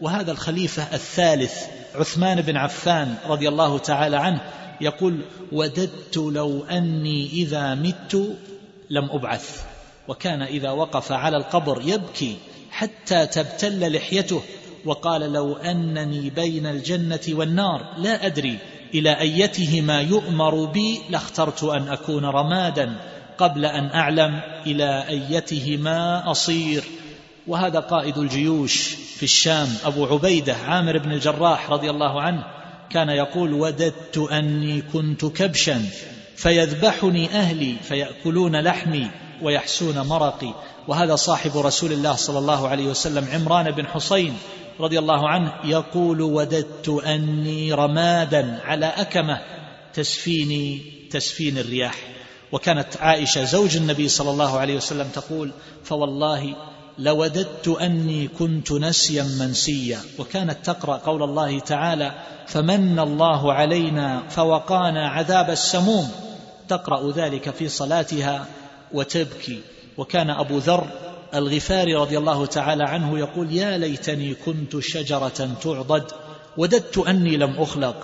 وهذا 0.00 0.32
الخليفة 0.32 0.82
الثالث 0.94 1.64
عثمان 1.94 2.40
بن 2.40 2.56
عفان 2.56 3.14
رضي 3.26 3.48
الله 3.48 3.78
تعالى 3.78 4.16
عنه 4.16 4.40
يقول 4.80 5.20
وددت 5.52 6.16
لو 6.16 6.64
أني 6.64 7.26
إذا 7.32 7.74
مت 7.74 8.36
لم 8.90 9.10
أبعث 9.10 9.64
وكان 10.08 10.42
إذا 10.42 10.70
وقف 10.70 11.12
على 11.12 11.36
القبر 11.36 11.82
يبكي 11.84 12.36
حتى 12.70 13.26
تبتل 13.26 13.96
لحيته 13.96 14.42
وقال 14.84 15.32
لو 15.32 15.56
أنني 15.56 16.30
بين 16.30 16.66
الجنة 16.66 17.20
والنار 17.28 17.94
لا 17.98 18.26
أدري 18.26 18.58
إلى 18.94 19.20
أيتهما 19.20 20.00
يؤمر 20.00 20.64
بي 20.64 21.00
لاخترت 21.10 21.64
أن 21.64 21.88
أكون 21.88 22.24
رمادا 22.24 22.96
قبل 23.38 23.64
أن 23.64 23.86
أعلم 23.86 24.40
إلى 24.66 25.08
أيتهما 25.08 26.30
أصير 26.30 26.84
وهذا 27.48 27.80
قائد 27.80 28.18
الجيوش 28.18 28.94
في 29.16 29.22
الشام 29.22 29.68
أبو 29.84 30.06
عبيدة 30.06 30.54
عامر 30.54 30.98
بن 30.98 31.12
الجراح 31.12 31.70
رضي 31.70 31.90
الله 31.90 32.20
عنه 32.20 32.44
كان 32.90 33.08
يقول 33.08 33.52
وددت 33.52 34.18
أني 34.18 34.82
كنت 34.82 35.24
كبشا 35.24 35.82
فيذبحني 36.36 37.28
أهلي 37.28 37.76
فيأكلون 37.82 38.60
لحمي 38.60 39.10
ويحسون 39.42 39.98
مرقي. 39.98 40.54
وهذا 40.88 41.16
صاحب 41.16 41.56
رسول 41.56 41.92
الله 41.92 42.14
صلى 42.14 42.38
الله 42.38 42.68
عليه 42.68 42.86
وسلم 42.86 43.28
عمران 43.32 43.70
بن 43.70 43.86
حسين 43.86 44.38
رضي 44.80 44.98
الله 44.98 45.28
عنه 45.28 45.52
يقول 45.64 46.22
وددت 46.22 46.88
أني 46.88 47.72
رمادا 47.72 48.60
على 48.64 48.86
أكمة 48.86 49.40
تسفيني 49.94 50.82
تسفين 51.10 51.58
الرياح. 51.58 51.94
وكانت 52.52 52.96
عائشة 53.00 53.44
زوج 53.44 53.76
النبي 53.76 54.08
صلى 54.08 54.30
الله 54.30 54.58
عليه 54.58 54.76
وسلم 54.76 55.08
تقول 55.08 55.50
فوالله 55.84 56.56
لوددت 56.98 57.68
أني 57.68 58.28
كنت 58.28 58.72
نسيا 58.72 59.22
منسيا. 59.40 60.00
وكانت 60.18 60.56
تقرأ 60.64 60.96
قول 60.96 61.22
الله 61.22 61.58
تعالى 61.58 62.12
فمن 62.46 62.98
الله 62.98 63.52
علينا 63.52 64.22
فوقانا 64.28 65.08
عذاب 65.08 65.50
السموم. 65.50 66.10
تقرأ 66.68 67.12
ذلك 67.12 67.50
في 67.50 67.68
صلاتها 67.68 68.46
وتبكي. 68.92 69.60
وكان 69.96 70.30
أبو 70.30 70.58
ذر 70.58 70.86
الغفاري 71.34 71.94
رضي 71.94 72.18
الله 72.18 72.46
تعالى 72.46 72.84
عنه 72.84 73.18
يقول 73.18 73.52
يا 73.52 73.78
ليتني 73.78 74.34
كنت 74.34 74.78
شجرة 74.78 75.56
تعضد 75.62 76.04
وددت 76.56 76.98
أني 76.98 77.36
لم 77.36 77.54
أخلق 77.58 77.96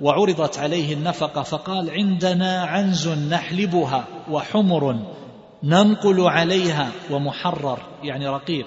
وعرضت 0.00 0.58
عليه 0.58 0.94
النفقة 0.94 1.42
فقال 1.42 1.90
عندنا 1.90 2.62
عنز 2.62 3.08
نحلبها 3.08 4.04
وحمر 4.30 5.15
ننقل 5.62 6.20
عليها 6.20 6.90
ومحرر 7.10 7.78
يعني 8.02 8.28
رقيق 8.28 8.66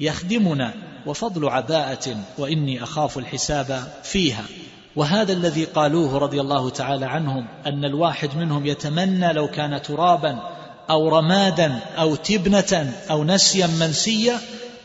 يخدمنا 0.00 0.74
وفضل 1.06 1.48
عباءة 1.48 2.16
وإني 2.38 2.82
أخاف 2.82 3.18
الحساب 3.18 3.92
فيها. 4.02 4.44
وهذا 4.96 5.32
الذي 5.32 5.64
قالوه 5.64 6.18
رضي 6.18 6.40
الله 6.40 6.70
تعالى 6.70 7.06
عنهم 7.06 7.46
أن 7.66 7.84
الواحد 7.84 8.36
منهم 8.36 8.66
يتمنى 8.66 9.32
لو 9.32 9.48
كان 9.48 9.82
ترابا 9.82 10.38
أو 10.90 11.08
رمادا 11.08 11.78
أو 11.98 12.14
تبنة 12.14 12.92
أو 13.10 13.24
نسيا 13.24 13.66
منسيا 13.66 14.38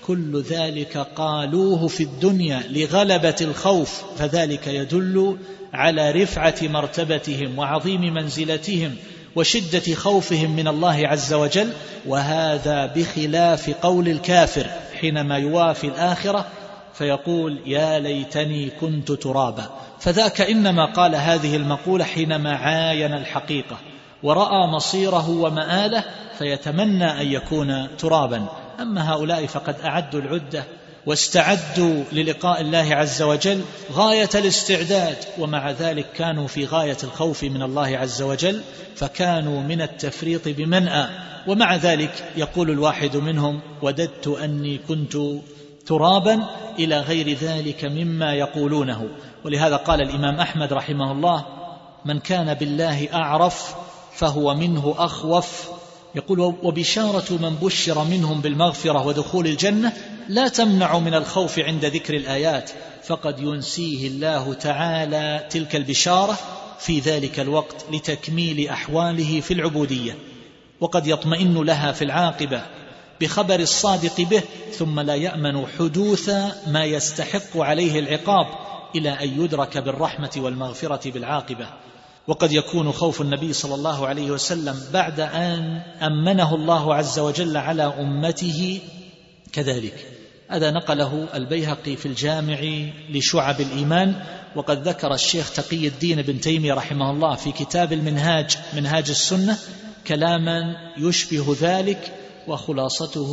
كل 0.07 0.41
ذلك 0.41 0.97
قالوه 0.97 1.87
في 1.87 2.03
الدنيا 2.03 2.63
لغلبة 2.69 3.35
الخوف 3.41 4.03
فذلك 4.17 4.67
يدل 4.67 5.37
على 5.73 6.11
رفعة 6.11 6.55
مرتبتهم 6.61 7.59
وعظيم 7.59 8.01
منزلتهم 8.01 8.95
وشدة 9.35 9.95
خوفهم 9.95 10.51
من 10.51 10.67
الله 10.67 11.07
عز 11.07 11.33
وجل 11.33 11.73
وهذا 12.05 12.85
بخلاف 12.85 13.69
قول 13.69 14.07
الكافر 14.07 14.67
حينما 14.99 15.37
يوافي 15.37 15.87
الآخرة 15.87 16.45
فيقول 16.93 17.59
يا 17.65 17.99
ليتني 17.99 18.69
كنت 18.69 19.11
ترابا. 19.11 19.69
فذاك 19.99 20.41
إنما 20.41 20.85
قال 20.85 21.15
هذه 21.15 21.55
المقولة 21.55 22.03
حينما 22.03 22.55
عاين 22.55 23.13
الحقيقة 23.13 23.77
ورأى 24.23 24.67
مصيره 24.67 25.29
ومآله 25.29 26.03
فيتمنى 26.39 27.21
أن 27.21 27.27
يكون 27.27 27.87
ترابا. 27.97 28.45
أما 28.79 29.13
هؤلاء 29.13 29.45
فقد 29.45 29.75
أعدوا 29.85 30.21
العدة 30.21 30.63
واستعدوا 31.05 32.03
للقاء 32.11 32.61
الله 32.61 32.95
عز 32.95 33.21
وجل 33.21 33.61
غاية 33.93 34.29
الاستعداد. 34.35 35.17
ومع 35.39 35.71
ذلك 35.71 36.05
كانوا 36.11 36.47
في 36.47 36.65
غاية 36.65 36.97
الخوف 37.03 37.43
من 37.43 37.61
الله 37.61 37.97
عز 37.97 38.21
وجل 38.21 38.61
فكانوا 38.95 39.61
من 39.61 39.81
التفريط 39.81 40.47
بمنأى. 40.47 41.07
ومع 41.47 41.75
ذلك 41.75 42.31
يقول 42.37 42.69
الواحد 42.69 43.17
منهم 43.17 43.59
وددت 43.81 44.27
أني 44.27 44.77
كنت 44.77 45.17
ترابا 45.85 46.43
إلى 46.79 46.99
غير 46.99 47.37
ذلك 47.37 47.85
مما 47.85 48.33
يقولونه. 48.33 49.09
ولهذا 49.45 49.75
قال 49.75 50.01
الإمام 50.01 50.39
أحمد 50.39 50.73
رحمه 50.73 51.11
الله 51.11 51.45
من 52.05 52.19
كان 52.19 52.53
بالله 52.53 53.07
أعرف 53.13 53.75
فهو 54.15 54.53
منه 54.53 54.95
أخوف. 54.97 55.69
يقول 56.15 56.39
وبشارة 56.39 57.33
من 57.33 57.55
بشر 57.61 58.03
منهم 58.03 58.41
بالمغفرة 58.41 59.07
ودخول 59.07 59.47
الجنة 59.47 59.93
لا 60.29 60.47
تمنع 60.47 60.99
من 60.99 61.13
الخوف 61.13 61.59
عند 61.59 61.85
ذكر 61.85 62.13
الآيات 62.13 62.71
فقد 63.03 63.39
ينسيه 63.39 64.07
الله 64.07 64.53
تعالى 64.53 65.47
تلك 65.49 65.75
البشارة 65.75 66.37
في 66.79 66.99
ذلك 66.99 67.39
الوقت 67.39 67.85
لتكميل 67.91 68.69
أحواله 68.69 69.41
في 69.41 69.53
العبودية. 69.53 70.17
وقد 70.81 71.07
يطمئن 71.07 71.63
لها 71.63 71.91
في 71.91 72.03
العاقبة 72.03 72.61
بخبر 73.21 73.59
الصادق 73.59 74.21
به 74.21 74.43
ثم 74.71 74.99
لا 74.99 75.15
يأمن 75.15 75.67
حدوث 75.79 76.29
ما 76.67 76.85
يستحق 76.85 77.57
عليه 77.57 77.99
العقاب 77.99 78.47
إلى 78.95 79.09
أن 79.09 79.43
يدرك 79.43 79.77
بالرحمة 79.77 80.31
والمغفرة 80.37 81.11
بالعاقبة. 81.11 81.67
وقد 82.27 82.51
يكون 82.51 82.91
خوف 82.91 83.21
النبي 83.21 83.53
صلى 83.53 83.75
الله 83.75 84.07
عليه 84.07 84.31
وسلم 84.31 84.75
بعد 84.93 85.19
أن 85.19 85.81
أمنه 86.01 86.55
الله 86.55 86.95
عز 86.95 87.19
وجل 87.19 87.57
على 87.57 87.83
أمته 87.83 88.79
كذلك. 89.53 90.14
هذا 90.49 90.71
نقله 90.71 91.27
البيهقي 91.33 91.95
في 91.95 92.05
الجامع 92.05 92.57
لشعب 93.09 93.61
الإيمان 93.61 94.15
وقد 94.55 94.87
ذكر 94.87 95.13
الشيخ 95.13 95.53
تقي 95.53 95.87
الدين 95.87 96.21
بن 96.21 96.39
تيمية 96.39 96.73
رحمه 96.73 97.11
الله 97.11 97.35
في 97.35 97.51
كتاب 97.51 97.93
المنهاج 97.93 98.57
منهاج 98.73 99.09
السنة 99.09 99.57
كلاما 100.07 100.75
يشبه 100.97 101.55
ذلك 101.61 102.13
وخلاصته 102.47 103.29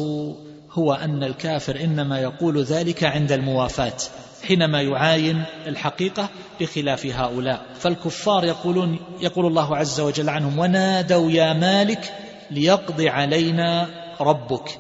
هو 0.71 0.93
أن 0.93 1.25
الكافر 1.25 1.81
إنما 1.81 2.21
يقول 2.21 2.63
ذلك 2.63 3.05
عند 3.05 3.33
الموافاة 3.33 3.97
حينما 4.43 4.83
يعاين 4.83 5.45
الحقيقة 5.67 6.29
بخلاف 6.61 7.07
هؤلاء. 7.07 7.67
فالكفار 7.75 8.45
يقولون 8.45 8.99
يقول 9.21 9.47
الله 9.47 9.77
عز 9.77 10.01
وجل 10.01 10.29
عنهم 10.29 10.59
ونادوا 10.59 11.31
يا 11.31 11.53
مالك 11.53 12.15
ليقضي 12.51 13.09
علينا 13.09 13.89
ربك 14.21 14.79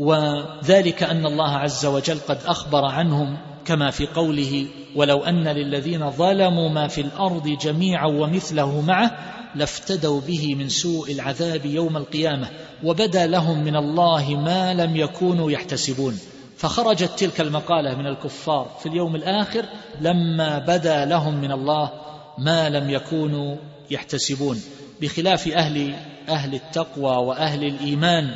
وذلك 0.00 1.02
أن 1.02 1.26
الله 1.26 1.50
عز 1.56 1.86
وجل 1.86 2.18
قد 2.28 2.38
أخبر 2.46 2.84
عنهم 2.84 3.38
كما 3.64 3.90
في 3.90 4.06
قوله 4.06 4.66
ولو 4.96 5.24
أن 5.24 5.48
للذين 5.48 6.10
ظلموا 6.10 6.68
ما 6.68 6.88
في 6.88 7.00
الأرض 7.00 7.48
جميعا 7.48 8.06
ومثله 8.06 8.80
معه 8.80 9.10
لافتدوا 9.54 10.20
به 10.20 10.54
من 10.54 10.68
سوء 10.68 11.12
العذاب 11.12 11.66
يوم 11.66 11.96
القيامة 11.96 12.48
وبدا 12.84 13.26
لهم 13.26 13.64
من 13.64 13.76
الله 13.76 14.30
ما 14.30 14.74
لم 14.74 14.96
يكونوا 14.96 15.50
يحتسبون. 15.50 16.18
فخرجت 16.56 17.10
تلك 17.18 17.40
المقالة 17.40 17.94
من 17.94 18.06
الكفار 18.06 18.76
في 18.80 18.88
اليوم 18.88 19.16
الآخر 19.16 19.64
لما 20.00 20.58
بدا 20.58 21.04
لهم 21.04 21.40
من 21.40 21.52
الله 21.52 21.90
ما 22.38 22.68
لم 22.68 22.90
يكونوا 22.90 23.56
يحتسبون. 23.90 24.62
بخلاف 25.00 25.48
أهل 25.48 25.94
أهل 26.28 26.54
التقوى 26.54 27.16
وأهل 27.26 27.64
الإيمان 27.64 28.34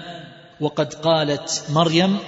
وقد 0.60 0.94
قالت 0.94 1.64
مريم 1.70 2.18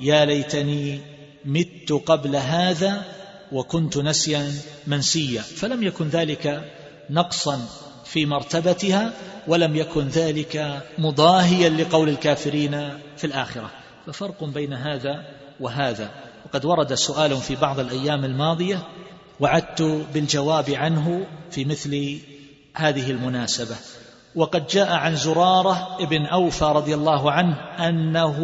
يا 0.00 0.24
ليتني 0.24 1.00
مت 1.44 1.92
قبل 1.92 2.36
هذا 2.36 3.04
وكنت 3.52 3.98
نسيا 3.98 4.52
منسيا. 4.86 5.42
فلم 5.42 5.82
يكن 5.82 6.08
ذلك 6.08 6.72
نقصا 7.10 7.68
في 8.04 8.26
مرتبتها 8.26 9.12
ولم 9.48 9.76
يكن 9.76 10.08
ذلك 10.08 10.82
مضاهيا 10.98 11.68
لقول 11.68 12.08
الكافرين 12.08 12.98
في 13.16 13.24
الآخرة. 13.24 13.70
ففرق 14.06 14.44
بين 14.44 14.72
هذا 14.72 15.24
وهذا. 15.60 16.10
وقد 16.46 16.64
ورد 16.64 16.94
سؤال 16.94 17.36
في 17.36 17.56
بعض 17.56 17.80
الأيام 17.80 18.24
الماضية 18.24 18.88
وعدت 19.40 19.82
بالجواب 20.14 20.70
عنه 20.70 21.26
في 21.50 21.64
مثل 21.64 22.18
هذه 22.74 23.10
المناسبة. 23.10 23.76
وقد 24.36 24.66
جاء 24.66 24.92
عن 24.92 25.16
زرارة 25.16 25.96
ابن 26.00 26.26
أوفى 26.26 26.64
رضي 26.64 26.94
الله 26.94 27.32
عنه 27.32 27.56
أنه 27.88 28.38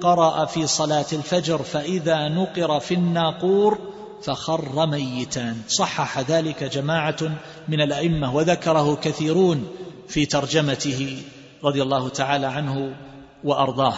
قرأ 0.00 0.44
في 0.44 0.66
صلاة 0.66 1.06
الفجر 1.12 1.62
فإذا 1.62 2.28
نقر 2.28 2.80
في 2.80 2.94
الناقور 2.94 3.78
فخر 4.22 4.86
ميتا 4.86 5.56
صحح 5.68 6.18
ذلك 6.18 6.64
جماعة 6.64 7.16
من 7.68 7.80
الأئمة 7.80 8.34
وذكره 8.34 8.96
كثيرون 8.96 9.68
في 10.08 10.26
ترجمته 10.26 11.22
رضي 11.64 11.82
الله 11.82 12.08
تعالى 12.08 12.46
عنه 12.46 12.94
وأرضاه. 13.44 13.94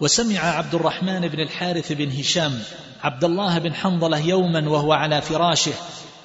وسمع 0.00 0.40
عبد 0.40 0.74
الرحمن 0.74 1.20
بن 1.20 1.40
الحارث 1.40 1.92
بن 1.92 2.10
هشام 2.10 2.58
عبد 3.02 3.24
الله 3.24 3.58
بن 3.58 3.74
حنظلة 3.74 4.18
يوما 4.18 4.68
وهو 4.68 4.92
على 4.92 5.22
فراشه 5.22 5.72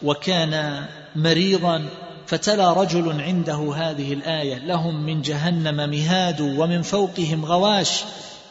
وكان 0.04 0.86
مريضا 1.16 1.86
فتلا 2.32 2.74
رجل 2.74 3.22
عنده 3.22 3.74
هذه 3.76 4.14
الآية 4.14 4.58
لهم 4.58 5.06
من 5.06 5.22
جهنم 5.22 5.90
مهاد 5.90 6.42
ومن 6.42 6.82
فوقهم 6.82 7.46
غواش 7.46 8.04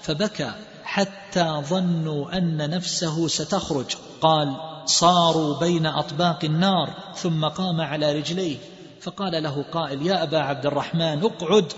فبكى 0.03 0.51
حتى 0.85 1.63
ظنوا 1.69 2.39
أن 2.39 2.71
نفسه 2.71 3.29
ستخرج. 3.29 3.87
قال 4.21 4.57
صاروا 4.85 5.59
بين 5.59 5.87
أطباق 5.87 6.45
النار 6.45 6.91
ثم 7.17 7.45
قام 7.45 7.81
على 7.81 8.19
رجليه 8.19 8.57
فقال 9.01 9.43
له 9.43 9.65
قائل 9.73 10.07
يا 10.07 10.23
أبا 10.23 10.39
عبد 10.39 10.67
الرحمن 10.67 11.25
اقعد. 11.25 11.73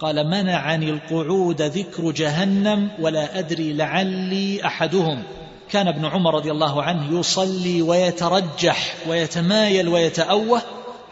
قال 0.00 0.26
منعني 0.26 0.90
القعود 0.90 1.62
ذكر 1.62 2.10
جهنم 2.10 2.90
ولا 3.00 3.38
أدري 3.38 3.72
لعلي 3.72 4.66
أحدهم. 4.66 5.22
كان 5.70 5.88
ابن 5.88 6.04
عمر 6.04 6.34
رضي 6.34 6.50
الله 6.50 6.82
عنه 6.82 7.18
يصلي 7.20 7.82
ويترجح 7.82 8.96
ويتمايل 9.08 9.88
ويتأوه 9.88 10.62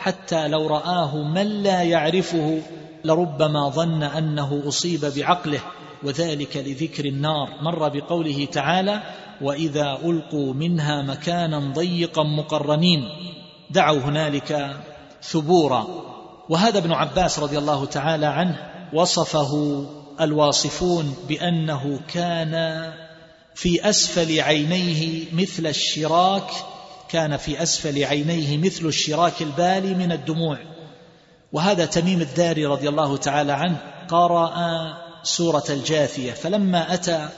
حتى 0.02 0.48
لو 0.48 0.66
رآه 0.66 1.16
من 1.16 1.62
لا 1.62 1.82
يعرفه 1.82 2.62
لربما 3.04 3.68
ظن 3.68 4.02
أنه 4.02 4.62
أصيب 4.68 5.00
بعقله 5.16 5.60
وذلك 6.02 6.56
لذكر 6.56 7.04
النار. 7.04 7.48
مر 7.60 7.88
بقوله 7.88 8.44
تعالى 8.52 9.02
وإذا 9.42 9.98
ألقوا 10.04 10.54
منها 10.54 11.02
مكانا 11.02 11.72
ضيقا 11.74 12.22
مقرنين 12.22 13.08
دعوا 13.70 13.98
هنالك 13.98 14.76
ثبورا. 15.22 15.86
وهذا 16.48 16.78
ابن 16.78 16.92
عباس 16.92 17.38
رضي 17.38 17.58
الله 17.58 17.84
تعالى 17.84 18.26
عنه 18.26 18.56
وصفه 18.92 19.84
الواصفون 20.20 21.14
بأنه 21.28 22.00
كان 22.08 22.54
في 23.54 23.88
أسفل 23.88 24.40
عينيه 24.40 25.24
مثل 25.32 25.66
الشراك 25.66 26.50
كان 27.12 27.36
في 27.36 27.62
أسفل 27.62 28.04
عينيه 28.04 28.58
مثل 28.58 28.86
الشراك 28.86 29.42
البالي 29.42 29.94
من 29.94 30.12
الدموع. 30.12 30.58
وهذا 31.52 31.84
تميم 31.84 32.20
الداري 32.20 32.66
رضي 32.66 32.88
الله 32.88 33.16
تعالى 33.16 33.52
عنه 33.52 33.76
قرأ 34.08 34.52
سورة 35.22 35.64
الجاثية 35.70 36.32
فلما 36.32 36.94
أتى 36.94 37.28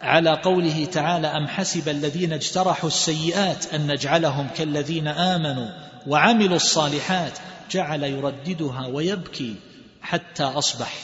على 0.00 0.40
قوله 0.42 0.84
تعالى 0.84 1.26
أم 1.26 1.48
حسب 1.48 1.88
الذين 1.88 2.32
اجترحوا 2.32 2.88
السيئات 2.88 3.74
أن 3.74 3.92
نجعلهم 3.92 4.48
كالذين 4.56 5.08
آمنوا 5.08 5.68
وعملوا 6.06 6.56
الصالحات 6.56 7.38
جعل 7.70 8.02
يرددها 8.02 8.86
ويبكي 8.86 9.54
حتى 10.02 10.44
أصبح. 10.44 10.94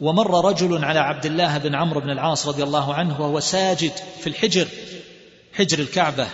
ومر 0.00 0.44
رجل 0.44 0.84
على 0.84 0.98
عبد 0.98 1.26
الله 1.26 1.58
بن 1.58 1.74
عمرو 1.74 2.00
بن 2.00 2.10
العاص 2.10 2.48
رضي 2.48 2.62
الله 2.62 2.94
عنه 2.94 3.20
وهو 3.20 3.40
ساجد 3.40 3.92
في 4.20 4.26
الحجر 4.26 4.68
حجر 5.52 5.78
الكعبة. 5.78 6.26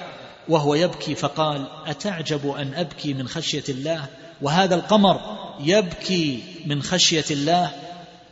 وهو 0.48 0.74
يبكي 0.74 1.14
فقال 1.14 1.66
أتعجب 1.86 2.50
أن 2.50 2.74
أبكي 2.74 3.14
من 3.14 3.28
خشية 3.28 3.64
الله؟ 3.68 4.04
وهذا 4.42 4.74
القمر 4.74 5.20
يبكي 5.60 6.42
من 6.66 6.82
خشية 6.82 7.24
الله. 7.30 7.70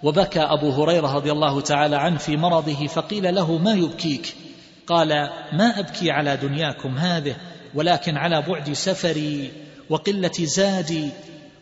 وبكى 0.03 0.41
أبو 0.41 0.71
هريرة 0.71 1.15
رضي 1.15 1.33
الله 1.33 1.61
تعالى 1.61 1.97
عنه 1.97 2.19
في 2.19 2.37
مرضه 2.37 2.87
فقيل 2.87 3.35
له 3.35 3.59
ما 3.59 3.73
يبكيك؟ 3.73 4.35
قال 4.87 5.09
ما 5.53 5.79
أبكي 5.79 6.11
على 6.11 6.37
دنياكم 6.37 6.99
هذه 6.99 7.37
ولكن 7.75 8.17
على 8.17 8.43
بعد 8.43 8.73
سفري 8.73 9.53
وقلة 9.91 10.33
زادي 10.41 11.09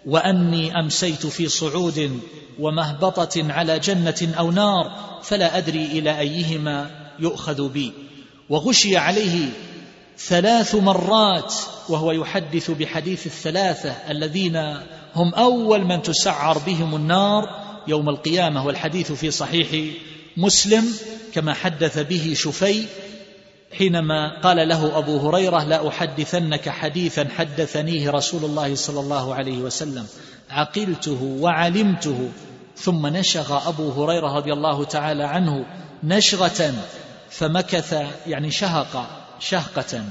وأني 0.06 0.80
أمسيت 0.80 1.26
في 1.26 1.48
صعود 1.48 2.20
ومهبطة 2.58 3.52
على 3.52 3.78
جنة 3.78 4.34
أو 4.38 4.50
نار 4.50 4.92
فلا 5.22 5.58
أدري 5.58 5.84
إلى 5.84 6.18
أيهما 6.18 6.90
يؤخذ 7.18 7.68
بي. 7.68 7.92
وغشي 8.48 8.96
عليه 8.96 9.48
ثلاث 10.18 10.74
مرات 10.74 11.54
وهو 11.88 12.12
يحدث 12.12 12.70
بحديث 12.70 13.26
الثلاثة 13.26 13.90
الذين 13.90 14.56
هم 15.14 15.34
أول 15.34 15.84
من 15.84 16.02
تسعر 16.02 16.58
بهم 16.58 16.94
النار 16.94 17.64
يوم 17.88 18.08
القيامة 18.08 18.66
والحديث 18.66 19.12
في 19.12 19.30
صحيح 19.30 19.94
مسلم 20.36 20.84
كما 21.34 21.54
حدث 21.54 21.98
به 21.98 22.34
شفي 22.36 22.84
حينما 23.78 24.40
قال 24.40 24.68
له 24.68 24.98
أبو 24.98 25.28
هريرة 25.28 25.64
لا 25.64 25.88
أحدثنك 25.88 26.68
حديثا 26.68 27.28
حدثنيه 27.36 28.10
رسول 28.10 28.44
الله 28.44 28.74
صلى 28.74 29.00
الله 29.00 29.34
عليه 29.34 29.58
وسلم 29.58 30.06
عقلته 30.50 31.22
وعلمته. 31.40 32.28
ثم 32.76 33.06
نشغ 33.06 33.68
أبو 33.68 33.90
هريرة 33.90 34.36
رضي 34.36 34.52
الله 34.52 34.84
تعالى 34.84 35.24
عنه 35.24 35.66
نشغة 36.04 36.74
فمكث 37.30 38.06
يعني 38.26 38.50
شهق. 38.50 39.23
شهقة 39.48 40.04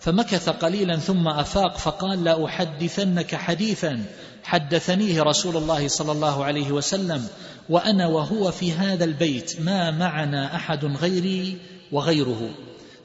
فمكث 0.00 0.48
قليلا 0.48 0.96
ثم 0.96 1.28
أفاق 1.28 1.78
فقال 1.78 2.24
لا 2.24 2.44
أحدثنك 2.44 3.34
حديثا. 3.34 4.04
حدثنيه 4.44 5.22
رسول 5.22 5.56
الله 5.56 5.88
صلى 5.88 6.12
الله 6.12 6.44
عليه 6.44 6.72
وسلم 6.72 7.28
وأنا 7.68 8.06
وهو 8.06 8.50
في 8.50 8.72
هذا 8.72 9.04
البيت 9.04 9.60
ما 9.60 9.90
معنا 9.90 10.56
أحد 10.56 10.84
غيري 10.84 11.58
وغيره. 11.92 12.50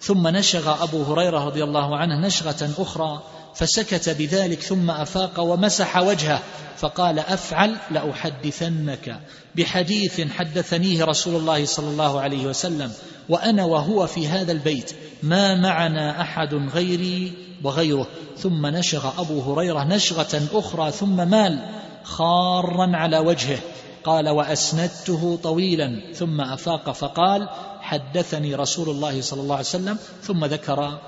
ثم 0.01 0.27
نشغ 0.27 0.83
أبو 0.83 1.03
هريرة 1.03 1.45
رضي 1.45 1.63
الله 1.63 1.97
عنه 1.97 2.27
نشغة 2.27 2.69
أخرى 2.77 3.23
فسكت 3.55 4.09
بذلك 4.09 4.61
ثم 4.61 4.91
أفاق 4.91 5.39
ومسح 5.39 5.97
وجهه 5.97 6.41
فقال 6.77 7.19
أفعل 7.19 7.75
لأحدثنك 7.91 9.19
بحديث 9.55 10.21
حدثنيه 10.21 11.05
رسول 11.05 11.35
الله 11.35 11.65
صلى 11.65 11.87
الله 11.87 12.21
عليه 12.21 12.47
وسلم 12.47 12.91
وأنا 13.29 13.65
وهو 13.65 14.07
في 14.07 14.27
هذا 14.27 14.51
البيت 14.51 14.91
ما 15.23 15.55
معنا 15.55 16.21
أحد 16.21 16.53
غيري 16.53 17.33
وغيره. 17.63 18.07
ثم 18.37 18.65
نشغ 18.65 19.21
أبو 19.21 19.41
هريرة 19.41 19.83
نشغة 19.83 20.41
أخرى 20.53 20.91
ثم 20.91 21.29
مال 21.29 21.59
خارا 22.03 22.95
على 22.95 23.19
وجهه 23.19 23.59
قال 24.03 24.29
وأسندته 24.29 25.39
طويلا 25.43 26.13
ثم 26.13 26.41
أفاق 26.41 26.91
فقال 26.91 27.49
حدثني 27.81 28.55
رسول 28.55 28.89
الله 28.89 29.21
صلى 29.21 29.41
الله 29.41 29.55
عليه 29.55 29.65
وسلم 29.65 29.97
ثم 30.21 30.45
ذكر 30.45 30.99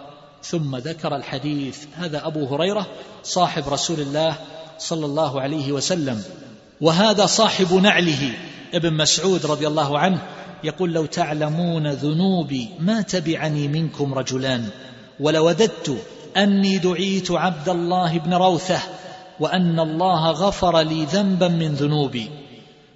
ثم 0.49 0.75
ذكر 0.75 1.15
الحديث. 1.15 1.77
هذا 1.95 2.27
أبو 2.27 2.45
هريرة 2.45 2.87
صاحب 3.23 3.69
رسول 3.69 3.99
الله 3.99 4.35
صلى 4.77 5.05
الله 5.05 5.41
عليه 5.41 5.71
وسلم. 5.71 6.23
وهذا 6.81 7.25
صاحب 7.25 7.73
نعله 7.73 8.33
ابن 8.73 8.93
مسعود 8.93 9.45
رضي 9.45 9.67
الله 9.67 9.99
عنه 9.99 10.21
يقول 10.63 10.93
لو 10.93 11.05
تعلمون 11.05 11.87
ذنوبي 11.87 12.69
ما 12.79 13.01
تبعني 13.01 13.67
منكم 13.67 14.13
رجلان 14.13 14.69
ولوددت 15.19 15.97
أني 16.37 16.77
دعيت 16.77 17.31
عبد 17.31 17.69
الله 17.69 18.19
بن 18.19 18.33
روثة 18.33 18.79
وأن 19.39 19.79
الله 19.79 20.31
غفر 20.31 20.81
لي 20.81 21.05
ذنبا 21.05 21.47
من 21.47 21.73
ذنوبي 21.73 22.29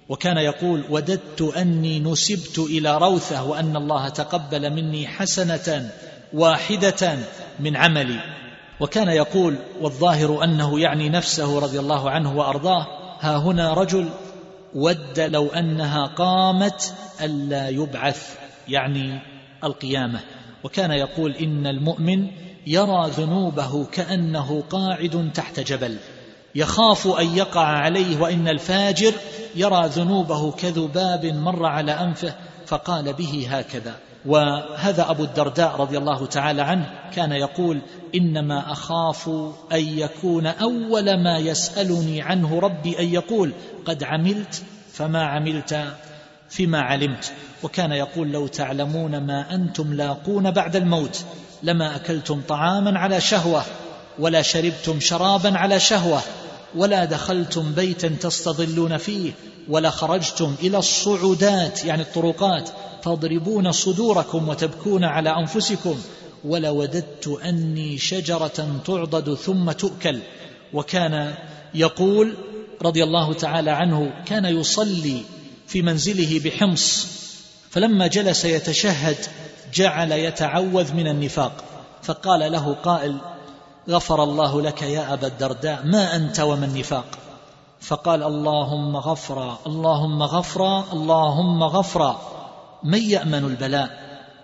وكان 0.08 0.36
يقول 0.36 0.84
وددت 0.90 1.42
أني 1.42 2.00
نسبت 2.00 2.58
إلى 2.58 2.98
روثة 2.98 3.44
وأن 3.44 3.76
الله 3.76 4.08
تقبل 4.08 4.70
مني 4.70 5.08
حسنة 5.08 5.90
واحدة 6.32 7.18
من 7.60 7.76
عملي. 7.76 8.20
وكان 8.80 9.08
يقول 9.08 9.56
والظاهر 9.80 10.44
أنه 10.44 10.80
يعني 10.80 11.08
نفسه 11.08 11.58
رضي 11.58 11.80
الله 11.80 12.10
عنه 12.10 12.36
وأرضاه 12.36 12.86
ها 13.20 13.36
هنا 13.36 13.74
رجل 13.74 14.08
ود 14.74 15.20
لو 15.20 15.48
أنها 15.48 16.06
قامت 16.06 16.94
ألا 17.20 17.68
يبعث 17.68 18.36
يعني 18.68 19.20
القيامة. 19.64 20.20
وكان 20.64 20.90
يقول 20.90 21.36
إن 21.36 21.66
المؤمن 21.66 22.26
يرى 22.66 23.10
ذنوبه 23.10 23.84
كأنه 23.84 24.62
قاعد 24.70 25.30
تحت 25.34 25.60
جبل. 25.60 25.96
يخاف 26.54 27.06
أن 27.06 27.36
يقع 27.36 27.66
عليه 27.66 28.20
وإن 28.20 28.48
الفاجر 28.48 29.12
يرى 29.54 29.86
ذنوبه 29.86 30.52
كذباب 30.52 31.26
مر 31.26 31.66
على 31.66 31.92
أنفه 31.92 32.34
فقال 32.66 33.12
به 33.12 33.46
هكذا. 33.50 33.94
وهذا 34.26 35.10
أبو 35.10 35.24
الدرداء 35.24 35.76
رضي 35.76 35.98
الله 35.98 36.26
تعالى 36.26 36.62
عنه 36.62 36.90
كان 37.14 37.32
يقول 37.32 37.80
إنما 38.14 38.72
أخاف 38.72 39.28
أن 39.72 39.98
يكون 39.98 40.46
أول 40.46 41.22
ما 41.22 41.38
يسألني 41.38 42.22
عنه 42.22 42.58
ربي 42.60 42.98
أن 42.98 43.14
يقول 43.14 43.52
قد 43.84 44.04
عملت 44.04 44.62
فما 44.92 45.22
عملت 45.22 45.84
فيما 46.48 46.80
علمت. 46.80 47.32
وكان 47.62 47.92
يقول 47.92 48.32
لو 48.32 48.46
تعلمون 48.46 49.26
ما 49.26 49.54
أنتم 49.54 49.94
لاقون 49.94 50.50
بعد 50.50 50.76
الموت 50.76 51.24
لما 51.62 51.96
أكلتم 51.96 52.42
طعاما 52.48 52.98
على 52.98 53.20
شهوة 53.20 53.64
ولا 54.18 54.42
شربتم 54.42 55.00
شرابا 55.00 55.58
على 55.58 55.80
شهوة 55.80 56.20
ولا 56.74 57.04
دخلتم 57.04 57.72
بيتا 57.72 58.08
تستظلون 58.08 58.96
فيه 58.96 59.32
ولا 59.68 59.90
خرجتم 59.90 60.54
إلى 60.62 60.78
الصعودات 60.78 61.84
يعني 61.84 62.02
الطرقات 62.02 62.70
تضربون 63.02 63.72
صدوركم 63.72 64.48
وتبكون 64.48 65.04
على 65.04 65.30
أنفسكم. 65.30 65.98
ولوددت 66.44 67.38
أني 67.44 67.98
شجرة 67.98 68.80
تعضد 68.86 69.34
ثم 69.34 69.72
تؤكل. 69.72 70.18
وكان 70.72 71.34
يقول 71.74 72.34
رضي 72.82 73.04
الله 73.04 73.32
تعالى 73.32 73.70
عنه 73.70 74.22
كان 74.26 74.44
يصلي 74.44 75.22
في 75.66 75.82
منزله 75.82 76.40
بحمص 76.44 77.06
فلما 77.70 78.06
جلس 78.06 78.44
يتشهد 78.44 79.16
جعل 79.74 80.12
يتعوذ 80.12 80.94
من 80.94 81.06
النفاق. 81.06 81.64
فقال 82.02 82.52
له 82.52 82.74
قائل 82.74 83.16
غفر 83.88 84.22
الله 84.22 84.62
لك 84.62 84.82
يا 84.82 85.12
أبا 85.12 85.26
الدرداء 85.26 85.82
ما 85.84 86.16
أنت 86.16 86.40
وما 86.40 86.66
النفاق؟ 86.66 87.21
فقال 87.82 88.22
اللهم 88.22 88.96
غفرا 88.96 89.58
اللهم 89.66 90.22
غفرا 90.22 90.84
اللهم 90.92 91.62
غفرا. 91.62 92.20
من 92.84 93.02
يأمن 93.02 93.44
البلاء؟ 93.44 93.90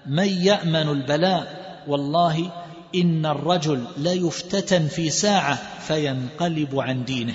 من 0.07 0.29
يأمن 0.29 0.89
البلاء؟ 0.89 1.59
والله 1.89 2.51
إن 2.95 3.27
الرجل 3.27 3.85
ليفتتن 3.97 4.87
في 4.87 5.11
ساعة 5.11 5.59
فينقلب 5.81 6.79
عن 6.79 7.05
دينه. 7.05 7.35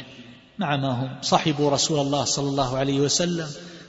مع 0.60 0.76
ما 0.76 0.92
هم 0.92 1.10
صحبوا 1.22 1.70
رسول 1.70 2.00
الله 2.00 2.24
صلى 2.24 2.50
الله 2.50 2.78
عليه 2.78 3.00
وسلم 3.00 3.48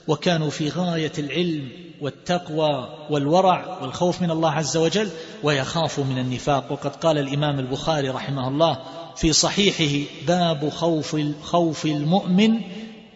وكانوا 0.09 0.51
في 0.51 0.69
غاية 0.69 1.13
العلم 1.19 1.69
والتقوى 2.01 2.89
والورع 3.11 3.79
والخوف 3.83 4.23
من 4.23 4.31
الله 4.31 4.51
عز 4.51 4.77
وجل 4.77 5.11
ويخافوا 5.43 6.05
من 6.05 6.19
النفاق. 6.19 6.73
وقد 6.73 6.97
قال 6.97 7.19
الإمام 7.19 7.59
البخاري 7.59 8.09
رحمه 8.09 8.49
الله 8.49 8.79
في 9.17 9.33
صحيحه 9.33 10.07
باب 10.27 10.69
خوف 10.69 11.17
خوف 11.43 11.87
المؤمن 11.87 12.61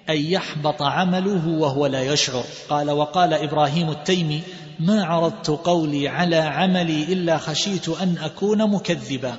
أن 0.08 0.16
يحبط 0.16 0.82
عمله 0.82 1.48
وهو 1.48 1.86
لا 1.86 2.12
يشعر. 2.12 2.44
قال 2.68 2.90
وقال 2.90 3.34
إبراهيم 3.34 3.90
التيمي 3.90 4.42
ما 4.80 5.04
عرضت 5.04 5.50
قولي 5.50 6.08
على 6.08 6.36
عملي 6.36 7.02
إلا 7.02 7.38
خشيت 7.38 7.88
أن 7.88 8.18
أكون 8.18 8.70
مكذبا. 8.70 9.36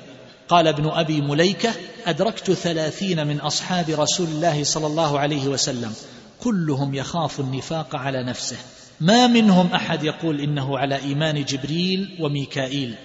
قال 0.49 0.67
ابن 0.67 0.89
أبي 0.89 1.21
مليكة 1.21 1.71
أدركت 2.05 2.51
ثلاثين 2.51 3.27
من 3.27 3.39
أصحاب 3.39 3.89
رسول 3.89 4.27
الله 4.27 4.63
صلى 4.63 4.87
الله 4.87 5.19
عليه 5.19 5.47
وسلم. 5.47 5.93
كلهم 6.39 6.95
يخاف 6.95 7.39
النفاق 7.39 7.95
على 7.95 8.23
نفسه. 8.23 8.57
ما 9.01 9.27
منهم 9.27 9.67
أحد 9.73 10.03
يقول 10.03 10.41
إنه 10.41 10.77
على 10.77 10.95
إيمان 10.95 11.45
جبريل 11.45 12.17
وميكائيل. 12.19 12.95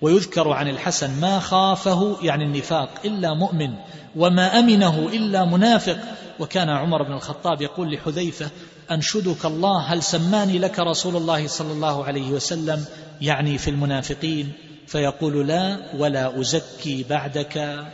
ويذكر 0.00 0.48
عن 0.52 0.68
الحسن 0.68 1.20
ما 1.20 1.38
خافه 1.38 2.16
يعني 2.22 2.44
النفاق 2.44 2.88
إلا 3.04 3.34
مؤمن 3.34 3.70
وما 4.16 4.58
أمنه 4.58 5.08
إلا 5.12 5.44
منافق. 5.44 5.98
وكان 6.40 6.68
عمر 6.68 7.02
بن 7.02 7.12
الخطاب 7.12 7.62
يقول 7.62 7.94
لحذيفة 7.94 8.50
أنشدك 8.90 9.44
الله 9.44 9.80
هل 9.80 10.02
سماني 10.02 10.58
لك 10.58 10.78
رسول 10.78 11.16
الله 11.16 11.46
صلى 11.46 11.72
الله 11.72 12.04
عليه 12.04 12.30
وسلم؟ 12.30 12.84
يعني 13.20 13.58
في 13.58 13.70
المنافقين. 13.70 14.52
فيقول 14.86 15.48
لا 15.48 15.76
ولا 15.98 16.40
أزكي 16.40 17.04
بعدك 17.10 17.84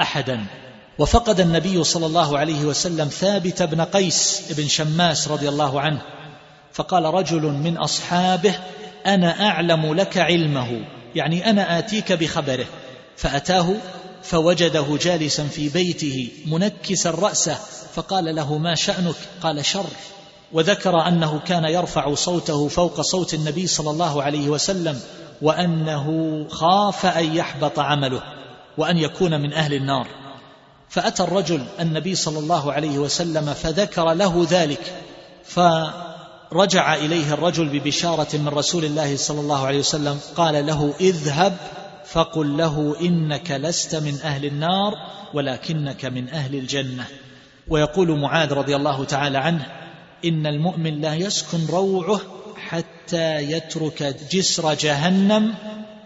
أحدا. 0.00 0.44
وفقد 0.98 1.40
النبي 1.40 1.84
صلى 1.84 2.06
الله 2.06 2.38
عليه 2.38 2.64
وسلم 2.64 3.08
ثابت 3.08 3.62
بن 3.62 3.80
قيس 3.80 4.52
بن 4.56 4.68
شماس 4.68 5.28
رضي 5.28 5.48
الله 5.48 5.80
عنه. 5.80 6.02
فقال 6.72 7.04
رجل 7.04 7.42
من 7.42 7.76
أصحابه 7.76 8.54
أنا 9.06 9.48
أعلم 9.48 9.94
لك 9.94 10.18
علمه. 10.18 10.84
يعني 11.14 11.50
أنا 11.50 11.78
آتيك 11.78 12.12
بخبره 12.12 12.66
فأتاه 13.16 13.74
فوجده 14.22 14.98
جالسا 15.00 15.46
في 15.46 15.68
بيته 15.68 16.28
منكسا 16.46 17.10
رأسه 17.10 17.58
فقال 17.94 18.34
له 18.34 18.58
ما 18.58 18.74
شأنك؟ 18.74 19.14
قال 19.42 19.64
شر. 19.64 19.86
وذكر 20.52 21.08
أنه 21.08 21.40
كان 21.46 21.64
يرفع 21.64 22.14
صوته 22.14 22.68
فوق 22.68 23.00
صوت 23.00 23.34
النبي 23.34 23.66
صلى 23.66 23.90
الله 23.90 24.22
عليه 24.22 24.48
وسلم 24.48 25.00
وأنه 25.42 26.46
خاف 26.48 27.06
أن 27.06 27.36
يحبط 27.36 27.78
عمله 27.78 28.22
وأن 28.78 28.98
يكون 28.98 29.40
من 29.40 29.52
أهل 29.52 29.74
النار. 29.74 30.06
فأتى 30.88 31.22
الرجل 31.22 31.66
النبي 31.80 32.14
صلى 32.14 32.38
الله 32.38 32.72
عليه 32.72 32.98
وسلم 32.98 33.54
فذكر 33.54 34.12
له 34.12 34.46
ذلك 34.50 35.02
فرجع 36.54 36.94
إليه 36.94 37.34
الرجل 37.34 37.68
ببشارة 37.68 38.36
من 38.36 38.48
رسول 38.48 38.84
الله 38.84 39.16
صلى 39.16 39.40
الله 39.40 39.66
عليه 39.66 39.78
وسلم 39.78 40.20
قال 40.36 40.66
له 40.66 40.94
اذهب 41.00 41.56
فقل 42.06 42.56
له 42.56 42.96
إنك 43.00 43.50
لست 43.50 43.96
من 43.96 44.20
أهل 44.24 44.44
النار 44.44 44.92
ولكنك 45.34 46.04
من 46.04 46.28
أهل 46.28 46.54
الجنة. 46.54 47.06
ويقول 47.68 48.20
معاذ 48.20 48.52
رضي 48.52 48.76
الله 48.76 49.04
تعالى 49.04 49.38
عنه 49.38 49.66
إن 50.24 50.46
المؤمن 50.46 51.00
لا 51.00 51.14
يسكن 51.14 51.66
روعه 51.70 52.20
حتى 52.68 53.36
يترك 53.36 54.16
جسر 54.30 54.74
جهنم 54.74 55.54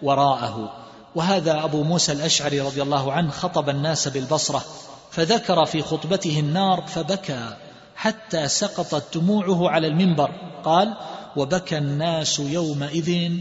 وراءه. 0.02 0.73
وهذا 1.14 1.64
أبو 1.64 1.83
موسى 1.83 2.12
الأشعري 2.12 2.61
رضي 2.61 2.83
الله 2.83 3.12
عنه 3.12 3.31
خطب 3.31 3.69
الناس 3.69 4.09
بالبصرة 4.09 4.64
فذكر 5.11 5.64
في 5.64 5.83
خطبته 5.83 6.40
النار 6.40 6.85
فبكى. 6.87 7.67
حتى 7.99 8.49
سقطت 8.49 9.19
دموعه 9.19 9.71
على 9.71 9.87
المنبر. 9.87 10.31
قال 10.64 10.97
وبكى 11.37 11.78
الناس 11.78 12.38
يومئذ 12.38 13.33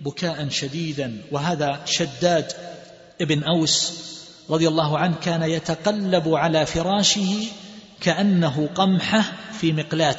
بكاء 0.00 0.48
شديدا. 0.48 1.22
وهذا 1.32 1.80
شداد 1.84 2.52
ابن 3.20 3.42
أوس 3.42 3.92
رضي 4.50 4.68
الله 4.68 4.98
عنه 4.98 5.14
كان 5.22 5.42
يتقلب 5.42 6.28
على 6.28 6.66
فراشه 6.66 7.46
كأنه 8.00 8.68
قمحة 8.74 9.24
في 9.52 9.72
مقلاة 9.72 10.18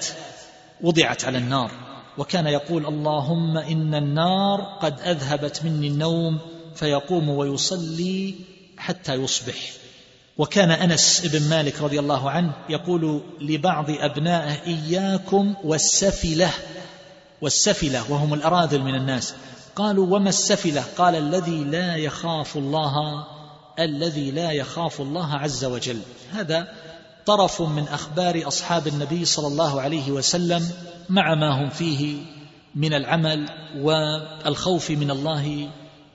وضعت 0.81 1.25
على 1.25 1.37
النار. 1.37 1.71
وكان 2.17 2.47
يقول 2.47 2.85
اللهم 2.85 3.57
إن 3.57 3.95
النار 3.95 4.61
قد 4.81 4.99
أذهبت 4.99 5.61
مني 5.63 5.87
النوم 5.87 6.39
فيقوم 6.75 7.29
ويصلي 7.29 8.35
حتى 8.77 9.13
يصبح. 9.13 9.84
وكان 10.37 10.71
أنس 10.71 11.21
بن 11.25 11.49
مالك 11.49 11.81
رضي 11.81 11.99
الله 11.99 12.29
عنه 12.29 12.53
يقول 12.69 13.21
لبعض 13.41 13.85
أبنائه 13.89 14.67
إياكم 14.67 15.55
والسفلة. 15.63 16.51
والسفلة 17.41 18.11
وهم 18.11 18.33
الأراذل 18.33 18.81
من 18.81 18.95
الناس. 18.95 19.33
قالوا 19.75 20.15
وما 20.15 20.29
السفلة؟ 20.29 20.83
قال 20.97 21.15
الذي 21.15 21.63
لا 21.63 21.95
يخاف 21.95 22.57
الله 22.57 22.93
الذي 23.79 24.31
لا 24.31 24.51
يخاف 24.51 25.01
الله 25.01 25.33
عز 25.35 25.65
وجل. 25.65 25.99
هذا 26.31 26.67
طرف 27.25 27.61
من 27.61 27.87
أخبار 27.87 28.47
أصحاب 28.47 28.87
النبي 28.87 29.25
صلى 29.25 29.47
الله 29.47 29.81
عليه 29.81 30.11
وسلم 30.11 30.71
مع 31.09 31.35
ما 31.35 31.63
هم 31.63 31.69
فيه 31.69 32.17
من 32.75 32.93
العمل 32.93 33.49
والخوف 33.77 34.91
من 34.91 35.11
الله 35.11 35.69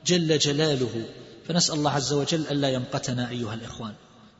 جل 0.06 0.38
جلاله. 0.38 1.04
فنسأل 1.48 1.74
الله 1.74 1.90
عز 1.90 2.12
وجل 2.12 2.46
ألا 2.50 2.68
يمقتنا 2.70 3.30
أيها 3.30 3.54
الإخوان. 3.54 3.92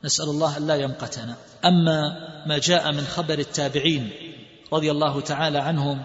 نسأل 0.05 0.25
الله 0.25 0.57
ألا 0.57 0.75
يمقتنا 0.75 1.37
أما 1.65 2.03
ما 2.47 2.59
جاء 2.59 2.93
من 2.93 3.05
خبر 3.07 3.39
التابعين 3.39 4.11
رضي 4.73 4.91
الله 4.91 5.21
تعالى 5.21 5.59
عنهم 5.59 6.03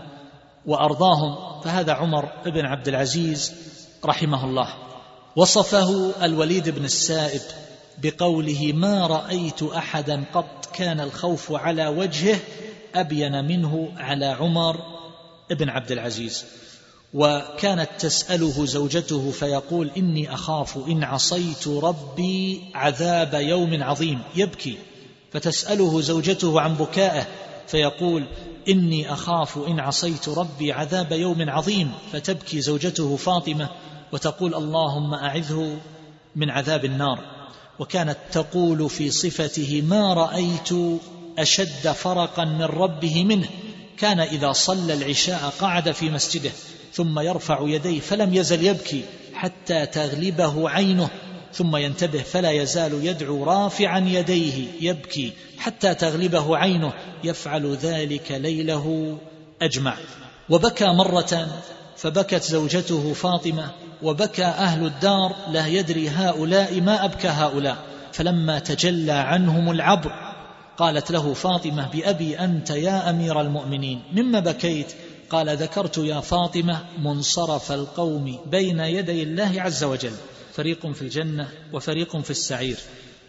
وأرضاهم 0.66 1.62
فهذا 1.62 1.94
عمر 1.94 2.30
بن 2.46 2.66
عبد 2.66 2.88
العزيز 2.88 3.54
رحمه 4.06 4.46
الله. 4.46 4.74
وصفه 5.36 6.12
الوليد 6.26 6.70
بن 6.70 6.86
السائب 6.86 7.42
بقوله 7.98 8.72
ما 8.74 9.08
رأيت 9.08 9.64
أحدا 9.64 10.24
قط 10.34 10.66
كان 10.74 11.00
الخوف 11.00 11.52
على 11.52 11.88
وجهه 11.88 12.40
أبين 12.96 13.46
منه 13.46 13.94
على 13.98 14.26
عمر 14.26 14.78
بن 15.50 15.70
عبد 15.70 15.92
العزيز. 15.92 16.46
وكانت 17.16 17.90
تسأله 18.00 18.66
زوجته 18.66 19.32
فيقول 19.32 19.92
إني 19.98 20.34
أخاف 20.34 20.78
إن 20.88 21.04
عصيت 21.04 21.68
ربي 21.68 22.62
عذاب 22.74 23.34
يوم 23.34 23.84
عظيم. 23.84 24.20
يبكي. 24.36 24.78
فتسأله 25.32 26.02
زوجته 26.02 26.62
عن 26.62 26.74
بكائه 26.74 27.28
فيقول 27.68 28.26
إني 28.70 29.14
أخاف 29.14 29.58
إن 29.68 29.80
عصيت 29.80 30.30
ربي 30.30 30.72
عذاب 30.72 31.12
يوم 31.12 31.50
عظيم. 31.50 31.92
فتبكي 32.14 32.62
زوجته 32.62 33.16
فاطمة 33.16 33.70
وتقول 34.12 34.56
اللهم 34.56 35.14
أعذه 35.14 35.78
من 36.36 36.50
عذاب 36.50 36.86
النار. 36.86 37.20
وكانت 37.80 38.18
تقول 38.32 38.90
في 38.90 39.12
صفته 39.12 39.84
ما 39.88 40.14
رأيت 40.14 41.00
أشد 41.38 41.92
فرقا 41.92 42.46
من 42.46 42.64
ربه 42.64 43.24
منه. 43.24 43.50
كان 43.98 44.20
إذا 44.20 44.52
صلى 44.52 44.94
العشاء 44.94 45.54
قعد 45.60 45.92
في 45.92 46.10
مسجده. 46.10 46.52
ثم 46.96 47.20
يرفع 47.20 47.60
يديه 47.62 48.00
فلم 48.00 48.34
يزل 48.34 48.66
يبكي 48.66 49.04
حتى 49.34 49.86
تغلبه 49.86 50.70
عينه 50.70 51.10
ثم 51.54 51.76
ينتبه 51.76 52.22
فلا 52.22 52.52
يزال 52.52 53.06
يدعو 53.06 53.44
رافعا 53.44 54.00
يديه 54.00 54.68
يبكي 54.82 55.34
حتى 55.58 55.94
تغلبه 55.94 56.58
عينه 56.58 56.94
يفعل 57.24 57.76
ذلك 57.76 58.32
ليله. 58.32 59.18
أجمع. 59.62 59.98
وبكى 60.50 60.86
مرة 60.86 61.48
فبكت 61.98 62.44
زوجته 62.44 63.14
فاطمة 63.14 63.72
وبكى 64.04 64.46
أهل 64.46 64.86
الدار 64.86 65.36
لا 65.52 65.68
يدري 65.68 66.10
هؤلاء 66.10 66.82
ما 66.82 67.06
أبكى 67.06 67.28
هؤلاء. 67.28 67.78
فلما 68.14 68.60
تجلى 68.60 69.12
عنهم 69.12 69.72
العبر 69.72 70.12
قالت 70.78 71.12
له 71.12 71.34
فاطمة 71.34 71.90
بأبي 71.94 72.40
أنت 72.40 72.70
يا 72.70 73.10
أمير 73.10 73.42
المؤمنين 73.42 74.02
مما 74.14 74.40
بكيت؟ 74.40 74.94
قال 75.30 75.58
ذكرت 75.58 75.98
يا 75.98 76.20
فاطمة 76.20 76.86
منصرف 76.98 77.72
القوم 77.72 78.40
بين 78.46 78.80
يدي 78.80 79.24
الله 79.24 79.62
عز 79.62 79.84
وجل. 79.84 80.14
فريق 80.54 80.92
في 80.92 81.02
الجنة 81.02 81.50
وفريق 81.74 82.18
في 82.18 82.32
السعير. 82.32 82.78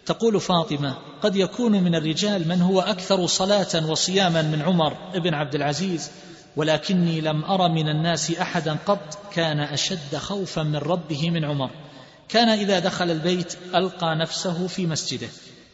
تقول 0.05 0.41
فاطمة 0.41 0.97
قد 1.21 1.35
يكون 1.35 1.83
من 1.83 1.95
الرجال 1.95 2.47
من 2.47 2.61
هو 2.61 2.81
أكثر 2.81 3.25
صلاة 3.25 3.89
وصياما 3.89 4.41
من 4.41 4.61
عمر 4.61 4.93
بن 5.15 5.33
عبد 5.33 5.55
العزيز 5.55 6.11
ولكني 6.55 7.21
لم 7.21 7.43
أر 7.43 7.69
من 7.69 7.89
الناس 7.89 8.31
أحدا 8.31 8.77
قط 8.85 9.19
كان 9.33 9.59
أشد 9.59 10.15
خوفا 10.15 10.63
من 10.63 10.75
ربه 10.75 11.29
من 11.29 11.45
عمر. 11.45 11.69
كان 12.29 12.49
إذا 12.49 12.79
دخل 12.79 13.11
البيت 13.11 13.57
ألقى 13.75 14.15
نفسه 14.15 14.67
في 14.67 14.85
مسجده 14.85 15.27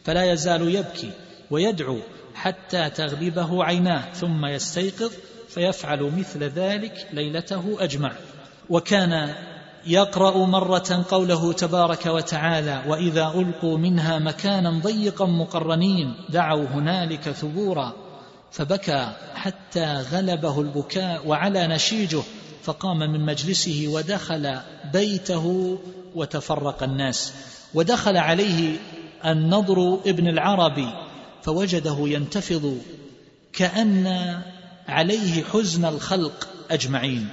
فلا 0.04 0.32
يزال 0.32 0.74
يبكي 0.74 1.10
ويدعو 1.50 1.98
حتى 2.34 2.90
تغلبه 2.90 3.64
عيناه 3.64 4.12
ثم 4.12 4.46
يستيقظ 4.46 5.12
فيفعل 5.48 6.12
مثل 6.18 6.42
ذلك 6.42 7.08
ليلته 7.12 7.76
أجمع. 7.78 8.12
وكان 8.70 9.34
يقرأ 9.86 10.46
مرة 10.46 11.04
قوله 11.10 11.52
تبارك 11.52 12.06
وتعالى 12.06 12.82
وإذا 12.88 13.32
ألقوا 13.34 13.78
منها 13.78 14.18
مكانا 14.18 14.70
ضيقا 14.70 15.26
مقرنين 15.26 16.14
دعوا 16.28 16.64
هنالك 16.64 17.20
ثبورا. 17.20 17.92
فبكى 18.50 19.12
حتى 19.34 20.04
غلبه 20.12 20.60
البكاء 20.60 21.26
وعلى 21.26 21.66
نشيجه 21.66 22.22
فقام 22.62 22.98
من 22.98 23.20
مجلسه 23.20 23.84
ودخل 23.88 24.58
بيته 24.92 25.78
وتفرق 26.14 26.82
الناس. 26.82 27.34
ودخل 27.74 28.16
عليه 28.16 28.76
النضر 29.24 29.98
ابن 30.06 30.28
العربي 30.28 30.88
فوجده 31.42 31.96
ينتفض 32.00 32.78
كأن 33.52 34.38
عليه 34.88 35.44
حزن 35.44 35.84
الخلق 35.84 36.48
أجمعين 36.70 37.28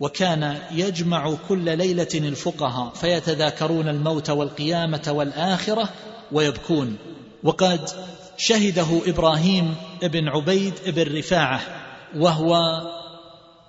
وكان 0.00 0.58
يجمع 0.72 1.34
كل 1.48 1.78
ليلة 1.78 2.08
الفقهاء 2.14 2.94
فيتذاكرون 2.94 3.88
الموت 3.88 4.30
والقيامة 4.30 5.02
والآخرة 5.08 5.88
ويبكون. 6.32 6.96
وقد 7.42 7.88
شهده 8.36 8.86
إبراهيم 9.06 9.74
بن 10.02 10.28
عبيد 10.28 10.74
بن 10.86 11.18
رفاعة 11.18 11.60
وهو 12.16 12.56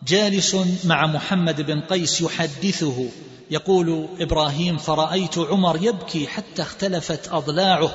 جالس 0.08 0.58
مع 0.86 1.08
محمد 1.08 1.62
بن 1.62 1.82
قيس 1.82 2.22
يحدثه 2.22 3.10
يقول 3.52 4.08
إبراهيم 4.20 4.78
فرأيت 4.78 5.38
عمر 5.38 5.80
يبكي 5.82 6.28
حتى 6.28 6.62
اختلفت 6.62 7.30
أضلاعه 7.32 7.92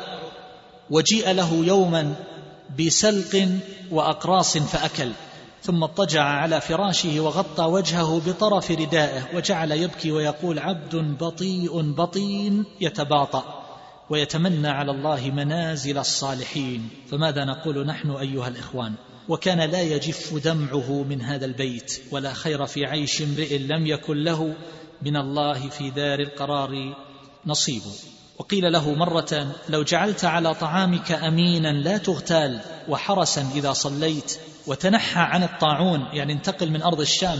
وجيء 0.90 1.30
له 1.30 1.54
يوما 1.54 2.14
بسلق 2.78 3.48
وأقراص 3.90 4.58
فأكل 4.58 5.12
ثم 5.62 5.82
اضطجع 5.82 6.22
على 6.22 6.60
فراشه 6.60 7.20
وغطى 7.20 7.64
وجهه 7.64 8.22
بطرف 8.26 8.70
ردائه 8.70 9.36
وجعل 9.36 9.72
يبكي 9.72 10.12
ويقول 10.12 10.58
عبد 10.58 10.96
بطيء 10.96 11.92
بطين 11.92 12.64
يتباطأ 12.80 13.62
ويتمنى 14.10 14.68
على 14.68 14.90
الله 14.90 15.30
منازل 15.30 15.98
الصالحين. 15.98 16.88
فماذا 17.10 17.44
نقول 17.44 17.86
نحن 17.86 18.10
أيها 18.10 18.48
الإخوان؟ 18.48 18.94
وكان 19.28 19.60
لا 19.70 19.82
يجف 19.82 20.34
دمعه 20.44 21.02
من 21.02 21.22
هذا 21.22 21.44
البيت 21.44 22.02
ولا 22.10 22.32
خير 22.32 22.66
في 22.66 22.86
عيش 22.86 23.22
امرئ 23.22 23.58
لم 23.58 23.86
يكن 23.86 24.16
له 24.16 24.54
من 25.02 25.16
الله 25.16 25.68
في 25.68 25.90
دار 25.90 26.20
القرار 26.20 26.96
نصيب. 27.46 27.82
وقيل 28.38 28.72
له 28.72 28.94
مرة 28.94 29.54
لو 29.68 29.82
جعلت 29.82 30.24
على 30.24 30.54
طعامك 30.54 31.12
أمينا 31.12 31.68
لا 31.68 31.98
تغتال 31.98 32.60
وحرسا 32.88 33.50
إذا 33.54 33.72
صليت 33.72 34.38
وتنحى 34.66 35.20
عن 35.20 35.42
الطاعون 35.42 36.06
يعني 36.12 36.32
انتقل 36.32 36.70
من 36.70 36.82
أرض 36.82 37.00
الشام. 37.00 37.38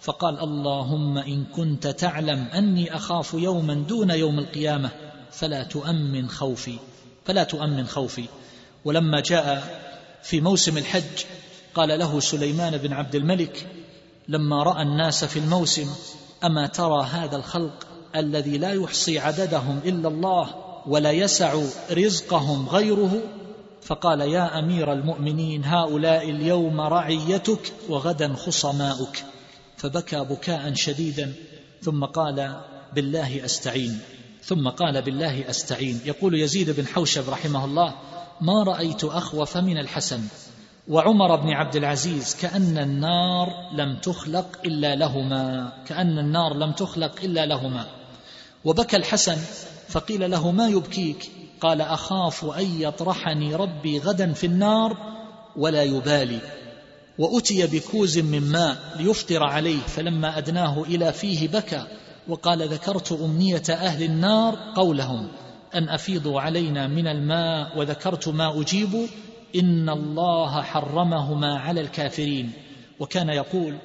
فقال 0.00 0.38
اللهم 0.38 1.18
إن 1.18 1.44
كنت 1.44 1.86
تعلم 1.86 2.48
أني 2.54 2.96
أخاف 2.96 3.34
يوما 3.34 3.74
دون 3.74 4.10
يوم 4.10 4.38
القيامة 4.38 4.90
فلا 5.30 5.62
تؤمن 5.62 6.28
خوفي 6.28 6.78
فلا 7.24 7.44
تؤمن 7.44 7.86
خوفي. 7.86 8.24
ولما 8.84 9.20
جاء 9.20 9.62
في 10.22 10.40
موسم 10.40 10.78
الحج 10.78 11.24
قال 11.74 11.98
له 11.98 12.20
سليمان 12.20 12.76
بن 12.76 12.92
عبد 12.92 13.14
الملك 13.14 13.66
لما 14.28 14.62
رأى 14.62 14.82
الناس 14.82 15.24
في 15.24 15.38
الموسم 15.38 15.94
أما 16.44 16.66
ترى 16.66 17.04
هذا 17.04 17.36
الخلق 17.36 17.86
الذي 18.16 18.58
لا 18.58 18.72
يحصي 18.72 19.18
عددهم 19.18 19.80
إلا 19.84 20.08
الله 20.08 20.54
ولا 20.86 21.10
يسع 21.10 21.62
رزقهم 21.90 22.68
غيره 22.68 23.22
فقال 23.82 24.20
يا 24.20 24.58
أمير 24.58 24.92
المؤمنين 24.92 25.64
هؤلاء 25.64 26.30
اليوم 26.30 26.80
رعيتك 26.80 27.72
وغدا 27.88 28.34
خصماؤك. 28.34 29.24
فبكى 29.76 30.20
بكاء 30.20 30.74
شديدا 30.74 31.32
ثم 31.82 32.04
قال 32.04 32.60
بالله 32.94 33.44
أستعين. 33.44 33.98
ثم 34.42 34.68
قال 34.68 35.02
بالله 35.02 35.50
أستعين. 35.50 36.00
يقول 36.04 36.34
يزيد 36.34 36.70
بن 36.70 36.86
حوشب 36.86 37.30
رحمه 37.30 37.64
الله 37.64 37.94
ما 38.40 38.62
رأيت 38.62 39.04
أخوف 39.04 39.56
من 39.56 39.78
الحسن. 39.78 40.20
وعمر 40.88 41.36
بن 41.36 41.48
عبد 41.48 41.76
العزيز 41.76 42.36
كأن 42.40 42.78
النار 42.78 43.48
لم 43.74 43.96
تخلق 43.96 44.58
إلا 44.64 44.94
لهما 44.94 45.72
كأن 45.86 46.18
النار 46.18 46.54
لم 46.54 46.72
تخلق 46.72 47.12
إلا 47.22 47.46
لهما. 47.46 48.01
وبكى 48.64 48.96
الحسن 48.96 49.36
فقيل 49.88 50.30
له 50.30 50.50
ما 50.50 50.68
يبكيك؟ 50.68 51.30
قال 51.60 51.80
أخاف 51.80 52.44
أن 52.44 52.80
يطرحني 52.80 53.54
ربي 53.54 53.98
غدا 53.98 54.32
في 54.32 54.46
النار 54.46 54.96
ولا 55.56 55.82
يبالي. 55.82 56.38
وأتي 57.18 57.66
بكوز 57.66 58.18
من 58.18 58.40
ماء 58.40 58.76
ليفطر 58.98 59.42
عليه 59.42 59.80
فلما 59.80 60.38
أدناه 60.38 60.82
إلى 60.82 61.12
فيه 61.12 61.48
بكى 61.48 61.86
وقال 62.28 62.68
ذكرت 62.68 63.12
أمنية 63.12 63.62
أهل 63.70 64.02
النار 64.02 64.58
قولهم 64.76 65.28
أن 65.74 65.88
أفيضوا 65.88 66.40
علينا 66.40 66.86
من 66.88 67.06
الماء 67.06 67.78
وذكرت 67.78 68.28
ما 68.28 68.60
أجيب 68.60 69.08
إن 69.56 69.88
الله 69.88 70.62
حرمهما 70.62 71.58
على 71.58 71.80
الكافرين. 71.80 72.52
وكان 73.00 73.28
يقول 73.28 73.78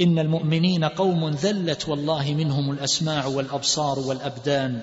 إن 0.00 0.18
المؤمنين 0.18 0.84
قوم 0.84 1.30
ذلت 1.30 1.88
والله 1.88 2.34
منهم 2.34 2.70
الأسماع 2.70 3.26
والأبصار 3.26 3.98
والأبدان 3.98 4.80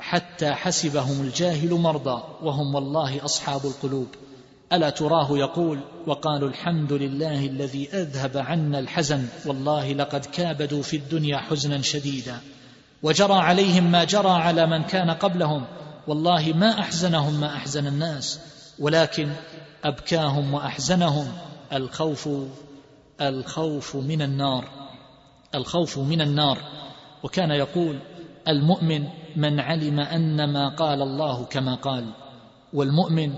حتى 0.00 0.52
حسبهم 0.52 1.20
الجاهل 1.20 1.74
مرضى 1.74 2.22
وهم 2.42 2.74
والله 2.74 3.24
أصحاب 3.24 3.66
القلوب. 3.66 4.08
ألا 4.72 4.90
تراه 4.90 5.38
يقول 5.38 5.80
وقالوا 6.06 6.48
الحمد 6.48 6.92
لله 6.92 7.46
الذي 7.46 7.88
أذهب 7.94 8.36
عنا 8.36 8.78
الحزن 8.78 9.26
والله 9.46 9.92
لقد 9.92 10.24
كابدوا 10.24 10.82
في 10.82 10.96
الدنيا 10.96 11.38
حزنا 11.38 11.82
شديدا. 11.82 12.36
وجرى 13.02 13.34
عليهم 13.34 13.92
ما 13.92 14.04
جرى 14.04 14.30
على 14.30 14.66
من 14.66 14.82
كان 14.82 15.10
قبلهم 15.10 15.64
والله 16.06 16.52
ما 16.52 16.80
أحزنهم 16.80 17.40
ما 17.40 17.56
أحزن 17.56 17.86
الناس 17.86 18.40
ولكن 18.78 19.32
أبكاهم 19.84 20.54
وأحزنهم 20.54 21.32
الخوف 21.72 22.28
الخوف 23.28 23.96
من 23.96 24.22
النار 24.22 24.64
الخوف 25.54 25.98
من 25.98 26.20
النار. 26.20 26.58
وكان 27.22 27.50
يقول 27.50 27.98
المؤمن 28.48 29.04
من 29.36 29.60
علم 29.60 30.00
أن 30.00 30.52
ما 30.52 30.68
قال 30.68 31.02
الله 31.02 31.44
كما 31.44 31.74
قال 31.74 32.04
والمؤمن 32.72 33.34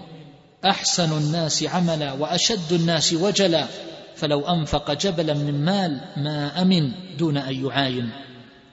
أحسن 0.65 1.19
الناس 1.19 1.63
عملا 1.63 2.13
وأشد 2.13 2.73
الناس 2.73 3.13
وجلا 3.13 3.67
فلو 4.17 4.41
أنفق 4.41 4.93
جبلا 4.93 5.35
من 5.35 5.65
مال 5.65 6.01
ما 6.17 6.63
أمن 6.63 6.93
دون 7.19 7.37
أن 7.37 7.65
يعاين. 7.65 8.11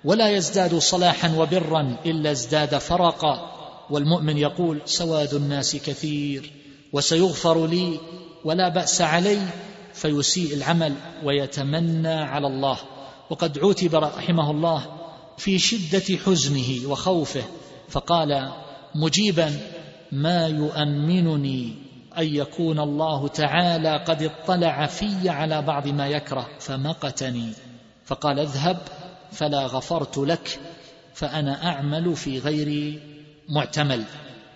ولا 0.04 0.30
يزداد 0.30 0.76
صلاحا 0.76 1.36
وبرا 1.38 1.98
إلا 2.06 2.32
ازداد 2.32 2.78
فرقا. 2.78 3.52
والمؤمن 3.90 4.38
يقول 4.38 4.82
سواد 4.86 5.34
الناس 5.34 5.76
كثير 5.76 6.52
وسيغفر 6.94 7.68
لي 7.68 8.00
ولا 8.46 8.70
بأس 8.70 9.02
علي 9.02 9.40
فيسيء 9.94 10.54
العمل 10.54 10.94
ويتمنى 11.24 12.14
على 12.14 12.48
الله. 12.48 12.78
وقد 13.30 13.60
عوتب 13.60 13.96
رحمه 13.96 14.52
الله 14.52 14.86
في 15.38 15.60
شدة 15.60 16.18
حزنه 16.26 16.90
وخوفه 16.90 17.44
فقال 17.90 18.52
مجيبا 18.96 19.60
ما 20.12 20.48
يؤمنني 20.48 21.74
أن 22.18 22.36
يكون 22.36 22.80
الله 22.80 23.28
تعالى 23.28 24.04
قد 24.08 24.24
اطلع 24.24 24.86
في 24.86 25.30
على 25.30 25.62
بعض 25.62 25.88
ما 25.88 26.08
يكره 26.08 26.50
فمقتني. 26.60 27.54
فقال 28.06 28.40
اذهب 28.40 28.78
فلا 29.32 29.66
غفرت 29.66 30.18
لك 30.18 30.60
فأنا 31.14 31.68
أعمل 31.68 32.16
في 32.16 32.40
غير 32.40 33.00
معتمل. 33.50 34.04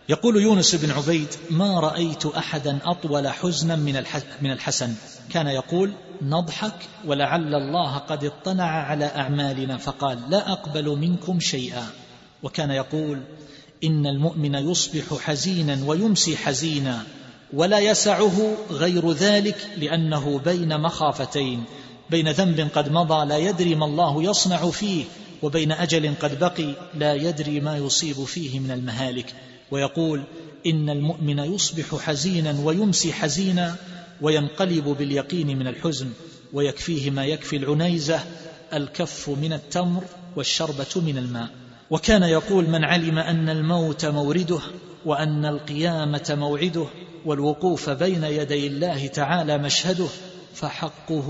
يقول 0.10 0.42
يونس 0.42 0.76
بن 0.76 0.92
عبيد 0.92 1.28
ما 1.50 1.80
رأيت 1.80 2.26
احدا 2.26 2.80
أطول 2.86 3.28
حزنا 3.28 3.76
من 4.42 4.52
الحسن. 4.52 4.94
كان 5.30 5.48
يقول 5.48 5.92
نضحك 6.22 6.76
ولعل 7.06 7.56
الله 7.56 7.98
قد 7.98 8.24
اطلع 8.24 8.64
على 8.64 9.06
أعمالنا 9.06 9.78
فقال 9.78 10.20
لا 10.30 10.52
أقبل 10.52 10.90
منكم 10.90 11.40
شيئا. 11.40 11.88
وكان 12.44 12.72
يقول 12.72 13.22
إن 13.84 14.08
المؤمن 14.08 14.56
يصبح 14.56 15.18
حزينا 15.20 15.80
ويمسي 15.86 16.38
حزينا 16.38 17.04
ولا 17.54 17.80
يسعه 17.80 18.58
غير 18.72 19.12
ذلك 19.12 19.70
لأنه 19.78 20.40
بين 20.40 20.82
مخافتين 20.82 21.64
بين 22.10 22.32
ذنب 22.32 22.70
قد 22.76 22.92
مضى 22.92 23.26
لا 23.26 23.38
يدري 23.38 23.76
ما 23.76 23.86
الله 23.86 24.24
يصنع 24.24 24.70
فيه 24.70 25.04
وبين 25.42 25.72
أجل 25.72 26.14
قد 26.22 26.40
بقي 26.40 26.74
لا 26.94 27.14
يدري 27.14 27.60
ما 27.60 27.78
يصيب 27.78 28.24
فيه 28.24 28.60
من 28.60 28.72
المهالك. 28.72 29.34
ويقول 29.72 30.24
إن 30.66 30.90
المؤمن 30.90 31.40
يصبح 31.40 31.96
حزينا 31.96 32.56
ويمسي 32.64 33.14
حزينا 33.14 33.76
وينقلب 34.22 34.84
باليقين 34.84 35.60
من 35.60 35.68
الحزن 35.68 36.10
ويكفيه 36.54 37.10
ما 37.12 37.26
يكفي 37.26 37.56
العنيزة 37.56 38.20
الكف 38.74 39.30
من 39.30 39.54
التمر 39.54 40.04
والشربة 40.36 41.02
من 41.02 41.18
الماء. 41.18 41.50
وكان 41.90 42.24
يقول 42.24 42.70
من 42.70 42.84
علم 42.84 43.20
أن 43.20 43.50
الموت 43.50 44.06
مورده 44.06 44.60
وأن 45.06 45.46
القيامة 45.46 46.36
موعده 46.40 46.86
والوقوف 47.26 47.90
بين 47.90 48.24
يدي 48.24 48.68
الله 48.68 49.08
تعالى 49.08 49.58
مشهده 49.58 50.08
فحقه 50.54 51.30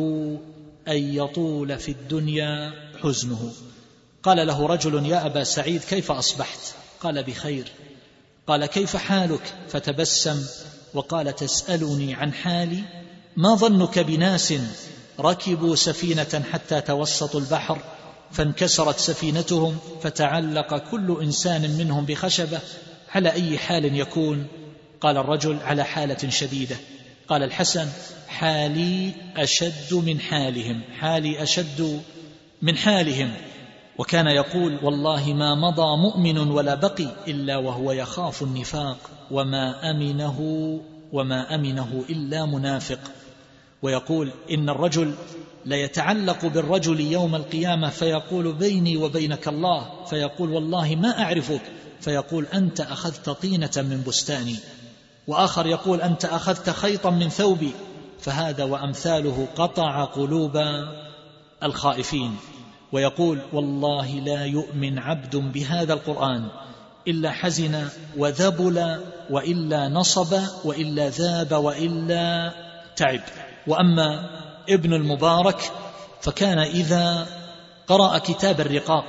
أن 0.88 0.98
يطول 0.98 1.78
في 1.78 1.92
الدنيا 1.92 2.74
حزنه. 3.02 3.52
قال 4.24 4.48
له 4.48 4.68
رجل 4.68 5.06
يا 5.06 5.26
أبا 5.26 5.44
سعيد 5.44 5.82
كيف 5.82 6.12
أصبحت؟ 6.12 6.60
قال 7.02 7.24
بخير. 7.24 7.72
قال 8.48 8.66
كيف 8.66 8.96
حالك؟ 8.96 9.54
فتبسم 9.68 10.46
وقال 10.96 11.36
تسألني 11.36 12.14
عن 12.14 12.34
حالي؟ 12.34 12.84
ما 13.38 13.56
ظنك 13.56 14.00
بناس 14.00 14.54
ركبوا 15.20 15.76
سفينة 15.76 16.44
حتى 16.52 16.82
توسطوا 16.82 17.40
البحر 17.40 17.80
فانكسرت 18.32 19.00
سفينتهم 19.00 19.78
فتعلق 20.02 20.78
كل 20.92 21.18
إنسان 21.22 21.78
منهم 21.78 22.06
بخشبة؟ 22.06 22.60
على 23.16 23.32
أي 23.32 23.58
حال 23.58 24.00
يكون؟ 24.00 24.48
قال 25.02 25.18
الرجل 25.18 25.58
على 25.64 25.84
حالة 25.84 26.30
شديدة. 26.30 26.76
قال 27.28 27.44
الحسن 27.44 27.88
حالي 28.28 29.12
أشد 29.38 29.94
من 29.94 30.20
حالهم 30.20 30.82
حالي 31.00 31.44
أشد 31.44 32.02
من 32.62 32.78
حالهم. 32.78 33.34
وكان 33.98 34.28
يقول 34.28 34.80
والله 34.84 35.34
ما 35.34 35.56
مضى 35.56 35.98
مؤمن 35.98 36.38
ولا 36.38 36.76
بقي 36.76 37.08
إلا 37.28 37.58
وهو 37.58 37.92
يخاف 37.92 38.42
النفاق 38.42 38.98
وما 39.32 39.92
أمنه 39.92 40.40
وما 41.14 41.56
أمنه 41.56 42.06
إلا 42.10 42.46
منافق. 42.46 43.00
ويقول 43.82 44.32
إن 44.52 44.70
الرجل 44.70 45.14
ليتعلق 45.66 46.46
بالرجل 46.46 47.00
يوم 47.00 47.36
القيامة 47.36 47.90
فيقول 47.90 48.54
بيني 48.54 48.98
وبينك 48.98 49.48
الله 49.48 50.06
فيقول 50.06 50.52
والله 50.52 50.96
ما 50.96 51.24
أعرفك 51.24 51.62
فيقول 52.02 52.46
أنت 52.54 52.82
أخذت 52.82 53.30
طينة 53.30 53.72
من 53.78 54.04
بستاني. 54.08 54.56
وآخر 55.28 55.68
يقول 55.68 56.02
أنت 56.02 56.26
أخذت 56.26 56.70
خيطا 56.70 57.10
من 57.10 57.30
ثوبي 57.30 57.72
فهذا 58.20 58.64
وأمثاله 58.64 59.48
قطع 59.56 60.06
قلوب 60.06 60.62
الخائفين. 61.64 62.36
ويقول 62.92 63.40
والله 63.54 64.12
لا 64.12 64.46
يؤمن 64.46 65.00
عبد 65.00 65.36
بهذا 65.36 65.94
القرآن 65.94 66.48
إلا 67.08 67.32
حزن 67.32 67.88
وذبل 68.18 69.00
وإلا 69.30 69.90
نصب 69.90 70.40
وإلا 70.66 71.10
ذاب 71.10 71.52
وإلا 71.52 72.54
تعب. 72.96 73.22
وأما 73.68 74.30
ابن 74.70 74.94
المبارك 74.94 75.72
فكان 76.22 76.60
إذا 76.60 77.28
قرأ 77.88 78.18
كتاب 78.18 78.62
الرقاق 78.62 79.06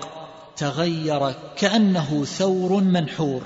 تغير 0.56 1.34
كأنه 1.56 2.24
ثور 2.24 2.80
منحور 2.80 3.42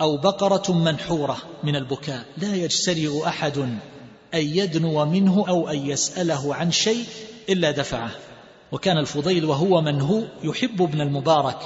أو 0.00 0.16
بقرة 0.16 0.72
منحورة 0.72 1.36
من 1.64 1.76
البكاء. 1.76 2.24
لا 2.38 2.54
يجترئ 2.54 3.26
أحد 3.26 3.58
أن 3.58 4.40
يدنو 4.40 5.04
منه 5.04 5.44
أو 5.48 5.68
أن 5.68 5.86
يسأله 5.86 6.54
عن 6.54 6.72
شيء 6.72 7.04
إلا 7.48 7.70
دفعه. 7.70 8.10
وكان 8.72 8.98
الفضيل 8.98 9.44
وهو 9.44 9.80
من 9.80 10.00
هو 10.00 10.22
يحب 10.42 10.82
ابن 10.82 11.00
المبارك 11.00 11.58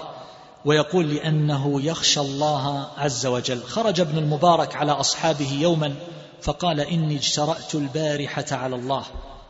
ويقول 0.65 1.15
لأنه 1.15 1.83
يخشى 1.83 2.21
الله 2.21 2.89
عز 2.97 3.27
وجل. 3.27 3.63
خرج 3.63 4.01
ابن 4.01 4.19
المبارك 4.19 4.77
على 4.77 4.93
أصحابه 4.93 5.53
يوما 5.53 5.95
فقال 6.43 6.81
إني 6.81 7.17
اجترأت 7.17 7.75
البارحة 7.75 8.45
على 8.53 8.77
الله. 8.77 9.05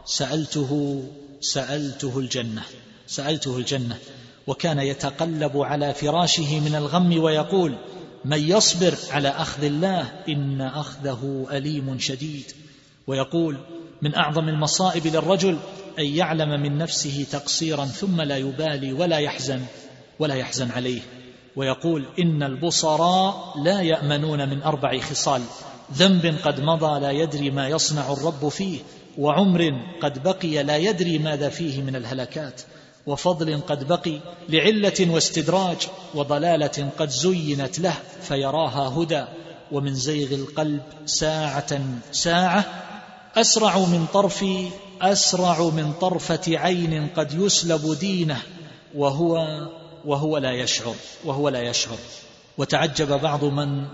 سألته 0.04 1.02
سألته 1.40 2.18
الجنة 2.18 2.62
سألته 3.06 3.56
الجنة. 3.56 3.98
وكان 4.46 4.78
يتقلب 4.78 5.56
على 5.56 5.94
فراشه 5.94 6.60
من 6.60 6.74
الغم 6.74 7.22
ويقول 7.22 7.74
من 8.24 8.38
يصبر 8.38 8.94
على 9.10 9.28
أخذ 9.28 9.64
الله 9.64 10.12
إن 10.28 10.60
أخذه 10.60 11.46
أليم 11.52 11.98
شديد. 11.98 12.52
ويقول 13.06 13.56
من 14.02 14.14
أعظم 14.14 14.48
المصائب 14.48 15.06
للرجل 15.06 15.58
أن 15.98 16.05
يعلم 16.05 16.62
من 16.62 16.79
نفسه 16.79 17.26
تقصيرا 17.33 17.85
ثم 17.85 18.20
لا 18.20 18.37
يبالي 18.37 18.92
ولا 18.92 19.18
يحزن 19.18 19.62
ولا 20.18 20.35
يحزن 20.35 20.70
عليه. 20.70 21.00
ويقول 21.57 22.07
إن 22.18 22.42
البصراء 22.42 23.55
لا 23.64 23.81
يأمنون 23.81 24.48
من 24.48 24.62
أربع 24.62 24.98
خصال. 24.98 25.42
ذنب 25.92 26.37
قد 26.44 26.61
مضى 26.61 27.00
لا 27.00 27.11
يدري 27.11 27.50
ما 27.50 27.68
يصنع 27.68 28.12
الرب 28.12 28.48
فيه 28.48 28.79
وعمر 29.18 29.72
قد 30.03 30.22
بقي 30.22 30.62
لا 30.62 30.76
يدري 30.76 31.18
ماذا 31.18 31.48
فيه 31.48 31.83
من 31.83 31.96
الهلكات 31.96 32.61
وفضل 33.07 33.61
قد 33.61 33.88
بقي 33.88 34.20
لعلة 34.48 35.07
واستدراج 35.11 35.88
وضلالة 36.14 36.88
قد 36.98 37.09
زينت 37.09 37.79
له 37.79 37.94
فيراها 38.22 38.88
هدى. 38.88 39.24
ومن 39.72 39.94
زيغ 39.94 40.35
القلب 40.35 40.83
ساعة 41.07 41.81
ساعة 42.12 42.64
أسرع 43.37 43.79
من 43.79 44.07
طرف 44.12 44.45
أسرع 45.03 45.62
من 45.62 45.93
طرفة 46.01 46.40
عين 46.49 47.09
قد 47.16 47.35
يسلب 47.35 47.97
دينه 48.01 48.43
وهو 48.95 49.38
وهو 50.05 50.38
لا 50.38 50.53
يشعر 50.53 50.95
وهو 51.25 51.49
لا 51.49 51.62
يشعر. 51.62 51.99
وتعجب 52.59 53.21
بعض 53.21 53.45
من 53.45 53.87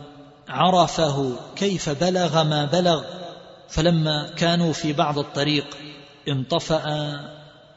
عرفه 0.49 1.37
كيف 1.57 1.89
بلغ 1.89 2.43
ما 2.43 2.65
بلغ. 2.65 3.05
فلما 3.69 4.35
كانوا 4.37 4.73
في 4.73 4.93
بعض 4.93 5.19
الطريق 5.19 5.67
انطفأ 6.29 6.85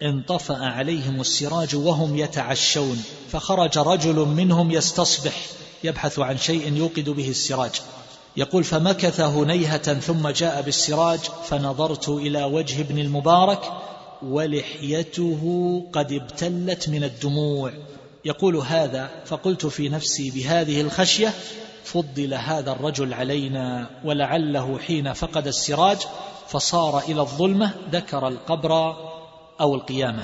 انطفأ 0.04 0.58
عليهم 0.58 1.22
السراج 1.22 1.76
وهم 1.76 2.18
يتعشون. 2.18 3.04
فخرج 3.32 3.78
رجل 3.78 4.16
منهم 4.16 4.72
يستصبح 4.72 5.34
يبحث 5.84 6.20
عن 6.20 6.38
شيء 6.38 6.74
يوقد 6.74 7.10
به 7.10 7.30
السراج. 7.30 7.82
يقول 8.40 8.64
فمكث 8.64 9.22
هنيهة 9.22 9.94
ثم 10.00 10.30
جاء 10.30 10.62
بالسراج 10.62 11.20
فنظرت 11.20 12.10
إلى 12.10 12.44
وجه 12.44 12.82
ابن 12.82 13.00
المبارك 13.00 13.72
ولحيته 14.22 15.42
قد 15.94 16.12
ابتلت 16.12 16.90
من 16.90 17.04
الدموع. 17.04 17.72
يقول 18.26 18.56
هذا 18.56 19.10
فقلت 19.26 19.66
في 19.66 19.90
نفسي 19.90 20.32
بهذه 20.32 20.82
الخشية 20.82 21.34
فضل 21.84 22.34
هذا 22.34 22.72
الرجل 22.72 23.14
علينا 23.14 23.90
ولعله 24.06 24.80
حين 24.80 25.14
فقد 25.14 25.48
السراج 25.48 25.98
فصار 26.48 27.00
إلى 27.00 27.22
الظلمة 27.22 27.72
ذكر 27.92 28.28
القبر 28.28 28.96
أو 29.62 29.76
القيامة. 29.76 30.24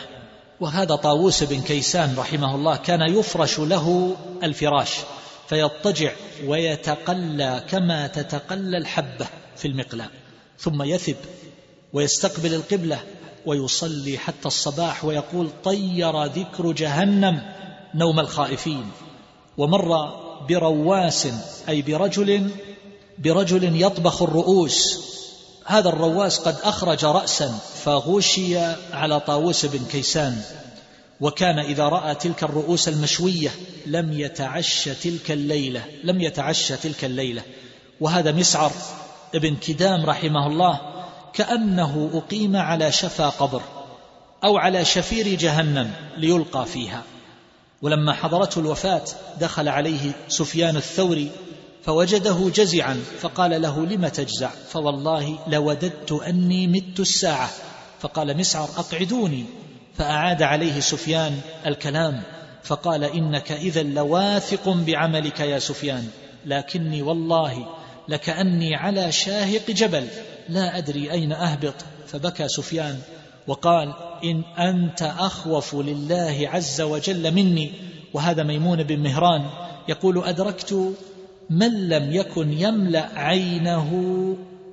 وهذا 0.60 0.96
طاووس 0.96 1.44
بن 1.44 1.62
كيسان 1.62 2.16
رحمه 2.18 2.56
الله 2.56 2.76
كان 2.76 3.02
يفرش 3.02 3.60
له 3.60 4.16
الفراش. 4.44 5.00
فيضطجع 5.50 6.12
ويتقلى 6.46 7.64
كما 7.70 8.08
تتقلى 8.08 8.78
الحبة 8.78 9.28
في 9.58 9.68
المقلاة 9.68 10.10
ثم 10.60 10.84
يثب 10.84 11.16
ويستقبل 11.94 12.54
القبلة 12.54 13.00
ويصلي 13.46 14.18
حتى 14.18 14.48
الصباح 14.48 15.06
ويقول 15.06 15.50
طير 15.64 16.24
ذكر 16.24 16.72
جهنم 16.72 17.42
نوم 17.96 18.20
الخائفين. 18.20 18.92
ومر 19.58 20.14
برواس 20.50 21.28
أي 21.70 21.82
برجل 21.82 22.50
برجل 23.18 23.82
يطبخ 23.82 24.22
الرؤوس. 24.22 25.00
هذا 25.66 25.90
الرواس 25.90 26.40
قد 26.40 26.56
أخرج 26.64 27.06
رأسا 27.06 27.60
فغشي 27.84 28.58
على 28.94 29.20
طاووس 29.20 29.66
بن 29.66 29.86
كيسان. 29.86 30.42
وكان 31.22 31.60
إذا 31.60 31.84
رأى 31.84 32.16
تلك 32.16 32.44
الرؤوس 32.44 32.88
المشوية 32.88 33.52
لم 33.86 34.20
يتعش 34.20 34.90
تلك 35.04 35.32
الليلة 35.32 35.84
لم 36.04 36.22
يتعش 36.22 36.68
تلك 36.72 37.06
الليلة. 37.06 37.42
وهذا 38.02 38.32
مسعر 38.32 38.72
ابن 39.36 39.56
كدام 39.56 40.06
رحمه 40.06 40.48
الله 40.48 40.80
كأنه 41.34 42.10
أقيم 42.14 42.56
على 42.56 42.92
شفا 42.92 43.30
قبر 43.30 43.62
أو 44.44 44.58
على 44.58 44.86
شفير 44.86 45.28
جهنم 45.28 45.92
ليلقى 46.18 46.66
فيها. 46.66 47.04
ولما 47.82 48.14
حضرته 48.14 48.60
الوفاة 48.60 49.04
دخل 49.40 49.68
عليه 49.68 50.12
سفيان 50.28 50.78
الثوري 50.78 51.32
فوجده 51.84 52.50
جزعا 52.56 53.04
فقال 53.22 53.62
له 53.62 53.86
لم 53.86 54.08
تجزع؟ 54.08 54.50
فوالله 54.70 55.40
لوددت 55.48 56.12
أني 56.12 56.68
مت 56.68 57.00
الساعة. 57.00 57.50
فقال 58.00 58.38
مسعر 58.38 58.70
أقعدوني. 58.78 59.46
فأعاد 59.98 60.42
عليه 60.44 60.80
سفيان 60.80 61.40
الكلام 61.66 62.22
فقال 62.64 63.04
إنك 63.04 63.52
إذا 63.52 63.84
لواثق 63.84 64.70
بعملك 64.70 65.40
يا 65.40 65.60
سفيان 65.60 66.08
لكني 66.46 67.02
والله 67.02 67.68
لكأني 68.08 68.76
على 68.76 69.12
شاهق 69.12 69.72
جبل 69.72 70.08
لا 70.50 70.78
أدري 70.78 71.12
أين 71.12 71.32
أهبط 71.32 71.76
فبكى 72.08 72.48
سفيان 72.48 73.00
وقال 73.48 73.94
إن 74.24 74.44
أنت 74.60 75.02
أخوف 75.02 75.76
لله 75.76 76.50
عز 76.54 76.82
وجل 76.82 77.34
مني 77.34 77.74
وهذا 78.14 78.44
ميمون 78.44 78.84
بن 78.84 79.00
مهران 79.00 79.50
يقول 79.88 80.24
أدركت 80.24 80.94
من 81.50 81.90
لم 81.90 82.12
يكن 82.12 82.54
يملأ 82.54 83.10
عينه 83.16 83.92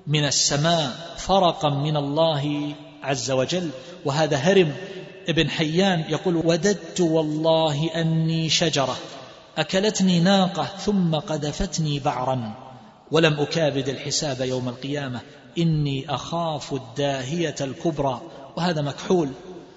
من 0.06 0.24
السماء 0.24 1.16
فرقا 1.16 1.70
من 1.70 1.96
الله 1.96 2.74
عز 3.02 3.30
وجل 3.30 3.70
وهذا 4.04 4.37
هرم 4.37 4.72
ابن 5.28 5.50
حيان 5.50 6.04
يقول 6.08 6.37
وددت 6.37 7.00
والله 7.00 7.90
أني 7.94 8.48
شجرة 8.48 8.96
أكلتني 9.58 10.20
ناقة 10.20 10.64
ثم 10.64 11.14
قذفتني 11.14 11.98
بعرا 11.98 12.54
ولم 13.11 13.40
أكابد 13.40 13.88
الحساب 13.88 14.40
يوم 14.40 14.68
القيامة 14.68 15.20
إني 15.58 16.14
أخاف 16.14 16.72
الداهية 16.72 17.54
الكبرى. 17.61 18.20
وهذا 18.56 18.82
مكحول. 18.82 19.28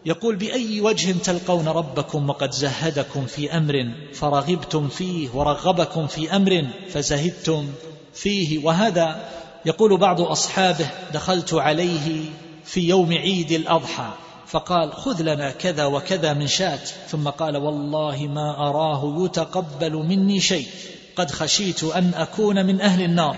يقول 0.05 0.35
بأي 0.35 0.81
وجه 0.81 1.11
تلقون 1.23 1.67
ربكم 1.67 2.29
وقد 2.29 2.51
زهدكم 2.51 3.25
في 3.25 3.57
أمر 3.57 3.91
فرغبتم 4.13 4.87
فيه 4.87 5.29
ورغبكم 5.33 6.07
في 6.07 6.35
أمر 6.35 6.67
فزهدتم 6.89 7.69
فيه؟ 8.13 8.65
وهذا 8.65 9.29
يقول 9.65 9.97
بعض 9.97 10.21
أصحابه 10.21 10.89
دخلت 11.13 11.53
عليه 11.53 12.25
في 12.63 12.81
يوم 12.81 13.13
عيد 13.13 13.51
الأضحى. 13.51 14.11
فقال 14.55 14.93
خذ 14.93 15.21
لنا 15.21 15.51
كذا 15.51 15.85
وكذا 15.85 16.33
من 16.33 16.47
شاة. 16.47 16.79
ثم 17.07 17.29
قال 17.29 17.57
والله 17.57 18.27
ما 18.27 18.69
أراه 18.69 19.25
يتقبل 19.25 19.93
مني 19.93 20.39
شيء. 20.39 20.67
قد 21.15 21.31
خشيت 21.31 21.83
أن 21.83 22.13
أكون 22.13 22.65
من 22.65 22.81
أهل 22.81 23.01
النار. 23.03 23.35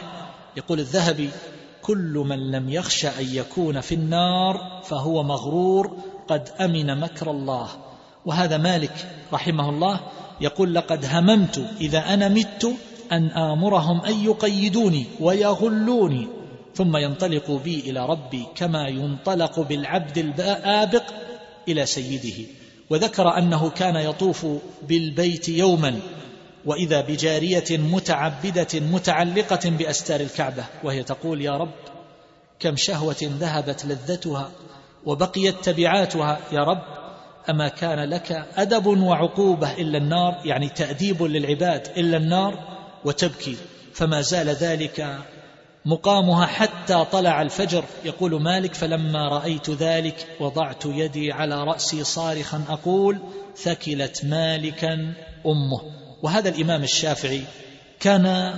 يقول 0.58 0.80
الذهبي 0.80 1.30
كل 1.82 2.24
من 2.28 2.52
لم 2.52 2.70
يخش 2.70 3.06
أن 3.06 3.26
يكون 3.32 3.82
في 3.82 3.96
النار 3.96 4.82
فهو 4.84 5.24
مغرور. 5.24 5.98
قد 6.28 6.50
أمن 6.62 7.00
مكر 7.00 7.32
الله. 7.32 7.68
وهذا 8.26 8.58
مالك 8.58 8.94
رحمه 9.34 9.70
الله 9.70 10.00
يقول 10.42 10.76
لقد 10.76 11.06
هممت 11.06 11.66
إذا 11.82 12.14
أنا 12.14 12.30
مت 12.30 12.68
أن 13.12 13.30
آمرهم 13.30 14.02
أن 14.02 14.26
يقيدوني 14.26 15.06
ويغلوني. 15.20 16.28
ثم 16.78 16.98
ينطلق 16.98 17.52
بي 17.52 17.80
إلى 17.80 18.06
ربي 18.06 18.46
كما 18.56 18.88
ينطلق 18.88 19.60
بالعبد 19.60 20.18
الآبق 20.18 21.04
إلى 21.68 21.86
سيده. 21.86 22.50
وذكر 22.90 23.38
أنه 23.38 23.70
كان 23.70 23.96
يطوف 23.96 24.46
بالبيت 24.88 25.50
يوما 25.50 26.00
وإذا 26.66 27.02
بجارية 27.02 27.78
متعبدة 27.78 28.68
متعلقة 28.74 29.70
بأستار 29.70 30.20
الكعبة 30.20 30.64
وهي 30.84 31.04
تقول 31.04 31.42
يا 31.42 31.52
رب 31.52 31.74
كم 32.60 32.76
شهوة 32.76 33.16
ذهبت 33.22 33.86
لذتها 33.86 34.52
وبقيت 35.06 35.56
تبعاتها. 35.64 36.40
يا 36.52 36.64
رب 36.64 36.84
أما 37.50 37.68
كان 37.68 38.10
لك 38.10 38.46
أدب 38.56 38.86
وعقوبة 38.86 39.72
إلا 39.72 39.98
النار 39.98 40.42
يعني 40.46 40.70
تأديب 40.70 41.24
للعباد 41.24 41.88
إلا 41.98 42.18
النار 42.18 42.78
وتبكي 43.06 43.58
فما 43.94 44.22
زال 44.22 44.50
ذلك 44.50 45.18
مقامها 45.88 46.46
حتى 46.46 47.06
طلع 47.12 47.42
الفجر. 47.42 47.84
يقول 48.06 48.42
مالك 48.42 48.74
فلما 48.74 49.28
رأيت 49.30 49.70
ذلك 49.70 50.28
وضعت 50.40 50.86
يدي 50.86 51.32
على 51.32 51.64
رأسي 51.64 52.04
صارخا 52.04 52.64
أقول 52.70 53.18
ثكلت 53.58 54.26
مالكا 54.26 54.94
أمه. 55.46 55.82
وهذا 56.24 56.50
الإمام 56.50 56.84
الشافعي 56.84 57.42
كان 58.00 58.54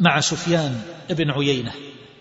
مع 0.00 0.20
سفيان 0.20 0.80
بن 1.10 1.30
عيينة 1.30 1.72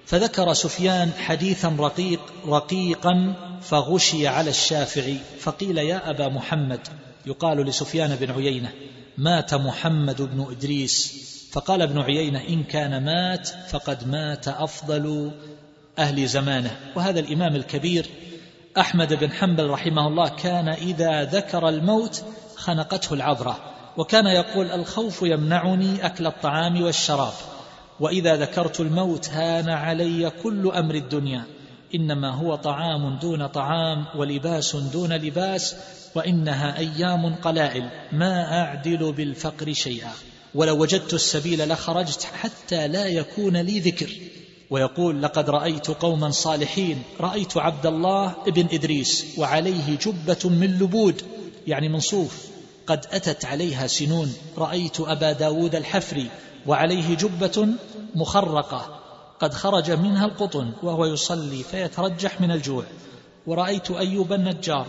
فذكر 0.06 0.54
سفيان 0.54 1.12
حديثا 1.20 1.76
رقيق 1.80 2.22
رقيقا 2.48 3.34
فغشي 3.62 4.28
على 4.28 4.50
الشافعي 4.50 5.18
فقيل 5.40 5.78
يا 5.78 6.10
أبا 6.10 6.28
محمد. 6.28 6.88
يقال 7.26 7.66
لسفيان 7.66 8.16
بن 8.16 8.32
عيينة 8.32 8.72
مات 9.18 9.54
محمد 9.54 10.22
بن 10.22 10.48
إدريس. 10.52 11.35
فقال 11.56 11.82
ابن 11.82 12.00
عيينة 12.00 12.40
إن 12.50 12.64
كان 12.64 13.06
مات 13.06 13.48
فقد 13.48 14.08
مات 14.08 14.48
أفضل 14.48 15.32
أهل 16.00 16.28
زمانه. 16.28 16.72
وهذا 16.96 17.20
الإمام 17.20 17.56
الكبير 17.56 18.06
أحمد 18.78 19.14
بن 19.14 19.32
حنبل 19.32 19.70
رحمه 19.70 20.08
الله 20.08 20.30
كان 20.30 20.70
إذا 20.70 21.24
ذكر 21.24 21.70
الموت 21.70 22.24
خنقته 22.56 23.14
العبرة 23.14 23.60
وكان 23.98 24.26
يقول 24.26 24.72
الخوف 24.72 25.22
يمنعني 25.22 26.06
أكل 26.06 26.28
الطعام 26.28 26.82
والشراب 26.82 27.34
وإذا 28.00 28.36
ذكرت 28.36 28.80
الموت 28.80 29.30
هان 29.30 29.70
علي 29.70 30.32
كل 30.44 30.72
أمر 30.72 30.96
الدنيا 30.96 31.44
إنما 31.96 32.30
هو 32.30 32.56
طعام 32.56 33.18
دون 33.22 33.48
طعام 33.48 34.06
ولباس 34.16 34.76
دون 34.76 35.14
لباس 35.14 35.76
وإنها 36.16 36.78
أيام 36.78 37.36
قلائل 37.36 37.90
ما 38.12 38.62
أعدل 38.62 39.14
بالفقر 39.14 39.74
شيئا. 39.74 40.12
ولو 40.56 40.82
وجدت 40.82 41.14
السبيل 41.14 41.70
لخرجت 41.70 42.24
حتى 42.24 42.88
لا 42.88 43.06
يكون 43.06 43.58
لي 43.58 43.80
ذكر. 43.80 44.10
ويقول 44.70 45.22
لقد 45.24 45.50
رأيت 45.50 45.88
قوما 45.88 46.30
صالحين 46.32 47.04
رأيت 47.20 47.58
عبد 47.58 47.86
الله 47.86 48.36
ابن 48.48 48.68
إدريس 48.74 49.26
وعليه 49.38 49.98
جبة 49.98 50.50
من 50.50 50.80
لبود 50.80 51.22
يعني 51.68 51.90
من 51.90 52.00
صوف 52.00 52.48
قد 52.88 53.06
أتت 53.12 53.46
عليها 53.46 53.88
سنون. 53.88 54.34
رأيت 54.58 55.00
أبا 55.00 55.32
داود 55.32 55.76
الحفري 55.76 56.30
وعليه 56.68 57.16
جبة 57.16 57.68
مخرقة 58.16 59.00
قد 59.40 59.54
خرج 59.54 59.92
منها 59.92 60.26
القطن 60.26 60.72
وهو 60.84 61.06
يصلي 61.06 61.64
فيترجح 61.64 62.42
من 62.42 62.52
الجوع. 62.52 62.84
ورأيت 63.48 63.92
أيوب 63.92 64.34
النجار 64.34 64.88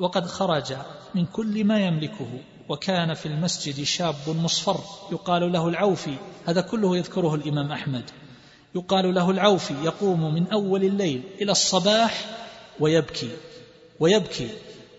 وقد 0.00 0.26
خرج 0.26 0.74
من 1.14 1.26
كل 1.26 1.64
ما 1.64 1.80
يملكه. 1.86 2.28
وكان 2.70 3.14
في 3.14 3.26
المسجد 3.26 3.82
شاب 3.84 4.14
مصفر 4.28 4.80
يقال 5.12 5.52
له 5.52 5.68
العوفي 5.68 6.14
هذا 6.46 6.60
كله 6.60 6.96
يذكره 6.96 7.34
الإمام 7.34 7.72
أحمد. 7.72 8.04
يقال 8.74 9.14
له 9.14 9.30
العوفي 9.30 9.74
يقوم 9.84 10.34
من 10.34 10.46
أول 10.46 10.84
الليل 10.84 11.22
إلى 11.42 11.52
الصباح 11.52 12.24
ويبكي 12.80 13.30
ويبكي. 14.00 14.48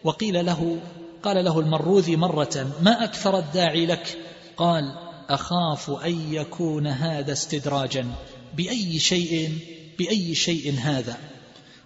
وقيل 0.03 0.45
له 0.45 0.79
قال 1.23 1.45
له 1.45 1.59
المروذي 1.59 2.15
مرة 2.15 2.73
ما 2.81 3.03
أكثر 3.03 3.39
الداعي 3.39 3.85
لك؟ 3.85 4.17
قال 4.57 4.83
أخاف 5.29 5.89
أن 5.89 6.33
يكون 6.33 6.87
هذا 6.87 7.33
استدراجا 7.33 8.07
بأي 8.53 8.99
شيء 8.99 9.57
بأي 9.99 10.35
شيء 10.35 10.73
هذا. 10.79 11.17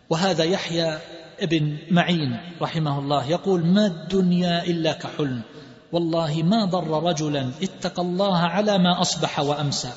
وهذا 0.09 0.43
يحيى 0.43 0.97
ابن 1.39 1.77
معين 1.91 2.39
رحمه 2.61 2.99
الله 2.99 3.29
يقول 3.29 3.65
ما 3.65 3.85
الدنيا 3.85 4.63
إلا 4.63 4.93
كحلم. 4.93 5.41
والله 5.91 6.43
ما 6.43 6.65
ضر 6.65 7.03
رجلا 7.03 7.51
اتقى 7.61 8.01
الله 8.01 8.37
على 8.37 8.77
ما 8.77 9.01
أصبح 9.01 9.39
وأمسى. 9.39 9.91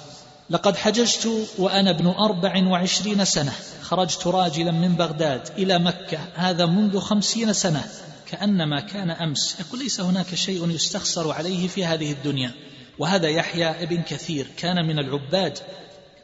لقد 0.51 0.77
حججت 0.77 1.49
وأنا 1.59 1.91
ابن 1.91 2.07
أربع 2.07 2.69
وعشرين 2.69 3.25
سنة. 3.25 3.53
خرجت 3.83 4.27
راجلا 4.27 4.71
من 4.71 4.95
بغداد 4.95 5.49
إلى 5.59 5.79
مكة. 5.79 6.19
هذا 6.35 6.67
منذ 6.67 7.01
خمسين 7.01 7.53
سنة. 7.53 7.85
كأنما 8.27 8.81
كان 8.81 9.11
أمس. 9.11 9.61
يقول 9.61 9.81
ليس 9.81 10.01
هناك 10.01 10.35
شيء 10.35 10.71
يستخسر 10.71 11.33
عليه 11.33 11.69
في 11.69 11.85
هذه 11.85 12.13
الدنيا. 12.13 12.53
وهذا 12.99 13.29
يحيى 13.29 13.67
ابن 13.67 14.03
كثير 14.03 14.47
كان 14.57 14.87
من 14.87 14.99
العباد. 14.99 15.59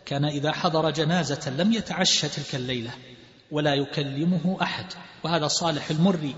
كان 0.07 0.25
إذا 0.25 0.53
حضر 0.53 0.91
جنازة 0.91 1.51
لم 1.59 1.73
يتعشى 1.73 2.29
تلك 2.29 2.55
الليلة. 2.55 2.91
ولا 3.51 3.75
يكلمه 3.75 4.57
أحد. 4.63 4.87
وهذا 5.25 5.49
صالح 5.49 5.91
المري. 5.91 6.35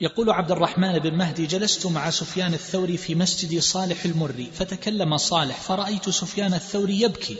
يقول 0.00 0.30
عبد 0.30 0.50
الرحمن 0.50 0.98
بن 0.98 1.14
مهدي 1.14 1.46
جلست 1.46 1.86
مع 1.86 2.10
سفيان 2.10 2.54
الثوري 2.54 2.96
في 2.96 3.14
مسجد 3.14 3.60
صالح 3.60 4.04
المري 4.04 4.50
فتكلم 4.52 5.16
صالح 5.16 5.60
فرأيت 5.60 6.10
سفيان 6.10 6.54
الثوري 6.54 7.00
يبكي. 7.00 7.36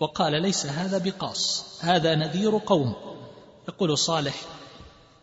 وقال 0.00 0.42
ليس 0.42 0.66
هذا 0.66 0.98
بقاص 0.98 1.64
هذا 1.80 2.14
نذير 2.14 2.58
قوم. 2.66 2.94
يقول 3.68 3.98
صالح 3.98 4.34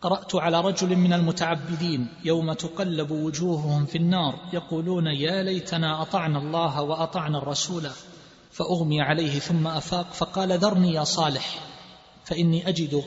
قرأت 0.02 0.34
على 0.34 0.60
رجل 0.60 0.96
من 0.96 1.12
المتعبدين 1.12 2.08
يوم 2.24 2.52
تقلب 2.52 3.10
وجوههم 3.10 3.86
في 3.86 3.98
النار 3.98 4.34
يقولون 4.52 5.06
يا 5.06 5.42
ليتنا 5.42 6.02
أطعنا 6.02 6.38
الله 6.38 6.82
وأطعنا 6.82 7.38
الرسول 7.38 7.90
فأغمي 8.52 9.00
عليه 9.00 9.38
ثم 9.38 9.66
أفاق 9.66 10.12
فقال 10.12 10.58
ذرني 10.58 10.92
يا 10.92 11.04
صالح 11.04 11.58
فإني 12.24 12.68
أجد 12.68 13.04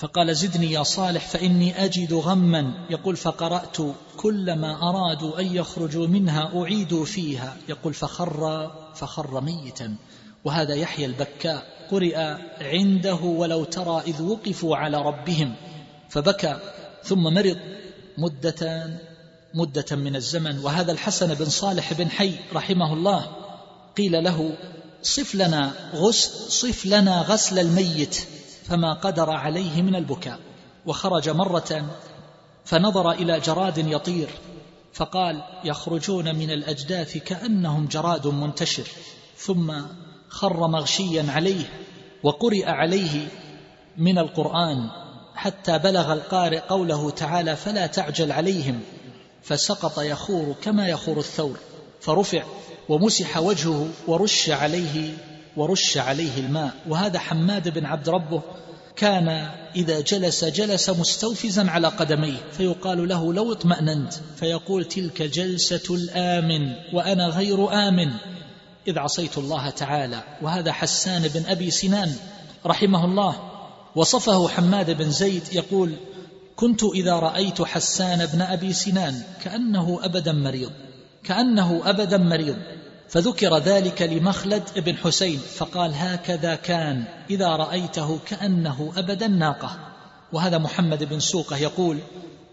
فقال 0.00 0.36
زدني 0.36 0.72
يا 0.72 0.82
صالح 0.82 1.28
فإني 1.28 1.84
أجد 1.84 2.12
غما. 2.12 2.86
يقول 2.90 3.16
فقرأت 3.16 3.76
كلما 4.16 4.88
أرادوا 4.88 5.40
أن 5.40 5.56
يخرجوا 5.56 6.06
منها 6.06 6.62
أعيدوا 6.62 7.04
فيها. 7.04 7.56
يقول 7.68 7.94
فخر 7.94 8.70
فخر 8.94 9.40
ميتا. 9.40 9.96
وهذا 10.44 10.74
يحيى 10.74 11.06
البكاء. 11.06 11.66
قرئ 11.90 12.16
عنده 12.60 13.14
ولو 13.14 13.64
ترى 13.64 14.02
إذ 14.06 14.22
وقفوا 14.22 14.76
على 14.76 15.02
ربهم. 15.02 15.54
فبكى. 16.08 16.58
ثم 17.04 17.22
مرض. 17.22 17.56
مدة 18.18 18.90
مدة 19.54 19.96
من 19.96 20.16
الزمن. 20.16 20.58
وهذا 20.58 20.92
الحسن 20.92 21.34
بن 21.34 21.44
صالح 21.44 21.92
بن 21.92 22.10
حي 22.10 22.32
رحمه 22.54 22.92
الله. 22.92 23.26
قيل 23.96 24.24
له 24.24 24.52
صف 25.02 25.34
لنا 25.34 25.72
غسل 25.94 26.50
صف 26.52 26.86
لنا 26.86 27.20
غسل 27.20 27.58
الميت. 27.58 28.16
فما 28.64 28.92
قدر 28.92 29.30
عليه 29.30 29.82
من 29.82 29.94
البكاء 29.94 30.38
وخرج 30.86 31.28
مرة 31.28 31.84
فنظر 32.64 33.10
إلى 33.10 33.40
جراد 33.40 33.78
يطير 33.78 34.28
فقال 34.92 35.42
يخرجون 35.64 36.36
من 36.36 36.50
الأجداث 36.50 37.16
كأنهم 37.16 37.86
جراد 37.86 38.26
منتشر 38.26 38.86
ثم 39.36 39.72
خر 40.28 40.68
مغشيا 40.68 41.26
عليه 41.28 41.64
وقرئ 42.22 42.64
عليه 42.66 43.28
من 43.96 44.18
القرآن 44.18 44.90
حتى 45.34 45.78
بلغ 45.78 46.12
القارئ 46.12 46.58
قوله 46.58 47.10
تعالى 47.10 47.56
فلا 47.56 47.86
تعجل 47.86 48.32
عليهم 48.32 48.80
فسقط 49.42 49.98
يخور 49.98 50.54
كما 50.62 50.88
يخور 50.88 51.18
الثور 51.18 51.58
فرفع 52.00 52.42
ومسح 52.88 53.38
وجهه 53.38 53.88
ورش 54.06 54.50
عليه 54.50 55.14
ورش 55.60 55.98
عليه 55.98 56.40
الماء. 56.40 56.70
وهذا 56.88 57.18
حماد 57.18 57.68
بن 57.68 57.86
عبد 57.86 58.08
ربه 58.08 58.42
كان 58.96 59.28
إذا 59.76 60.00
جلس 60.00 60.44
جلس 60.44 60.90
مستوفزا 60.90 61.70
على 61.70 61.88
قدميه 61.88 62.38
فيقال 62.52 63.08
له 63.08 63.32
لو 63.34 63.52
اطمأننت. 63.52 64.12
فيقول 64.36 64.84
تلك 64.84 65.22
جلسة 65.22 65.94
الآمن 65.94 66.72
وأنا 66.92 67.26
غير 67.26 67.72
آمن. 67.88 68.10
إذ 68.88 68.98
عصيت 68.98 69.38
الله 69.38 69.70
تعالى. 69.70 70.22
وهذا 70.42 70.72
حسان 70.72 71.28
بن 71.34 71.42
أبي 71.46 71.70
سنان 71.70 72.12
رحمه 72.66 73.04
الله. 73.04 73.36
وصفه 73.96 74.48
حماد 74.48 74.90
بن 74.90 75.10
زيد 75.10 75.42
يقول 75.52 75.92
كنت 76.56 76.84
إذا 76.84 77.12
رأيت 77.12 77.62
حسان 77.62 78.26
بن 78.26 78.40
أبي 78.40 78.72
سنان 78.72 79.22
كأنه 79.44 80.00
أبدا 80.02 80.32
مريض 80.32 80.70
كأنه 81.24 81.82
أبدا 81.84 82.16
مريض. 82.16 82.56
فذكر 83.10 83.58
ذلك 83.58 84.02
لمخلد 84.02 84.62
بن 84.76 84.96
حسين 84.96 85.38
فقال 85.38 85.92
هكذا 85.94 86.54
كان 86.54 87.04
إذا 87.30 87.48
رأيته 87.48 88.18
كأنه 88.26 88.92
أبدا 88.96 89.26
ناقة. 89.26 89.78
وهذا 90.32 90.58
محمد 90.58 91.04
بن 91.04 91.20
سوقة 91.20 91.56
يقول 91.56 91.98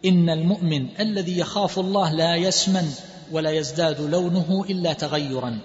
إن 0.05 0.29
المؤمن 0.29 0.99
الذي 0.99 1.39
يخاف 1.39 1.79
الله 1.79 2.13
لا 2.13 2.35
يسمن 2.35 2.93
ولا 3.31 3.51
يزداد 3.51 4.01
لونه 4.01 4.65
إلا 4.69 4.93
تغيرا. 4.93 5.59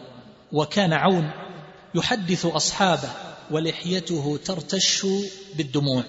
وكان 0.53 0.93
عون 0.93 1.31
يحدث 1.95 2.47
أصحابه 2.47 3.09
ولحيته 3.51 4.39
ترتش 4.45 5.07
بالدموع. 5.57 6.03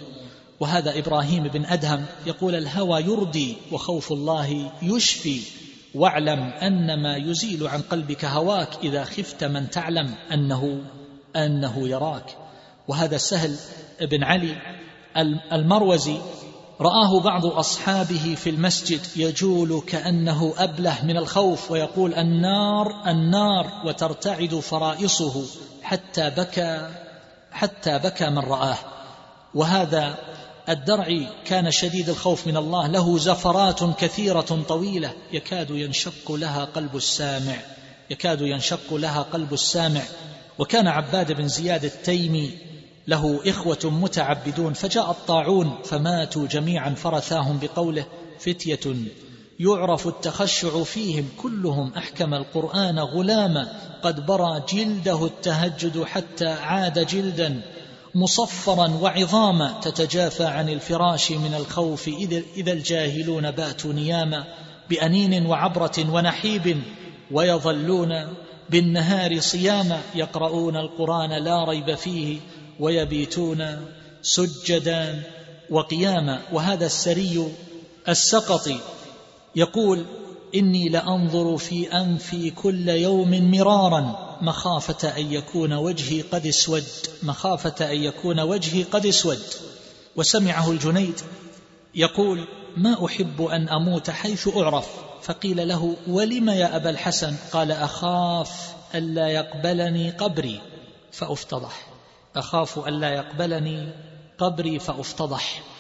وهذا 0.60 1.00
إبراهيم 1.00 1.44
بن 1.44 1.66
أدهم 1.66 2.06
يقول 2.26 2.56
الهوى 2.56 3.02
يردي 3.02 3.56
وخوف 3.72 4.12
الله 4.12 4.72
يشفي 4.82 5.42
واعلم 5.96 6.40
أن 6.40 7.02
ما 7.02 7.16
يزيل 7.16 7.68
عن 7.68 7.82
قلبك 7.82 8.26
هواك 8.26 8.70
إذا 8.84 9.04
خفت 9.04 9.44
من 9.44 9.70
تعلم 9.70 10.16
أنه 10.34 10.82
أنه 11.36 11.88
يراك. 11.88 12.38
وهذا 12.88 13.18
سهل 13.18 13.56
بن 14.02 14.24
علي 14.24 14.56
المروزي 15.52 16.18
رآه 16.82 17.20
بعض 17.20 17.46
أصحابه 17.46 18.36
في 18.36 18.50
المسجد 18.50 19.02
يجول 19.16 19.82
كأنه 19.88 20.54
أبله 20.58 21.06
من 21.06 21.18
الخوف 21.18 21.72
ويقول 21.72 22.14
النار 22.14 23.04
النار 23.08 23.68
وترتعد 23.86 24.56
فرائصه 24.56 25.46
حتى 25.84 26.30
بكى 26.30 26.90
حتى 27.52 28.00
بكى 28.00 28.30
من 28.30 28.40
رآه. 28.40 28.78
وهذا 29.56 30.16
الدرع 30.70 31.08
كان 31.46 31.72
شديد 31.72 32.10
الخوف 32.10 32.48
من 32.48 32.58
الله 32.58 32.88
له 32.88 33.18
زفرات 33.18 33.84
كثيرة 34.00 34.64
طويلة. 34.68 35.14
يكاد 35.34 35.70
ينشق 35.70 36.32
لها 36.32 36.66
قلب 36.66 36.96
السامع 36.96 37.56
يكاد 38.10 38.42
ينشق 38.42 38.94
لها 38.94 39.22
قلب 39.22 39.54
السامع. 39.54 40.02
وكان 40.60 40.88
عباد 40.88 41.32
بن 41.32 41.48
زياد 41.48 41.86
التيمي 41.86 42.52
له 43.08 43.40
إخوة 43.46 43.80
متعبدون 43.84 44.74
فجاء 44.74 45.12
الطاعون 45.12 45.78
فماتوا 45.84 46.48
جميعا 46.48 46.90
فرثاهم 46.90 47.60
بقوله 47.62 48.06
فتية 48.40 48.96
يعرف 49.60 50.08
التخشع 50.08 50.84
فيهم 50.84 51.30
كلهم 51.42 51.94
أحكم 51.98 52.34
القرآن 52.34 53.00
غلاما. 53.00 53.74
قد 54.04 54.26
برى 54.26 54.64
جلده 54.74 55.26
التهجد 55.26 56.04
حتى 56.04 56.48
عاد 56.48 57.08
جلدا. 57.08 57.62
مصفرا 58.16 58.88
وعظاما 59.02 59.80
تتجافى 59.82 60.46
عن 60.46 60.70
الفراش 60.70 61.32
من 61.32 61.54
الخوف 61.54 62.08
إذا 62.58 62.72
الجاهلون 62.72 63.52
باتوا 63.52 63.94
نياما 63.94 64.44
بأنين 64.90 65.46
وعبرة 65.46 66.14
ونحيب 66.14 66.82
ويظلون 67.32 68.28
بالنهار 68.70 69.40
صياما 69.40 70.02
يقرؤون 70.16 70.78
القرآن 70.78 71.44
لا 71.44 71.64
ريب 71.64 71.96
فيه 71.96 72.40
ويبيتون 72.80 73.88
سجدا 74.22 75.24
وقياما. 75.70 76.42
وهذا 76.54 76.86
السري 76.86 77.48
السقطي 78.10 78.80
يقول 79.56 80.06
إني 80.56 80.90
لأنظر 80.90 81.58
في 81.58 81.94
أنفي 81.94 82.50
كل 82.50 82.90
يوم 82.90 83.52
مرارا 83.52 84.23
مخافة 84.42 85.18
أن 85.18 85.34
يكون 85.34 85.74
وجهي 85.74 86.22
قد 86.22 86.46
اسود. 86.46 86.84
مخافة 87.24 87.92
أن 87.92 88.04
يكون 88.04 88.40
وجهي 88.40 88.84
قد 88.84 89.06
اسود. 89.06 89.44
وسمعه 90.16 90.72
الجنيد 90.72 91.22
يقول 91.96 92.48
ما 92.78 93.06
أحب 93.06 93.42
أن 93.42 93.70
أموت 93.70 94.10
حيث 94.10 94.48
أعرف. 94.58 94.88
فقيل 95.22 95.68
له 95.68 95.96
ولم 96.08 96.50
يا 96.50 96.76
أبا 96.76 96.90
الحسن؟ 96.90 97.36
قال 97.52 97.72
أخاف 97.72 98.76
ألا 98.96 99.28
يقبلني 99.28 100.12
قبري. 100.12 100.62
فأفتضح. 101.12 101.88
أخاف 102.36 102.88
ألا 102.88 103.10
يقبلني 103.10 103.90
قبري 104.38 104.80
فأفتضح. 104.80 105.73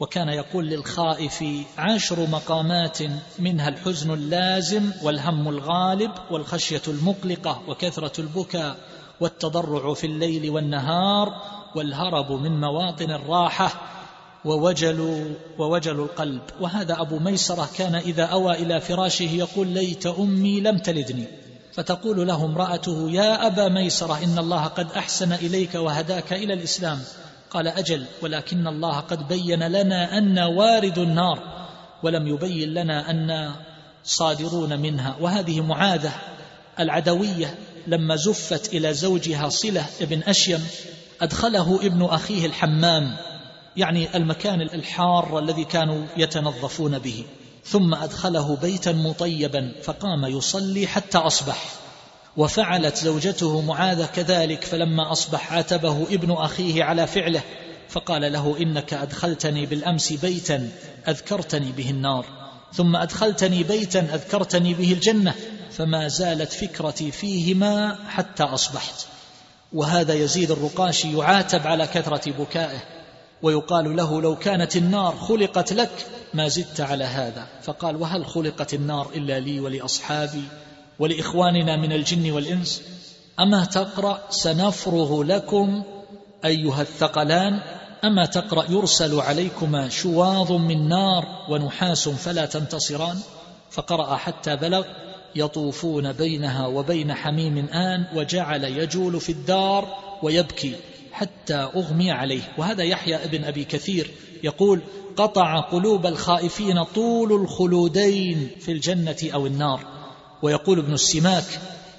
وكان 0.00 0.28
يقول 0.28 0.66
للخائف 0.66 1.44
عشر 1.78 2.26
مقامات 2.26 2.98
منها 3.38 3.68
الحزن 3.68 4.10
اللازم 4.10 4.90
والهم 5.02 5.48
الغالب 5.48 6.10
والخشية 6.30 6.82
المقلقة 6.88 7.62
وكثرة 7.68 8.20
البكاء 8.20 8.76
والتضرع 9.20 9.94
في 9.94 10.06
الليل 10.06 10.50
والنهار 10.50 11.42
والهرب 11.76 12.32
من 12.32 12.60
مواطن 12.60 13.10
الراحة 13.10 13.72
ووجل 14.44 15.30
ووجل 15.58 16.00
القلب. 16.00 16.42
وهذا 16.60 17.00
أبو 17.00 17.18
ميسرة 17.18 17.68
كان 17.78 17.94
إذا 17.94 18.24
أوى 18.24 18.52
إلى 18.52 18.80
فراشه 18.80 19.30
يقول 19.30 19.66
ليت 19.68 20.06
أمي 20.06 20.60
لم 20.60 20.78
تلدني. 20.78 21.24
فتقول 21.72 22.26
له 22.26 22.44
امرأته 22.44 23.10
يا 23.10 23.46
أبا 23.46 23.68
ميسرة 23.68 24.24
إن 24.24 24.38
الله 24.38 24.64
قد 24.64 24.92
أحسن 24.92 25.32
إليك 25.32 25.74
وهداك 25.74 26.32
إلى 26.32 26.54
الإسلام. 26.54 27.00
قال 27.54 27.68
أجل 27.68 28.06
ولكن 28.22 28.66
الله 28.66 29.00
قد 29.00 29.28
بين 29.28 29.62
لنا 29.62 30.18
أن 30.18 30.38
وارد 30.38 30.98
النار 30.98 31.66
ولم 32.02 32.26
يبين 32.26 32.74
لنا 32.74 33.10
أن 33.10 33.54
صادرون 34.04 34.80
منها. 34.80 35.16
وهذه 35.20 35.60
معاذة 35.60 36.12
العدوية 36.80 37.58
لما 37.86 38.16
زفت 38.16 38.74
إلى 38.74 38.94
زوجها 38.94 39.48
صلة 39.48 39.86
ابن 40.00 40.22
أشيم 40.22 40.66
أدخله 41.20 41.86
ابن 41.86 42.04
أخيه 42.04 42.46
الحمام 42.46 43.16
يعني 43.76 44.16
المكان 44.16 44.60
الحار 44.60 45.38
الذي 45.38 45.64
كانوا 45.64 46.06
يتنظفون 46.16 46.98
به 46.98 47.24
ثم 47.64 47.94
أدخله 47.94 48.56
بيتا 48.56 48.92
مطيبا 48.92 49.72
فقام 49.82 50.24
يصلي 50.24 50.86
حتى 50.86 51.18
أصبح. 51.18 51.83
وفعلت 52.36 52.96
زوجته 52.96 53.60
معاذة 53.60 54.06
كذلك 54.06 54.64
فلما 54.64 55.12
أصبح 55.12 55.52
عاتبه 55.52 56.02
ابن 56.02 56.32
أخيه 56.32 56.84
على 56.84 57.06
فعله 57.06 57.42
فقال 57.88 58.32
له 58.32 58.56
إنك 58.58 58.94
أدخلتني 58.94 59.66
بالأمس 59.66 60.12
بيتا 60.12 60.68
أذكرتني 61.08 61.72
به 61.72 61.90
النار 61.90 62.26
ثم 62.72 62.96
أدخلتني 62.96 63.62
بيتا 63.62 64.00
أذكرتني 64.00 64.74
به 64.74 64.92
الجنة 64.92 65.34
فما 65.70 66.08
زالت 66.08 66.52
فكرتي 66.52 67.10
فيهما 67.10 67.98
حتى 68.08 68.42
أصبحت. 68.42 69.06
وهذا 69.72 70.14
يزيد 70.14 70.50
الرقاشي 70.50 71.18
يعاتب 71.18 71.66
على 71.66 71.86
كثرة 71.86 72.30
بكائه 72.30 72.82
ويقال 73.42 73.96
له 73.96 74.22
لو 74.22 74.36
كانت 74.36 74.76
النار 74.76 75.16
خلقت 75.16 75.72
لك 75.72 76.06
ما 76.34 76.48
زدت 76.48 76.80
على 76.80 77.04
هذا 77.04 77.46
فقال 77.62 77.96
وهل 77.96 78.26
خلقت 78.26 78.74
النار 78.74 79.10
إلا 79.14 79.40
لي 79.40 79.60
ولأصحابي؟ 79.60 80.44
ولإخواننا 80.98 81.76
من 81.76 81.92
الجن 81.92 82.30
والإنس 82.30 82.82
أما 83.40 83.64
تقرأ 83.64 84.22
سنفرغ 84.30 85.22
لكم 85.22 85.82
أيها 86.44 86.82
الثقلان 86.82 87.60
أما 88.04 88.26
تقرأ 88.26 88.70
يرسل 88.70 89.20
عليكما 89.20 89.88
شواظ 89.88 90.52
من 90.52 90.88
نار 90.88 91.46
ونحاس 91.48 92.08
فلا 92.08 92.46
تنتصران 92.46 93.18
فقرأ 93.70 94.16
حتى 94.16 94.56
بلغ 94.56 94.84
يطوفون 95.36 96.12
بينها 96.12 96.66
وبين 96.66 97.14
حميم 97.14 97.58
آن 97.58 98.06
وجعل 98.14 98.64
يجول 98.64 99.20
في 99.20 99.32
الدار 99.32 99.88
ويبكي 100.22 100.74
حتى 101.12 101.54
أغمي 101.54 102.10
عليه. 102.10 102.42
وهذا 102.58 102.82
يحيى 102.82 103.24
ابن 103.24 103.44
أبي 103.44 103.64
كثير 103.64 104.10
يقول 104.42 104.80
قطع 105.16 105.60
قلوب 105.60 106.06
الخائفين 106.06 106.82
طول 106.82 107.32
الخلودين 107.32 108.50
في 108.60 108.72
الجنة 108.72 109.16
أو 109.34 109.46
النار. 109.46 109.80
ويقول 110.44 110.78
ابن 110.78 110.92
السماك 110.92 111.44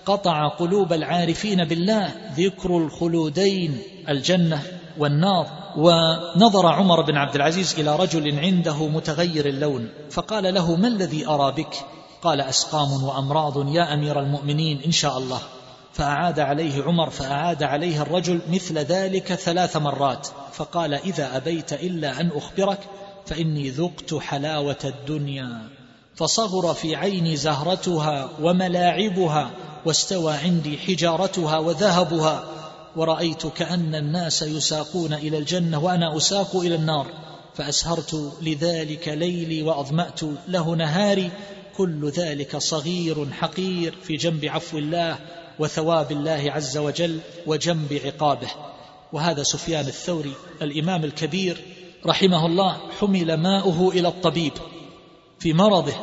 قطع 0.05 0.47
قلوب 0.47 0.93
العارفين 0.93 1.65
بالله 1.65 2.11
ذكر 2.37 2.77
الخلودين 2.77 3.77
الجنة 4.09 4.63
والنار 4.97 5.47
ونظر 5.77 6.65
عمر 6.65 7.01
بن 7.01 7.17
عبد 7.17 7.35
العزيز 7.35 7.79
إلى 7.79 7.95
رجل 7.95 8.39
عنده 8.39 8.87
متغير 8.87 9.45
اللون 9.45 9.89
فقال 10.11 10.53
له 10.53 10.75
ما 10.75 10.87
الذي 10.87 11.27
أرى 11.27 11.51
بك؟ 11.51 11.75
قال 12.21 12.41
أسقام 12.41 13.03
وأمراض 13.03 13.75
يا 13.75 13.93
أمير 13.93 14.19
المؤمنين 14.19 14.81
إن 14.85 14.91
شاء 14.91 15.17
الله. 15.17 15.39
فأعاد 15.93 16.39
عليه 16.39 16.83
عمر 16.83 17.09
فأعاد 17.09 17.63
عليه 17.63 18.01
الرجل 18.01 18.41
مثل 18.49 18.77
ذلك 18.77 19.33
ثلاث 19.33 19.77
مرات 19.77 20.27
فقال 20.53 20.93
إذا 20.93 21.37
أبيت 21.37 21.73
إلا 21.73 22.21
أن 22.21 22.31
أخبرك 22.35 22.79
فإني 23.25 23.69
ذقت 23.69 24.15
حلاوة 24.15 24.79
الدنيا. 24.83 25.74
فصغر 26.15 26.73
في 26.73 26.95
عيني 26.95 27.35
زهرتها 27.35 28.29
وملاعبها 28.41 29.51
واستوى 29.85 30.33
عندي 30.33 30.77
حجارتها 30.77 31.57
وذهبها. 31.57 32.43
ورأيت 32.95 33.47
كأن 33.47 33.95
الناس 33.95 34.41
يساقون 34.41 35.13
إلى 35.13 35.37
الجنة 35.37 35.83
وأنا 35.83 36.17
أساق 36.17 36.55
إلى 36.55 36.75
النار. 36.75 37.07
فأسهرت 37.55 38.33
لذلك 38.41 39.07
ليلي 39.07 39.61
وأظمأت 39.61 40.19
له 40.47 40.75
نهاري. 40.75 41.31
كل 41.77 42.09
ذلك 42.09 42.57
صغير 42.57 43.31
حقير 43.31 43.95
في 44.03 44.15
جنب 44.15 44.45
عفو 44.45 44.77
الله 44.77 45.19
وثواب 45.59 46.11
الله 46.11 46.51
عز 46.51 46.77
وجل 46.77 47.19
وجنب 47.47 48.01
عقابه. 48.05 48.47
وهذا 49.13 49.43
سفيان 49.43 49.87
الثوري 49.87 50.33
الإمام 50.61 51.03
الكبير 51.03 51.57
رحمه 52.05 52.45
الله 52.45 52.77
حمل 52.99 53.33
ماؤه 53.33 53.91
إلى 53.91 54.07
الطبيب. 54.07 54.53
في 55.45 55.53
مرضه. 55.53 55.93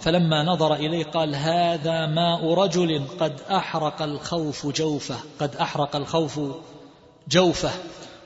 فلما 0.00 0.42
نظر 0.42 0.74
إليه 0.74 1.04
قال 1.04 1.34
هذا 1.34 2.06
ماء 2.06 2.54
رجل 2.54 3.02
قد 3.20 3.40
أحرق 3.50 4.02
الخوف 4.02 4.66
جوفه 4.66 5.16
قد 5.38 5.56
أحرق 5.56 5.96
الخوف 5.96 6.40
جوفه. 7.28 7.70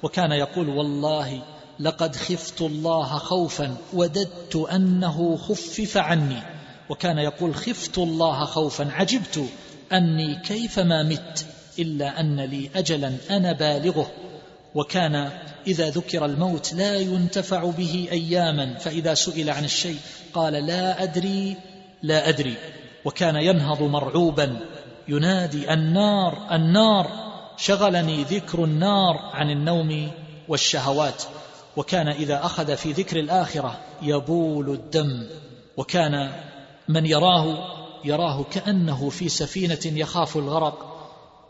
وكان 0.02 0.32
يقول 0.32 0.68
والله 0.68 1.42
لقد 1.80 2.16
خفت 2.16 2.62
الله 2.62 3.18
خوفا 3.18 3.76
وددت 3.92 4.56
أنه 4.56 5.36
خفف 5.36 5.96
عني. 5.96 6.42
وكان 6.90 7.18
يقول 7.18 7.54
خفت 7.54 7.98
الله 7.98 8.44
خوفا 8.44 8.90
عجبت 8.92 9.44
أني 9.92 10.42
كيفما 10.44 11.02
مت 11.02 11.46
إلا 11.78 12.20
أن 12.20 12.40
لي 12.40 12.70
أجلا 12.76 13.12
أنا 13.30 13.52
بالغه. 13.52 14.10
وكان 14.74 15.30
إذا 15.66 15.90
ذكر 15.90 16.24
الموت 16.24 16.74
لا 16.74 16.96
ينتفع 16.96 17.64
به 17.70 18.08
أياما 18.12 18.78
فإذا 18.78 19.14
سئل 19.14 19.50
عن 19.50 19.64
الشيء 19.64 19.98
قال 20.34 20.52
لا 20.52 21.02
أدري 21.02 21.56
لا 22.02 22.28
أدري. 22.28 22.56
وكان 23.04 23.36
ينهض 23.36 23.82
مرعوبا. 23.82 24.60
ينادي 25.08 25.72
النار 25.72 26.46
النار. 26.52 27.10
شغلني 27.56 28.22
ذكر 28.22 28.64
النار 28.64 29.16
عن 29.32 29.50
النوم 29.50 30.10
والشهوات. 30.48 31.22
وكان 31.76 32.08
إذا 32.08 32.44
أخذ 32.44 32.76
في 32.76 32.92
ذكر 32.92 33.20
الآخرة 33.20 33.78
يبول 34.02 34.70
الدم. 34.70 35.26
وكان 35.76 36.30
من 36.88 37.06
يراه 37.06 37.56
يراه 38.04 38.44
كأنه 38.50 39.08
في 39.10 39.28
سفينة 39.28 39.80
يخاف 39.84 40.36
الغرق. 40.36 40.90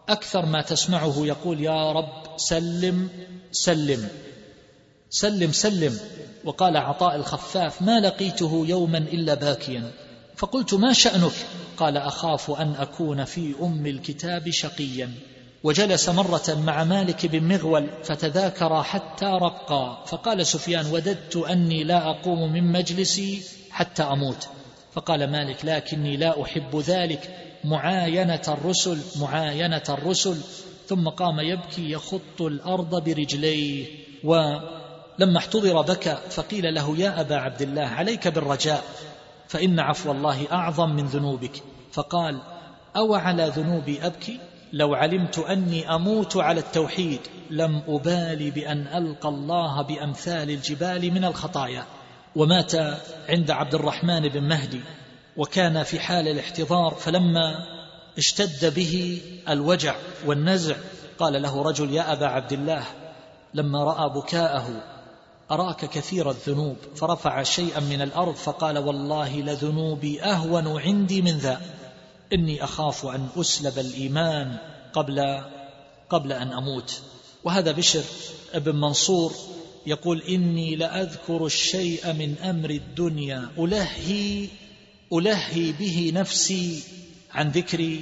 أكثر 0.08 0.46
ما 0.46 0.62
تسمعه 0.62 1.14
يقول 1.18 1.60
يا 1.60 1.92
رب 1.92 2.22
سلم 2.36 3.08
سلم. 3.52 4.08
سلم 5.14 5.52
سلم. 5.52 5.98
وقال 6.44 6.76
عطاء 6.76 7.16
الخفاف 7.16 7.82
ما 7.82 8.00
لقيته 8.00 8.64
يوما 8.68 8.98
إلا 8.98 9.34
باكيا. 9.34 9.90
فقلت 10.36 10.74
ما 10.74 10.92
شأنك؟ 10.92 11.32
قال 11.76 11.96
أخاف 11.96 12.50
أن 12.50 12.74
أكون 12.78 13.24
في 13.24 13.54
أم 13.62 13.86
الكتاب 13.86 14.50
شقيا. 14.50 15.10
وجلس 15.62 16.08
مرة 16.08 16.58
مع 16.66 16.84
مالك 16.84 17.26
بن 17.26 17.42
مغول 17.42 17.88
فتذاكر 18.04 18.82
حتى 18.82 19.24
رقا. 19.24 20.04
فقال 20.06 20.46
سفيان 20.46 20.86
وددت 20.86 21.36
أني 21.36 21.84
لا 21.84 22.10
أقوم 22.10 22.52
من 22.52 22.72
مجلسي 22.72 23.42
حتى 23.70 24.02
أموت. 24.02 24.48
فقال 24.92 25.30
مالك 25.30 25.64
لكني 25.64 26.16
لا 26.16 26.42
أحب 26.42 26.76
ذلك. 26.76 27.36
معاينة 27.64 28.42
الرسل 28.48 28.98
معاينة 29.20 29.84
الرسل. 29.88 30.36
ثم 30.88 31.08
قام 31.08 31.40
يبكي 31.40 31.90
يخط 31.90 32.40
الأرض 32.40 33.04
برجليه. 33.04 33.86
ولما 35.20 35.38
احتضر 35.38 35.82
بكى 35.82 36.16
فقيل 36.30 36.74
له 36.74 36.98
يا 36.98 37.20
أبا 37.20 37.36
عبد 37.36 37.62
الله 37.62 37.86
عليك 37.86 38.28
بالرجاء 38.28 38.84
فإن 39.48 39.80
عفو 39.80 40.12
الله 40.12 40.46
أعظم 40.52 40.90
من 40.90 41.06
ذنوبك. 41.06 41.62
فقال 41.92 42.40
أو 42.96 43.14
على 43.14 43.52
ذنوبي 43.56 44.06
أبكي؟ 44.06 44.40
لو 44.72 44.94
علمت 44.94 45.38
أني 45.38 45.94
أموت 45.94 46.36
على 46.36 46.60
التوحيد 46.60 47.20
لم 47.50 47.82
أبالي 47.88 48.50
بأن 48.50 48.86
ألقى 48.86 49.28
الله 49.28 49.82
بأمثال 49.82 50.50
الجبال 50.50 51.14
من 51.14 51.24
الخطايا. 51.24 51.84
ومات 52.36 52.74
عند 53.28 53.50
عبد 53.50 53.74
الرحمن 53.74 54.28
بن 54.28 54.48
مهدي 54.48 54.80
وكان 55.36 55.82
في 55.82 56.00
حال 56.00 56.28
الاحتضار 56.28 56.94
فلما 56.94 57.54
اشتد 58.18 58.74
به 58.74 59.22
الوجع 59.48 59.94
والنزع 60.26 60.76
قال 61.18 61.42
له 61.42 61.62
رجل 61.62 61.92
يا 61.92 62.12
أبا 62.12 62.26
عبد 62.26 62.52
الله 62.52 62.84
لما 63.54 63.84
رأى 63.84 64.10
بكاءه 64.10 64.93
أراك 65.50 65.84
كثير 65.84 66.30
الذنوب. 66.30 66.76
فرفع 66.96 67.42
شيئا 67.42 67.80
من 67.80 68.02
الأرض 68.02 68.34
فقال 68.34 68.78
والله 68.78 69.40
لذنوبي 69.40 70.22
أهون 70.22 70.80
عندي 70.80 71.22
من 71.22 71.38
ذا. 71.38 71.60
إني 72.32 72.64
أخاف 72.64 73.06
أن 73.06 73.28
أسلب 73.36 73.78
الإيمان 73.78 74.56
قبل 74.92 75.42
قبل 76.10 76.32
أن 76.32 76.52
أموت. 76.52 77.02
وهذا 77.44 77.72
بشر 77.72 78.02
ابن 78.54 78.76
منصور 78.76 79.32
يقول 79.86 80.22
إني 80.22 80.76
لأذكر 80.76 81.46
الشيء 81.46 82.12
من 82.12 82.38
أمر 82.38 82.70
الدنيا. 82.70 83.48
ألهي 83.58 84.48
ألهي 85.12 85.72
به 85.72 86.12
نفسي 86.14 86.82
عن 87.32 87.50
ذكر 87.50 88.00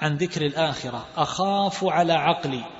عن 0.00 0.16
ذكر 0.16 0.46
الآخرة. 0.46 1.06
أخاف 1.16 1.84
على 1.84 2.12
عقلي. 2.12 2.79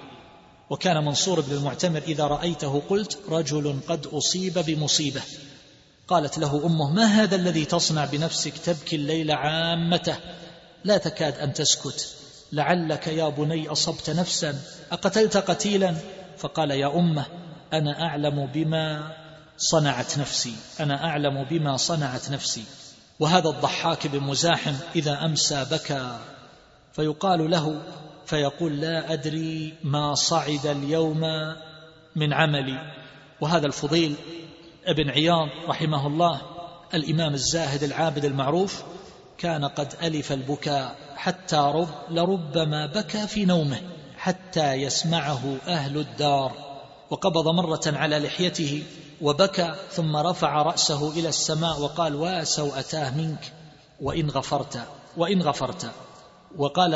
وكان 0.70 1.04
منصور 1.04 1.40
بن 1.40 1.52
المعتمر 1.52 1.98
إذا 1.98 2.24
رأيته 2.24 2.82
قلت 2.88 3.18
رجل 3.28 3.80
قد 3.88 4.06
أصيب 4.06 4.58
بمصيبة. 4.58 5.22
قالت 6.08 6.38
له 6.38 6.66
أمه 6.66 6.90
ما 6.90 7.04
هذا 7.04 7.36
الذي 7.36 7.64
تصنع 7.64 8.04
بنفسك 8.04 8.58
تبكي 8.58 8.96
الليل 8.96 9.30
عامته؟ 9.30 10.16
لا 10.84 10.96
تكاد 10.96 11.38
أن 11.38 11.52
تسكت. 11.52 12.14
لعلك 12.52 13.06
يا 13.06 13.28
بني 13.28 13.68
أصبت 13.68 14.10
نفسا. 14.10 14.58
أقتلت 14.92 15.36
قتيلا؟ 15.36 15.96
فقال 16.38 16.70
يا 16.70 16.98
أمه 16.98 17.26
أنا 17.72 18.02
أعلم 18.02 18.46
بما 18.46 19.12
صنعت 19.58 20.18
نفسي. 20.18 20.54
أنا 20.80 21.04
أعلم 21.04 21.44
بما 21.44 21.76
صنعت 21.76 22.30
نفسي. 22.30 22.64
وهذا 23.20 23.48
الضحاك 23.48 24.06
بن 24.06 24.20
مزاحم 24.20 24.74
إذا 24.96 25.24
أمسى 25.24 25.66
بكى. 25.70 26.18
فيقال 26.92 27.50
له 27.50 27.82
فيقول 28.30 28.80
لا 28.80 29.12
أدري 29.12 29.74
ما 29.84 30.14
صعد 30.14 30.66
اليوم 30.66 31.20
من 32.16 32.32
عملي. 32.32 32.78
وهذا 33.40 33.66
الفضيل 33.66 34.14
ابن 34.86 35.10
عياض 35.10 35.48
رحمه 35.68 36.06
الله 36.06 36.40
الإمام 36.94 37.34
الزاهد 37.34 37.82
العابد 37.82 38.24
المعروف 38.24 38.82
كان 39.38 39.64
قد 39.64 39.94
ألف 40.02 40.32
البكاء 40.32 40.96
حتى 41.16 41.56
رب 41.56 41.88
لربما 42.10 42.86
بكى 42.86 43.26
في 43.26 43.44
نومه 43.44 43.80
حتى 44.16 44.72
يسمعه 44.72 45.56
أهل 45.66 45.98
الدار. 45.98 46.52
وقبض 47.10 47.48
مرة 47.48 47.82
على 47.86 48.18
لحيته 48.18 48.82
وبكى 49.22 49.74
ثم 49.90 50.16
رفع 50.16 50.62
رأسه 50.62 51.12
إلى 51.12 51.28
السماء 51.28 51.80
وقال 51.80 52.14
واسوأتاه 52.14 53.16
منك 53.16 53.52
وإن 54.00 54.30
غفرت 54.30 54.80
وإن 55.16 55.42
غفرت. 55.42 55.90
وقال 56.56 56.94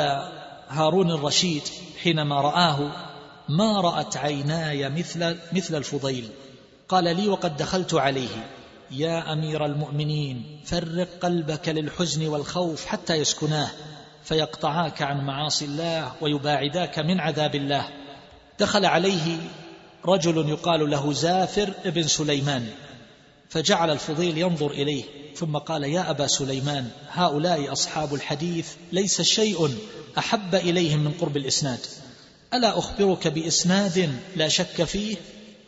هارون 0.69 1.11
الرشيد 1.11 1.63
حينما 2.03 2.41
رآه 2.41 2.91
ما 3.49 3.81
رأت 3.81 4.17
عيناي 4.17 4.89
مثل 4.89 5.37
مثل 5.53 5.75
الفضيل. 5.75 6.29
قال 6.89 7.03
لي 7.03 7.27
وقد 7.27 7.57
دخلت 7.57 7.93
عليه. 7.93 8.49
يا 8.91 9.33
أمير 9.33 9.65
المؤمنين 9.65 10.61
فرق 10.65 11.07
قلبك 11.21 11.69
للحزن 11.69 12.27
والخوف 12.27 12.85
حتى 12.85 13.13
يسكناه 13.13 13.69
فيقطعاك 14.23 15.01
عن 15.01 15.25
معاصي 15.25 15.65
الله 15.65 16.11
ويباعداك 16.21 16.99
من 16.99 17.19
عذاب 17.19 17.55
الله. 17.55 17.89
دخل 18.59 18.85
عليه 18.85 19.37
رجل 20.05 20.49
يقال 20.49 20.89
له 20.89 21.13
زافر 21.13 21.73
ابن 21.85 22.03
سليمان. 22.03 22.69
فجعل 23.49 23.91
الفضيل 23.91 24.37
ينظر 24.37 24.71
إليه 24.71 25.03
ثم 25.35 25.57
قال 25.57 25.83
يا 25.83 26.09
أبا 26.09 26.27
سليمان 26.27 26.87
هؤلاء 27.11 27.71
أصحاب 27.71 28.13
الحديث 28.13 28.67
ليس 28.91 29.21
شيء 29.21 29.77
أحب 30.17 30.55
إليهم 30.55 30.99
من 30.99 31.11
قرب 31.11 31.37
الإسناد. 31.37 31.79
ألا 32.53 32.79
أخبرك 32.79 33.27
بإسناد 33.27 34.19
لا 34.35 34.47
شك 34.47 34.83
فيه؟ 34.83 35.15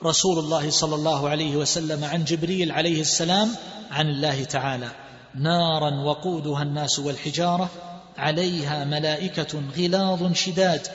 رسول 0.04 0.40
الله 0.40 0.70
صلى 0.70 0.96
الله 0.96 1.30
عليه 1.30 1.56
وسلم 1.56 2.04
عن 2.04 2.24
جبريل 2.24 2.72
عليه 2.72 3.02
السلام 3.02 3.50
عن 3.92 4.10
الله 4.10 4.44
تعالى 4.44 4.92
نارا 5.36 6.04
وقودها 6.04 6.64
الناس 6.64 7.00
والحجارة 7.00 7.70
عليها 8.18 8.86
ملائكة 8.86 9.62
غلاظ 9.78 10.34
شداد. 10.34 10.88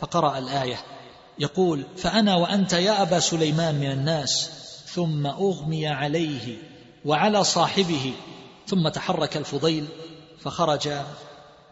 فقرأ 0.00 0.38
الآية. 0.38 0.76
يقول 1.38 1.84
فأنا 1.96 2.36
وأنت 2.36 2.72
يا 2.72 3.02
أبا 3.02 3.20
سليمان 3.20 3.74
من 3.74 3.90
الناس 3.90 4.50
ثم 4.98 5.26
أغمي 5.26 5.86
عليه 5.86 6.56
وعلى 7.04 7.44
صاحبه 7.44 8.12
ثم 8.66 8.88
تحرك 8.88 9.36
الفضيل 9.36 9.86
فخرج 10.40 10.88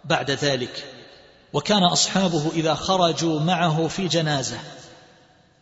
بعد 0.05 0.31
ذلك. 0.31 0.85
وكان 1.53 1.83
أصحابه 1.85 2.51
إذا 2.55 2.75
خرجوا 2.75 3.41
معه 3.41 3.89
في 3.89 4.09
جنازة 4.09 4.59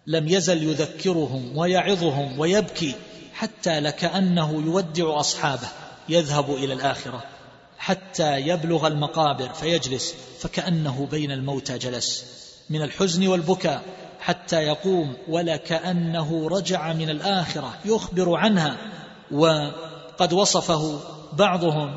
لم 0.06 0.28
يزل 0.28 0.62
يذكرهم 0.62 1.58
ويعظهم 1.58 2.38
ويبكي 2.38 2.94
حتى 3.34 3.80
لكأنه 3.80 4.62
يودع 4.66 5.20
أصحابه 5.20 5.68
يذهب 6.08 6.50
إلى 6.50 6.72
الآخرة 6.72 7.24
حتى 7.78 8.40
يبلغ 8.40 8.86
المقابر 8.86 9.52
فيجلس 9.52 10.14
فكأنه 10.40 11.08
بين 11.10 11.32
الموتى 11.32 11.78
جلس. 11.78 12.24
من 12.70 12.82
الحزن 12.82 13.26
والبكاء 13.28 13.82
حتى 14.24 14.56
يقوم 14.56 15.16
ولكأنه 15.28 16.48
رجع 16.48 16.92
من 16.92 17.10
الآخرة 17.10 17.74
يخبر 17.84 18.36
عنها 18.36 18.76
وقد 19.32 20.32
وصفه 20.32 21.00
بعضهم 21.32 21.96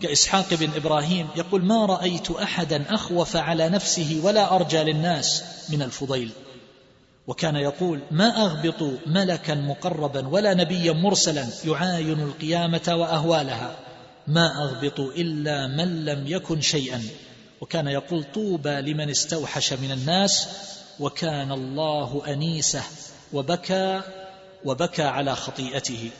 كإسحاق 0.00 0.54
بن 0.54 0.70
إبراهيم 0.76 1.28
يقول 1.36 1.64
ما 1.64 1.86
رأيت 1.86 2.30
أحدا 2.30 2.84
أخوف 2.94 3.36
على 3.36 3.68
نفسه 3.68 4.20
ولا 4.24 4.54
أرجى 4.54 4.78
للناس 4.78 5.44
من 5.70 5.82
الفضيل. 5.82 6.30
وكان 7.26 7.56
يقول 7.56 8.00
ما 8.10 8.42
أغبط 8.42 8.82
ملكا 9.06 9.54
مقربا 9.54 10.28
ولا 10.28 10.54
نبيا 10.54 10.92
مرسلا 10.92 11.46
يعاين 11.64 12.20
القيامة 12.20 12.88
وأهوالها 12.88 13.76
ما 14.26 14.64
أغبط 14.64 15.00
إلا 15.00 15.66
من 15.66 16.04
لم 16.04 16.26
يكن 16.26 16.60
شيئا. 16.60 17.02
وكان 17.60 17.86
يقول 17.88 18.24
طوبى 18.34 18.80
لمن 18.80 19.10
استوحش 19.10 19.72
من 19.72 19.90
الناس 19.90 20.48
وكان 21.00 21.52
الله 21.52 22.22
أنيسة 22.28 22.82
وبكى 23.32 24.02
وبكى 24.64 25.02
على 25.02 25.36
خطيئته. 25.36 26.10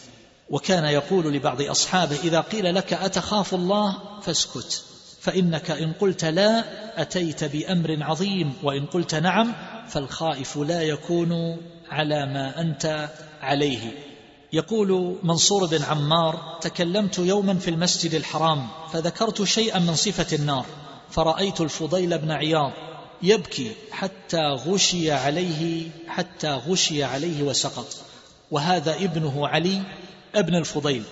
وكان 0.51 0.85
يقول 0.85 1.33
لبعض 1.33 1.63
أصحابه 1.63 2.17
إذا 2.25 2.41
قيل 2.41 2.75
لك 2.75 2.93
أتخاف 2.93 3.55
الله 3.55 3.97
فاسكت 4.23 4.85
فإنك 5.21 5.71
إن 5.71 5.93
قلت 5.93 6.25
لا 6.25 6.65
أتيت 7.03 7.45
بأمر 7.45 7.99
عظيم 8.01 8.53
وإن 8.63 8.87
قلت 8.87 9.15
نعم 9.15 9.55
فالخائف 9.89 10.57
لا 10.57 10.83
يكون 10.83 11.57
على 11.91 12.27
ما 12.27 12.61
أنت 12.61 13.09
عليه. 13.41 13.93
يقول 14.53 15.19
منصور 15.23 15.67
بن 15.67 15.83
عمار 15.83 16.59
تكلمت 16.61 17.19
يوما 17.19 17.55
في 17.55 17.71
المسجد 17.71 18.15
الحرام 18.15 18.69
فذكرت 18.93 19.43
شيئا 19.43 19.79
من 19.79 19.95
صفة 19.95 20.37
النار 20.37 20.67
فرأيت 21.11 21.61
الفضيل 21.61 22.19
بن 22.19 22.31
عياض 22.31 22.73
يبكي 23.23 23.73
حتى 23.91 24.43
غشي 24.43 25.13
عليه 25.13 25.89
حتى 26.09 26.49
غشي 26.49 27.05
عليه 27.05 27.43
وسقط. 27.43 27.87
وهذا 28.51 28.95
ابنه 28.95 29.49
علي 29.49 29.83
ابن 30.35 30.55
الفضيل. 30.55 31.03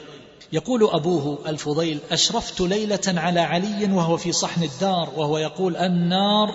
يقول 0.53 0.91
أبوه 0.91 1.39
الفضيل 1.47 1.99
أشرفت 2.11 2.61
ليلة 2.61 3.01
على 3.07 3.41
علي 3.41 3.93
وهو 3.93 4.17
في 4.17 4.33
صحن 4.33 4.63
الدار 4.63 5.13
وهو 5.17 5.39
يقول 5.39 5.77
النار 5.77 6.49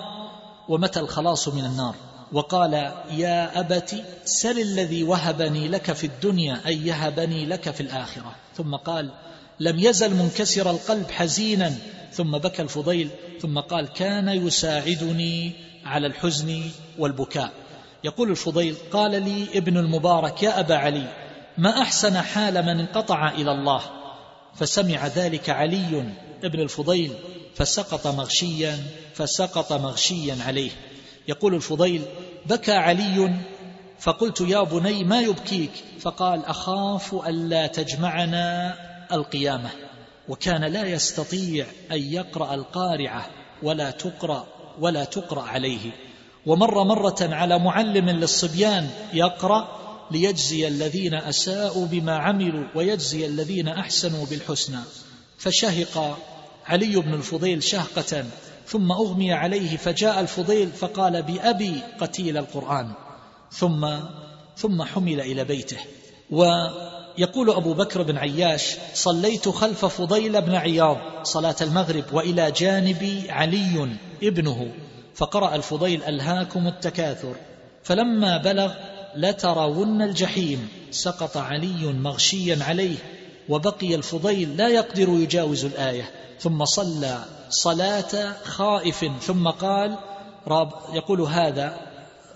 ومتى 0.68 1.00
الخلاص 1.00 1.48
من 1.48 1.64
النار؟ 1.64 1.94
وقال 2.32 2.74
يا 3.10 3.60
أبت 3.60 4.04
سل 4.24 4.60
الذي 4.60 5.02
وهبني 5.04 5.68
لك 5.68 5.92
في 5.92 6.06
الدنيا 6.06 6.60
أن 6.66 6.86
يهبني 6.86 7.46
لك 7.46 7.70
في 7.70 7.80
الآخرة. 7.80 8.34
ثم 8.56 8.76
قال 8.76 9.10
لم 9.60 9.78
يزل 9.78 10.14
منكسر 10.14 10.70
القلب 10.70 11.10
حزينا 11.10 11.76
ثم 12.12 12.38
بكى 12.38 12.62
الفضيل 12.62 13.10
ثم 13.40 13.58
قال 13.58 13.88
كان 13.88 14.28
يساعدني 14.28 15.52
على 15.84 16.06
الحزن 16.06 16.62
والبكاء. 16.98 17.52
يقول 18.04 18.30
الفضيل 18.30 18.76
قال 18.92 19.10
لي 19.10 19.46
ابن 19.54 19.76
المبارك 19.78 20.42
يا 20.42 20.60
أبا 20.60 20.74
علي 20.74 21.06
ما 21.58 21.82
أحسن 21.82 22.16
حال 22.16 22.62
من 22.62 22.80
انقطع 22.80 23.28
إلى 23.28 23.52
الله؟ 23.52 23.82
فسمع 24.54 25.06
ذلك 25.06 25.50
علي 25.50 26.04
ابن 26.44 26.60
الفضيل 26.60 27.12
فسقط 27.54 28.06
مغشيا 28.06 28.78
فسقط 29.14 29.72
مغشيا 29.72 30.36
عليه. 30.46 30.70
يقول 31.28 31.54
الفضيل 31.54 32.02
بكى 32.46 32.72
علي 32.72 33.34
فقلت 33.98 34.40
يا 34.40 34.62
بني 34.62 35.04
ما 35.04 35.20
يبكيك؟ 35.20 35.70
فقال 36.00 36.44
أخاف 36.44 37.14
ألا 37.28 37.66
تجمعنا 37.66 38.74
القيامة. 39.12 39.70
وكان 40.30 40.64
لا 40.64 40.86
يستطيع 40.86 41.66
أن 41.92 42.02
يقرأ 42.12 42.54
القارعة 42.54 43.30
ولا 43.62 43.90
تقرأ 43.90 44.46
ولا 44.80 45.04
تقرأ 45.04 45.42
عليه. 45.42 45.90
ومر 46.46 46.84
مرة 46.84 47.16
على 47.20 47.58
معلم 47.58 48.10
للصبيان 48.10 48.90
يقرأ 49.12 49.68
ليجزي 50.10 50.68
الذين 50.68 51.14
أساءوا 51.14 51.86
بما 51.86 52.16
عملوا 52.16 52.64
ويجزي 52.74 53.26
الذين 53.26 53.68
أحسنوا 53.68 54.26
بالحسنى. 54.26 54.78
فشهق 55.38 56.18
علي 56.66 56.96
بن 56.96 57.14
الفضيل 57.14 57.62
شهقة 57.62 58.24
ثم 58.66 58.92
أغمي 58.92 59.32
عليه 59.32 59.76
فجاء 59.76 60.20
الفضيل 60.20 60.68
فقال 60.72 61.22
بأبي 61.22 61.80
قتيل 62.00 62.36
القرآن. 62.36 62.92
ثم 63.52 63.88
ثم 64.56 64.82
حمل 64.82 65.20
إلى 65.20 65.44
بيته. 65.44 65.78
ويقول 67.18 67.50
أبو 67.50 67.74
بكر 67.74 68.02
بن 68.02 68.16
عياش 68.16 68.76
صليت 68.94 69.48
خلف 69.48 69.84
فضيل 69.84 70.42
بن 70.42 70.54
عياض 70.54 70.96
صلاة 71.22 71.56
المغرب 71.60 72.04
وإلى 72.12 72.50
جانبي 72.50 73.30
علي 73.30 73.88
ابنه 74.22 74.72
فقرأ 75.14 75.54
الفضيل 75.54 76.02
ألهاكم 76.02 76.66
التكاثر 76.66 77.34
فلما 77.82 78.36
بلغ 78.36 78.72
لترون 79.16 80.02
الجحيم 80.02 80.68
سقط 80.90 81.36
علي 81.36 81.92
مغشيا 81.92 82.58
عليه 82.64 82.96
وبقي 83.48 83.94
الفضيل 83.94 84.56
لا 84.56 84.68
يقدر 84.68 85.08
يجاوز 85.08 85.64
الآية 85.64 86.10
ثم 86.40 86.64
صلى 86.64 87.18
صلاة 87.50 88.32
خائف 88.44 89.10
ثم 89.22 89.48
قال 89.48 89.98
يقول 90.92 91.20
هذا 91.20 91.76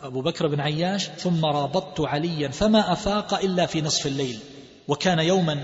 أبو 0.02 0.22
بكر 0.22 0.46
بن 0.46 0.60
عياش 0.60 1.08
ثم 1.18 1.44
رابطت 1.44 2.00
عليا 2.00 2.48
فما 2.48 2.92
أفاق 2.92 3.34
إلا 3.34 3.66
في 3.66 3.82
نصف 3.82 4.06
الليل. 4.06 4.38
وكان 4.88 5.18
يوما 5.18 5.62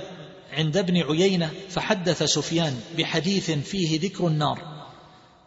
عند 0.52 0.76
ابن 0.76 1.02
عيينة 1.02 1.50
فحدث 1.68 2.22
سفيان 2.22 2.80
بحديث 2.98 3.50
فيه 3.50 4.00
ذكر 4.00 4.26
النار. 4.26 4.86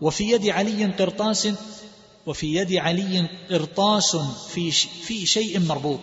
وفي 0.01 0.31
يد 0.31 0.47
علي 0.47 0.85
قرطاس 0.85 1.47
وفي 2.25 2.55
يد 2.55 2.73
علي 2.73 3.27
قرطاس 3.51 4.15
في 4.49 4.71
في 4.71 5.25
شيء 5.25 5.59
مربوط. 5.59 5.99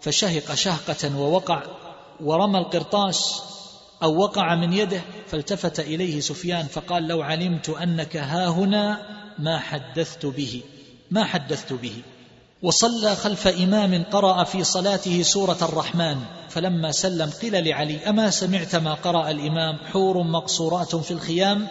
فشهق 0.00 0.54
شهقة 0.54 1.18
ووقع 1.18 1.62
ورمى 2.20 2.58
القرطاس 2.58 3.42
أو 4.02 4.16
وقع 4.16 4.54
من 4.54 4.72
يده 4.72 5.00
فالتفت 5.26 5.80
إليه 5.80 6.20
سفيان 6.20 6.66
فقال 6.66 7.08
لو 7.08 7.22
علمت 7.22 7.68
أنك 7.68 8.16
ها 8.16 8.48
هنا 8.48 9.08
ما 9.38 9.58
حدثت 9.58 10.26
به 10.26 10.62
ما 11.10 11.24
حدثت 11.24 11.72
به. 11.72 12.02
وصلى 12.62 13.16
خلف 13.16 13.46
إمام 13.46 14.04
قرأ 14.04 14.44
في 14.44 14.64
صلاته 14.64 15.22
سورة 15.22 15.58
الرحمن 15.62 16.16
فلما 16.48 16.92
سلم 16.92 17.30
قيل 17.42 17.68
لعلي 17.68 18.08
أما 18.08 18.30
سمعت 18.30 18.76
ما 18.76 18.94
قرأ 18.94 19.30
الإمام 19.30 19.78
حور 19.92 20.22
مقصورات 20.22 20.96
في 20.96 21.10
الخيام؟ 21.10 21.68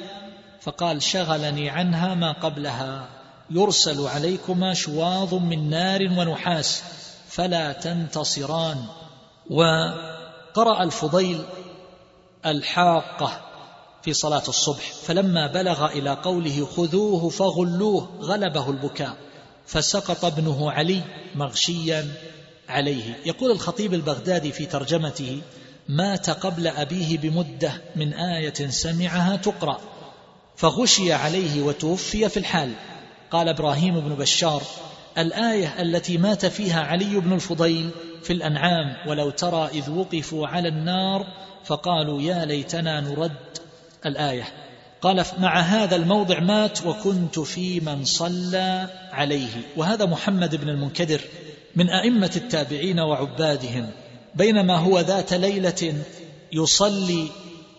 فقال 0.62 1.02
شغلني 1.02 1.70
عنها 1.70 2.16
ما 2.16 2.32
قبلها. 2.32 3.08
يرسل 3.50 4.08
عليكما 4.08 4.74
شواظ 4.74 5.34
من 5.34 5.70
نار 5.70 6.02
ونحاس 6.02 6.84
فلا 7.28 7.72
تنتصران. 7.72 8.78
وقرأ 9.50 10.84
الفضيل 10.84 11.44
الحاقة 12.46 13.42
في 14.02 14.14
صلاة 14.14 14.44
الصبح 14.48 14.92
فلما 15.04 15.48
بلغ 15.48 15.86
إلى 15.86 16.10
قوله 16.10 16.68
خذوه 16.76 17.30
فغلوه 17.30 18.10
غلبه 18.22 18.70
البكاء. 18.70 19.18
فسقط 19.68 20.26
ابنه 20.26 20.72
علي 20.72 21.02
مغشيا 21.36 22.08
عليه. 22.70 23.18
يقول 23.26 23.52
الخطيب 23.52 23.94
البغدادي 23.94 24.52
في 24.52 24.66
ترجمته 24.66 25.42
مات 25.90 26.30
قبل 26.30 26.68
أبيه 26.68 27.18
بمدة 27.18 27.82
من 27.96 28.14
آية 28.14 28.70
سمعها 28.70 29.36
تقرأ 29.36 29.80
فغشي 30.56 31.14
عليه 31.14 31.62
وتوفي 31.62 32.30
في 32.30 32.38
الحال. 32.38 32.72
قال 33.32 33.50
إبراهيم 33.50 34.00
بن 34.00 34.16
بشار 34.16 34.62
الآية 35.18 35.82
التي 35.82 36.18
مات 36.18 36.46
فيها 36.46 36.82
علي 36.82 37.20
بن 37.20 37.34
الفضيل 37.34 37.90
في 38.24 38.34
الأنعام 38.34 39.10
ولو 39.10 39.30
ترى 39.30 39.70
إذ 39.74 39.90
وقفوا 39.90 40.48
على 40.48 40.68
النار 40.68 41.28
فقالوا 41.66 42.22
يا 42.22 42.46
ليتنا 42.46 43.02
نرد 43.02 43.32
الآية. 44.06 44.67
قال 45.02 45.26
مع 45.40 45.60
هذا 45.60 45.96
الموضع 45.96 46.40
مات 46.40 46.86
وكنت 46.86 47.40
في 47.40 47.80
من 47.80 48.06
صلى 48.06 48.90
عليه. 49.12 49.50
وهذا 49.76 50.06
محمد 50.06 50.56
بن 50.56 50.70
المنكدر 50.70 51.22
من 51.76 51.90
أئمة 51.90 52.32
التابعين 52.36 53.00
وعبادهم. 53.00 53.92
بينما 54.36 54.78
هو 54.78 55.00
ذات 55.00 55.34
ليلة 55.34 55.94
يصلي 56.52 57.28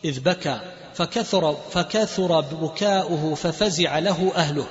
إذ 0.04 0.20
بكى 0.20 0.60
فكثر 0.94 1.56
فكثر 1.70 2.40
بكاؤه 2.40 3.34
ففزع 3.34 3.98
له 3.98 4.32
أهله 4.36 4.66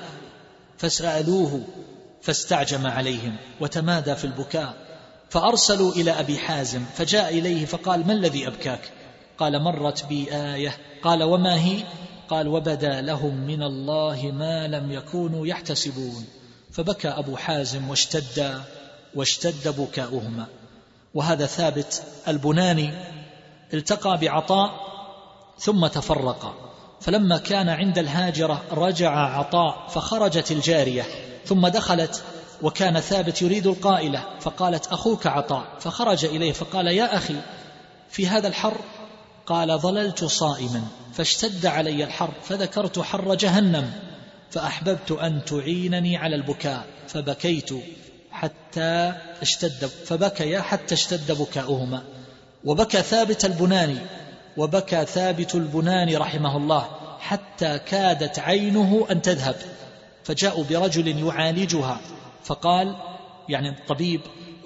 فسألوه 0.78 1.62
فاستعجم 2.22 2.88
عليهم 2.88 3.36
وتمادى 3.60 4.16
في 4.16 4.26
البكاء. 4.26 4.74
فأرسلوا 5.30 5.91
إلى 5.91 6.12
أبي 6.12 6.38
حازم 6.38 6.84
فجاء 6.95 7.38
إليه 7.38 7.66
فقال 7.66 8.08
ما 8.08 8.14
الذي 8.14 8.48
أبكاك؟ 8.48 8.80
قال 9.38 9.64
مرت 9.64 10.06
بي 10.06 10.28
آية. 10.32 10.78
قال 11.04 11.24
وما 11.24 11.56
هي؟ 11.62 11.84
قال 12.30 12.48
وبدا 12.48 13.02
لهم 13.02 13.34
من 13.36 13.64
الله 13.64 14.32
ما 14.34 14.68
لم 14.68 14.92
يكونوا 14.92 15.48
يحتسبون. 15.48 16.26
فبكى 16.72 17.08
أبو 17.08 17.36
حازم 17.36 17.90
واشتد 17.90 18.62
واشتد 19.16 19.76
بكاؤهما. 19.78 20.48
وهذا 21.14 21.46
ثابت 21.46 22.04
البناني 22.28 22.92
التقى 23.74 24.18
بعطاء 24.18 24.72
ثم 25.60 25.88
تفرقا 25.88 26.54
فلما 27.02 27.38
كان 27.38 27.70
عند 27.70 27.98
الهاجرة 27.98 28.64
رجع 28.72 29.12
عطاء 29.12 29.88
فخرجت 29.88 30.52
الجارية 30.52 31.06
ثم 31.46 31.68
دخلت 31.68 32.24
وكان 32.62 33.00
ثابت 33.00 33.42
يريد 33.42 33.68
القائلة 33.68 34.24
فقالت 34.40 34.88
أخوك 34.88 35.28
عطاء. 35.28 35.66
فخرج 35.80 36.26
إليه 36.26 36.52
فقال 36.52 36.88
يا 36.88 37.18
أخي 37.18 37.36
في 38.10 38.28
هذا 38.28 38.48
الحر 38.48 38.78
قال 39.48 39.80
ظللت 39.80 40.26
صائما 40.26 40.84
فاشتد 41.14 41.66
علي 41.66 42.04
الحر 42.04 42.32
فذكرت 42.43 43.00
حر 43.00 43.36
جهنم 43.36 43.91
فأحببت 44.52 45.12
أن 45.12 45.45
تعينني 45.45 46.18
على 46.18 46.36
البكاء 46.36 46.86
فبكيت 47.08 47.70
حتى 48.32 49.14
اشتد 49.41 49.86
فبكيا 49.86 50.62
حتى 50.62 50.93
اشتد 50.93 51.32
بكاؤهما. 51.32 52.04
وبكى 52.66 53.02
ثابت 53.02 53.45
البناني 53.45 53.98
وبكى 54.58 55.06
ثابت 55.06 55.56
البناني 55.56 56.18
رحمه 56.18 56.58
الله 56.58 56.88
حتى 57.20 57.80
كادت 57.80 58.39
عينه 58.39 59.08
أن 59.12 59.22
تذهب. 59.22 59.56
فجاءوا 60.24 60.64
برجل 60.64 61.28
يعالجها 61.28 62.00
فقال 62.43 62.95
يعني 63.50 63.70
الطبيب 63.70 64.22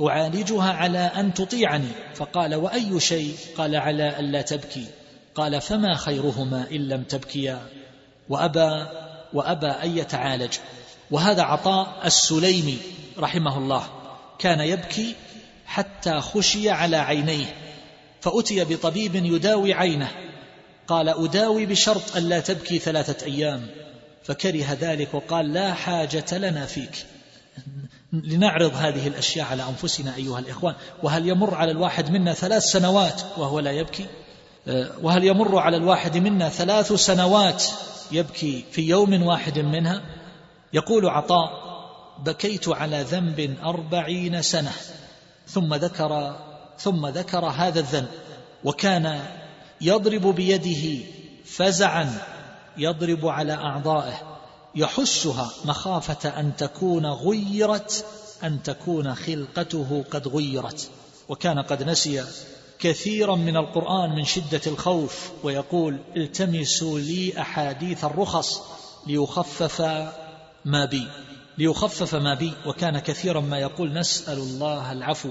أعالجها 0.07 0.73
على 0.73 0.99
أن 0.99 1.33
تطيعني. 1.33 1.91
فقال 2.15 2.55
وأي 2.55 2.99
شيء؟ 2.99 3.35
قال 3.57 3.75
على 3.75 4.19
ألا 4.19 4.41
تبكي. 4.41 4.85
قال 5.35 5.61
فما 5.61 5.95
خيرهما 5.95 6.67
إن 6.71 6.87
لم 6.87 7.03
تبكيا؟ 7.03 7.61
وأبى 8.29 8.85
وأبى 9.33 9.67
أن 9.67 9.97
يتعالج. 9.97 10.53
وهذا 11.11 11.41
عطاء 11.43 12.01
السليمي 12.05 12.77
رحمه 13.19 13.57
الله. 13.57 13.83
كان 14.39 14.59
يبكي 14.59 15.15
حتى 15.65 16.19
خشي 16.19 16.69
على 16.69 16.97
عينيه 16.97 17.55
فأتي 18.21 18.63
بطبيب 18.63 19.15
يداوي 19.15 19.73
عينه. 19.73 20.11
قال 20.87 21.09
أداوي 21.09 21.65
بشرط 21.65 22.15
ألا 22.15 22.39
تبكي 22.39 22.79
ثلاثة 22.79 23.25
أيام. 23.25 23.67
فكره 24.23 24.77
ذلك 24.81 25.13
وقال 25.13 25.53
لا 25.53 25.73
حاجة 25.73 26.37
لنا 26.37 26.65
فيك. 26.65 27.05
لنعرض 28.13 28.71
هذه 28.75 29.07
الأشياء 29.07 29.47
على 29.47 29.63
أنفسنا 29.63 30.15
أيها 30.15 30.39
الإخوان. 30.39 30.75
وهل 31.03 31.27
يمر 31.27 31.55
على 31.55 31.71
الواحد 31.71 32.11
منا 32.11 32.33
ثلاث 32.33 32.63
سنوات 32.63 33.21
وهو 33.37 33.59
لا 33.59 33.71
يبكي؟ 33.71 34.05
أه، 34.67 34.91
وهل 35.01 35.23
يمر 35.23 35.59
على 35.59 35.77
الواحد 35.77 36.17
منا 36.17 36.49
ثلاث 36.49 36.93
سنوات 36.93 37.63
يبكي 38.11 38.65
في 38.71 38.81
يوم 38.81 39.23
واحد 39.23 39.59
منها؟ 39.59 40.01
يقول 40.73 41.09
عطاء 41.09 41.49
بكيت 42.25 42.69
على 42.69 43.01
ذنب 43.01 43.57
أربعين 43.63 44.41
سنة 44.41 44.71
ثم 45.47 45.73
ذكر 45.73 46.35
ثم 46.77 47.07
ذكر 47.07 47.45
هذا 47.45 47.79
الذنب 47.79 48.07
وكان 48.63 49.21
يضرب 49.81 50.35
بيده 50.35 51.05
فزعا 51.45 52.17
يضرب 52.77 53.27
على 53.27 53.53
أعضائه. 53.53 54.30
يحسها 54.75 55.51
مخافة 55.65 56.29
أن 56.29 56.55
تكون 56.55 57.05
غيرت 57.05 58.05
أن 58.43 58.63
تكون 58.63 59.15
خلقته 59.15 60.03
قد 60.11 60.27
غيرت. 60.27 60.89
وكان 61.29 61.59
قد 61.59 61.83
نسي 61.83 62.23
كثيرا 62.79 63.35
من 63.35 63.57
القرآن 63.57 64.09
من 64.09 64.25
شدة 64.25 64.61
الخوف 64.67 65.31
ويقول 65.43 65.99
التمسوا 66.17 66.99
لي 66.99 67.41
أحاديث 67.41 68.03
الرخص 68.03 68.61
ليخفف 69.07 69.81
ما 70.65 70.85
بي 70.85 71.07
ليخفف 71.57 72.15
ما 72.15 72.33
بي. 72.33 72.53
وكان 72.65 72.99
كثيرا 72.99 73.39
ما 73.39 73.59
يقول 73.59 73.93
نسأل 73.93 74.37
الله 74.37 74.91
العفو. 74.91 75.29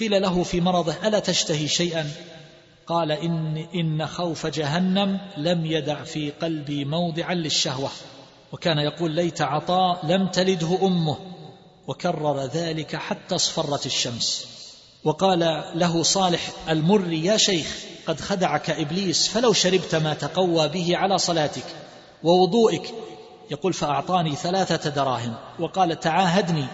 قيل 0.00 0.22
له 0.22 0.42
في 0.42 0.60
مرضه 0.60 0.94
ألا 1.08 1.18
تشتهي 1.18 1.68
شيئا؟ 1.68 2.10
قال 2.86 3.12
إن, 3.12 3.66
إن 3.74 4.06
خوف 4.06 4.46
جهنم 4.46 5.20
لم 5.36 5.66
يدع 5.66 6.04
في 6.04 6.30
قلبي 6.30 6.84
موضعا 6.84 7.34
للشهوة. 7.34 7.90
وكان 8.52 8.78
يقول 8.78 9.10
ليت 9.10 9.42
عطاء 9.42 10.06
لم 10.06 10.28
تلده 10.28 10.78
أمه 10.82 11.16
وكرر 11.86 12.40
ذلك 12.40 12.96
حتى 12.96 13.34
اصفرت 13.34 13.86
الشمس. 13.86 14.46
وقال 15.04 15.38
له 15.74 16.02
صالح 16.02 16.50
المري 16.68 17.24
يا 17.24 17.36
شيخ 17.36 17.78
قد 18.06 18.20
خدعك 18.20 18.70
إبليس 18.70 19.28
فلو 19.28 19.52
شربت 19.52 19.94
ما 19.94 20.14
تقوى 20.14 20.68
به 20.68 20.96
على 20.96 21.18
صلاتك 21.18 21.64
ووضوئك. 22.22 22.94
يقول 23.50 23.72
فأعطاني 23.72 24.36
ثلاثة 24.36 24.90
دراهم. 24.90 25.34
وقال 25.58 26.00
تعاهدني 26.00 26.66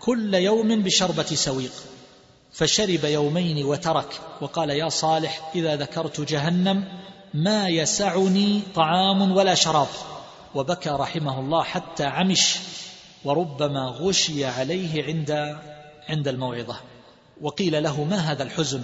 كل 0.00 0.34
يوم 0.34 0.82
بشربة 0.82 1.22
سويق. 1.22 1.72
فشرب 2.52 3.04
يومين 3.04 3.64
وترك. 3.64 4.20
وقال 4.40 4.70
يا 4.70 4.88
صالح 4.88 5.50
إذا 5.54 5.76
ذكرت 5.76 6.20
جهنم 6.20 6.84
ما 7.34 7.68
يسعني 7.68 8.62
طعام 8.74 9.32
ولا 9.36 9.54
شراب. 9.54 9.88
وبكى 10.54 10.90
رحمه 10.90 11.40
الله 11.40 11.62
حتى 11.62 12.04
عمش 12.04 12.58
وربما 13.24 13.84
غشي 13.86 14.44
عليه 14.44 15.04
عند 15.04 15.58
عند 16.08 16.28
الموعظة. 16.28 16.76
وقيل 17.40 17.82
له 17.82 18.04
ما 18.04 18.16
هذا 18.16 18.42
الحزن؟ 18.42 18.82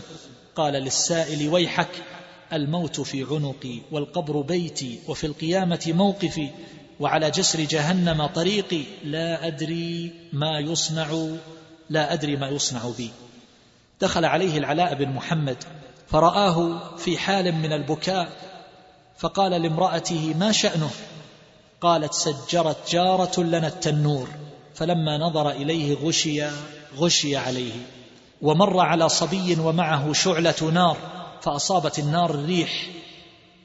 قال 0.57 0.73
للسائل 0.73 1.49
ويحك 1.49 1.89
الموت 2.53 3.01
في 3.01 3.27
عنقي 3.31 3.81
والقبر 3.93 4.41
بيتي 4.41 4.99
وفي 5.09 5.27
القيامة 5.27 5.85
موقفي 5.87 6.51
وعلى 7.01 7.31
جسر 7.31 7.61
جهنم 7.61 8.27
طريقي 8.27 8.83
لا 9.05 9.47
أدري 9.47 10.13
ما 10.33 10.59
يصنع 10.59 11.27
لا 11.91 12.13
أدري 12.13 12.37
ما 12.37 12.49
يصنع 12.49 12.91
بي. 12.99 13.11
دخل 14.01 14.25
عليه 14.25 14.59
العلاء 14.59 14.95
بن 14.95 15.09
محمد 15.09 15.65
فرآه 16.07 16.81
في 16.97 17.19
حال 17.19 17.55
من 17.55 17.73
البكاء 17.73 18.33
فقال 19.19 19.63
لامرأته 19.63 20.35
ما 20.39 20.53
شأنه؟ 20.53 20.91
قالت 21.81 22.15
سجرت 22.15 22.91
جارة 22.91 23.41
لنا 23.41 23.67
التنور 23.69 24.29
فلما 24.75 25.19
نظر 25.19 25.51
إليه 25.51 25.95
غشي 25.95 26.45
غشي 26.97 27.37
عليه 27.37 27.73
ومر 28.43 28.81
على 28.81 29.09
صبي 29.09 29.61
ومعه 29.61 30.13
شعلة 30.13 30.71
نار 30.73 30.97
فأصابت 31.43 31.99
النار 31.99 32.31
الريح 32.31 32.87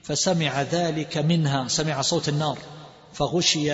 فسمع 0.03 0.61
ذلك 0.61 1.18
منها 1.18 1.68
سمع 1.68 2.01
صوت 2.01 2.30
النار 2.30 2.57
فغشي 3.14 3.74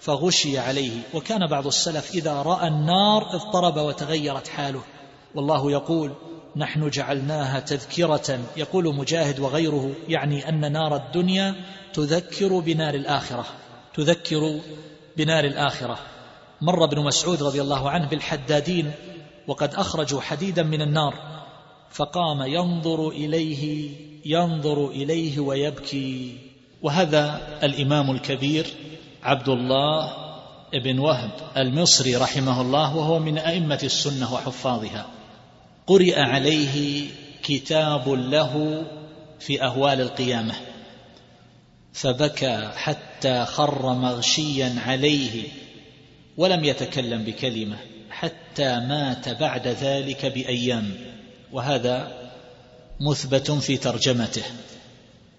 فغشي 0.00 0.58
عليه. 0.58 0.92
وكان 1.14 1.46
بعض 1.46 1.66
السلف 1.66 2.10
إذا 2.14 2.42
رأى 2.42 2.68
النار 2.68 3.34
اضطرب 3.34 3.76
وتغيرت 3.76 4.48
حاله. 4.48 4.82
والله 5.34 5.70
يقول 5.70 6.12
نحن 6.56 6.90
جعلناها 6.90 7.60
تذكرة. 7.60 8.40
يقول 8.56 8.94
مجاهد 8.94 9.40
وغيره 9.40 9.90
يعني 10.08 10.48
أن 10.48 10.72
نار 10.72 10.96
الدنيا 10.96 11.54
تذكر 11.92 12.58
بنار 12.58 12.94
الآخرة. 12.94 13.46
تذكر 13.94 14.60
بنار 15.16 15.44
الآخرة. 15.44 15.98
مر 16.60 16.84
ابن 16.84 17.04
مسعود 17.04 17.42
رضي 17.42 17.60
الله 17.60 17.90
عنه 17.90 18.08
بالحدادين 18.08 18.92
وقد 19.46 19.74
أخرجوا 19.74 20.20
حديدا 20.20 20.62
من 20.62 20.82
النار 20.82 21.14
فقام 21.90 22.42
ينظر 22.42 23.08
إليه 23.08 23.90
ينظر 24.24 24.86
إليه 24.86 25.40
ويبكي. 25.40 26.38
وهذا 26.82 27.40
الإمام 27.62 28.10
الكبير 28.10 28.66
عبد 29.22 29.48
الله 29.48 30.12
بن 30.84 30.98
وهب 30.98 31.30
المصري 31.56 32.16
رحمه 32.16 32.60
الله 32.60 32.96
وهو 32.96 33.18
من 33.18 33.38
أئمة 33.38 33.80
السنة 33.82 34.34
وحفاظها. 34.34 35.06
قرئ 35.86 36.20
عليه 36.20 37.06
كتاب 37.42 38.08
له 38.08 38.84
في 39.40 39.62
أهوال 39.62 40.00
القيامة. 40.00 40.54
فبكى 41.94 42.70
حتى 42.76 43.44
خر 43.44 43.92
مغشيا 43.92 44.76
عليه 44.86 45.48
ولم 46.36 46.64
يتكلم 46.64 47.24
بكلمة 47.24 47.76
حتى 48.10 48.80
مات 48.80 49.28
بعد 49.28 49.68
ذلك 49.68 50.26
بأيام. 50.26 50.94
وهذا 51.52 52.12
مثبت 53.00 53.50
في 53.50 53.76
ترجمته. 53.76 54.42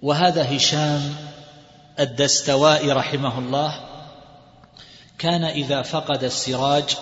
وهذا 0.02 0.56
هشام 0.58 1.16
الدستوائي 2.00 2.92
رحمه 2.92 3.40
الله 3.40 3.80
كان 5.18 5.44
إذا 5.44 5.82
فقد 5.82 6.24
السراج 6.24 6.98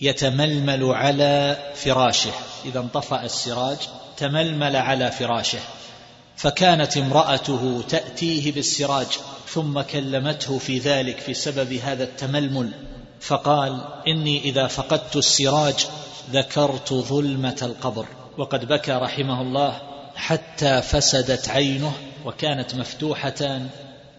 يتململ 0.00 0.84
على 0.84 1.56
فراشه. 1.74 2.32
إذا 2.64 2.80
انطفأ 2.80 3.24
السراج 3.24 3.78
تململ 4.16 4.76
على 4.76 5.10
فراشه. 5.10 5.60
فكانت 6.40 6.96
امرأته 6.96 7.82
تأتيه 7.88 8.52
بالسراج 8.52 9.06
ثم 9.48 9.80
كلمته 9.80 10.58
في 10.58 10.78
ذلك 10.78 11.18
في 11.18 11.34
سبب 11.34 11.72
هذا 11.72 12.04
التململ. 12.04 12.70
فقال 13.20 13.84
إني 14.08 14.40
إذا 14.44 14.66
فقدت 14.66 15.16
السراج 15.16 15.86
ذكرت 16.32 16.92
ظلمة 16.92 17.56
القبر. 17.62 18.06
وقد 18.38 18.64
بكى 18.64 18.92
رحمه 18.92 19.42
الله 19.42 19.80
حتى 20.14 20.82
فسدت 20.82 21.48
عينه 21.48 21.92
وكانت 22.24 22.74
مفتوحة 22.74 23.60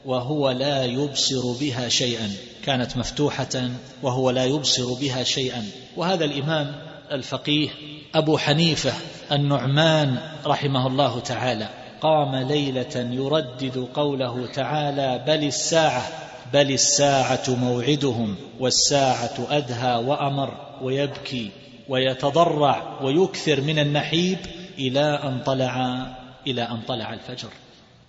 وهو 0.05 0.51
لا 0.51 0.86
يبصر 0.86 1.51
بها 1.59 1.89
شيئا. 1.89 2.34
كانت 2.63 2.97
مفتوحة 2.97 3.69
وهو 4.03 4.30
لا 4.30 4.45
يبصر 4.45 4.93
بها 4.93 5.24
شيئا. 5.24 5.65
وهذا 5.97 6.26
الإمام 6.26 6.76
الفقيه 7.11 7.69
أبو 8.15 8.38
حنيفة 8.38 8.93
النعمان 9.32 10.17
رحمه 10.45 10.88
الله 10.88 11.19
تعالى. 11.19 11.80
قام 12.02 12.36
ليلة 12.36 12.95
يردد 12.95 13.88
قوله 13.93 14.47
تعالى 14.47 15.24
بل 15.28 15.43
الساعة 15.43 16.08
بل 16.54 16.72
الساعة 16.72 17.43
موعدهم 17.47 18.36
والساعة 18.60 19.47
أدهى 19.49 19.95
وأمر 19.95 20.78
ويبكي 20.82 21.52
ويتضرع 21.89 22.99
ويكثر 23.02 23.62
من 23.62 23.80
النحيب 23.80 24.38
إلى 24.78 25.20
أن 25.24 25.39
طلع 25.45 26.06
إلى 26.47 26.62
أن 26.62 26.82
طلع 26.88 27.14
الفجر. 27.14 27.49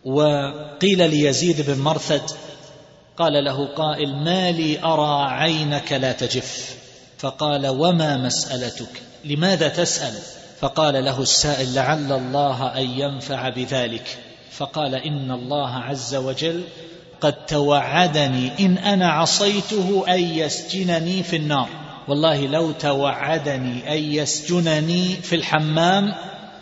وقيل 0.05 1.11
ليزيد 1.11 1.71
بن 1.71 1.79
مرثد 1.79 2.31
قال 3.17 3.45
له 3.45 3.67
قائل 3.67 4.17
ما 4.17 4.51
لي 4.51 4.85
أرى 4.85 5.33
عينك 5.33 5.93
لا 5.93 6.13
تجف. 6.13 6.77
فقال 7.19 7.67
وما 7.67 8.17
مسألتك؟ 8.17 9.03
لماذا 9.25 9.69
تسأل؟ 9.69 10.42
فقال 10.63 11.05
له 11.05 11.23
السائل 11.23 11.75
لعل 11.75 12.13
الله 12.13 12.79
أن 12.79 12.91
ينفع 12.91 13.49
بذلك. 13.49 14.19
فقال 14.51 14.95
إن 14.95 15.31
الله 15.31 15.71
عز 15.71 16.15
وجل 16.15 16.63
قد 17.21 17.47
توعدني 17.47 18.51
إن 18.61 18.79
أنا 18.79 19.11
عصيته 19.11 20.05
أن 20.09 20.21
يسجنني 20.21 21.23
في 21.23 21.37
النار. 21.37 21.69
والله 22.09 22.47
لو 22.47 22.73
توعدني 22.73 23.93
أن 23.93 24.13
يسجنني 24.13 25.05
في 25.23 25.37
الحمام 25.37 26.15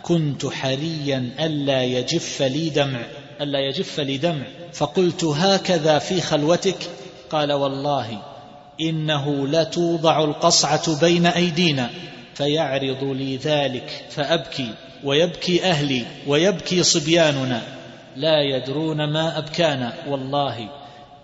كنت 0.03 0.45
حريا 0.45 1.29
ألا 1.39 1.83
يجف 1.83 2.41
لي 2.41 2.69
دمع 2.69 3.01
ألا 3.41 3.59
يجف 3.59 3.99
لي 3.99 4.17
دمع. 4.17 4.45
فقلت 4.73 5.23
هكذا 5.23 5.99
في 5.99 6.21
خلوتك؟ 6.21 6.89
قال 7.29 7.53
والله 7.53 8.21
إنه 8.81 9.47
لتوضع 9.47 10.23
القصعة 10.23 10.99
بين 10.99 11.25
أيدينا. 11.25 11.89
فيعرض 12.41 13.03
لي 13.03 13.37
ذلك 13.37 14.05
فأبكي 14.09 14.73
ويبكي 15.03 15.63
أهلي 15.63 16.05
ويبكي 16.27 16.83
صبياننا. 16.83 17.61
لا 18.15 18.41
يدرون 18.41 19.13
ما 19.13 19.37
أبكانا 19.37 19.93
والله 20.07 20.69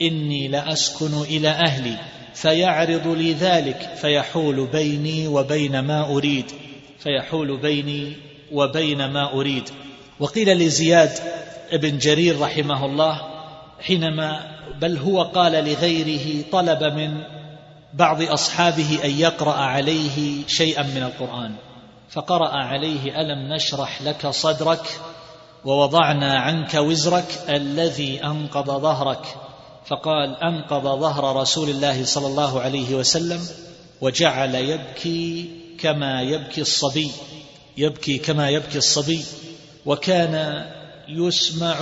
إني 0.02 0.48
لأسكن 0.48 1.22
إلى 1.22 1.50
أهلي. 1.50 1.94
فيعرض 2.34 3.08
لي 3.08 3.34
ذلك 3.34 3.90
فيحول 4.02 4.68
بيني 4.68 5.28
وبين 5.28 5.80
ما 5.80 6.06
أريد. 6.06 6.46
فيحول 7.00 7.58
بيني 7.58 8.14
وبين 8.52 9.06
ما 9.06 9.34
أريد. 9.34 9.70
وقيل 10.20 10.58
لزياد 10.58 11.12
ابن 11.72 11.98
جرير 11.98 12.40
رحمه 12.40 12.86
الله 12.86 13.22
حينما 13.80 14.58
بل 14.82 14.98
هو 14.98 15.22
قال 15.22 15.52
لغيره 15.52 16.44
طلب 16.52 16.84
من 16.84 17.37
بعض 17.94 18.22
أصحابه 18.22 19.00
أن 19.04 19.10
يقرأ 19.10 19.54
عليه 19.54 20.48
شيئا 20.48 20.84
من 20.84 21.04
القرآن. 21.04 21.56
فقرأ 22.10 22.50
عليه 22.50 23.22
ألم 23.22 23.54
نشرح 23.54 24.02
لك 24.02 24.28
صدرك 24.28 25.00
ووضعنا 25.66 26.40
عنك 26.40 26.74
وزرك 26.74 27.46
الذي 27.50 28.24
أنقض 28.24 28.82
ظهرك؟ 28.82 29.26
فقال 29.86 30.36
أنقض 30.44 31.00
ظهر 31.00 31.36
رسول 31.36 31.70
الله 31.70 32.06
صلى 32.06 32.28
الله 32.28 32.62
عليه 32.62 32.96
وسلم 32.96 33.48
وجعل 34.02 34.56
يبكي 34.56 35.50
كما 35.80 36.22
يبكي 36.22 36.62
الصبي 36.62 37.12
يبكي 37.78 38.18
كما 38.18 38.50
يبكي 38.50 38.78
الصبي. 38.78 39.26
وكان 39.86 40.66
يسمع 41.08 41.76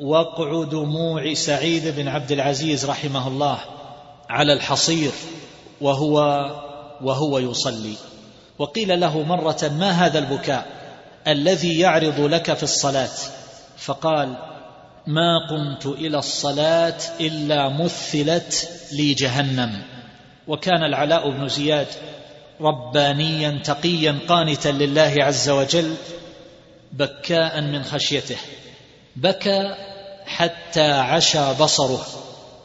وقع 0.00 0.64
دموع 0.64 1.34
سعيد 1.34 1.96
بن 1.96 2.08
عبد 2.08 2.32
العزيز 2.32 2.86
رحمه 2.86 3.28
الله. 3.28 3.58
على 4.32 4.52
الحصير 4.52 5.10
وهو 5.80 6.16
وهو 7.02 7.38
يصلي. 7.38 7.94
وقيل 8.58 9.00
له 9.00 9.22
مرة 9.22 9.70
ما 9.78 9.90
هذا 9.90 10.18
البكاء 10.18 10.66
الذي 11.26 11.80
يعرض 11.80 12.20
لك 12.20 12.54
في 12.54 12.62
الصلاة؟ 12.62 13.08
فقال 13.76 14.36
ما 15.06 15.48
قمت 15.50 15.86
إلى 15.86 16.18
الصلاة 16.18 16.98
إلا 17.20 17.68
مثلت 17.68 18.70
لي 18.92 19.14
جهنم. 19.14 19.82
وكان 20.48 20.84
العلاء 20.84 21.30
بن 21.30 21.48
زياد 21.48 21.86
ربانيا 22.60 23.60
تقيا 23.64 24.18
قانتا 24.28 24.68
لله 24.68 25.14
عز 25.18 25.50
وجل 25.50 25.94
بكاء 26.92 27.60
من 27.60 27.84
خشيته. 27.84 28.38
بكى 29.16 29.74
حتى 30.26 30.90
عشى 30.90 31.54
بصره. 31.60 32.06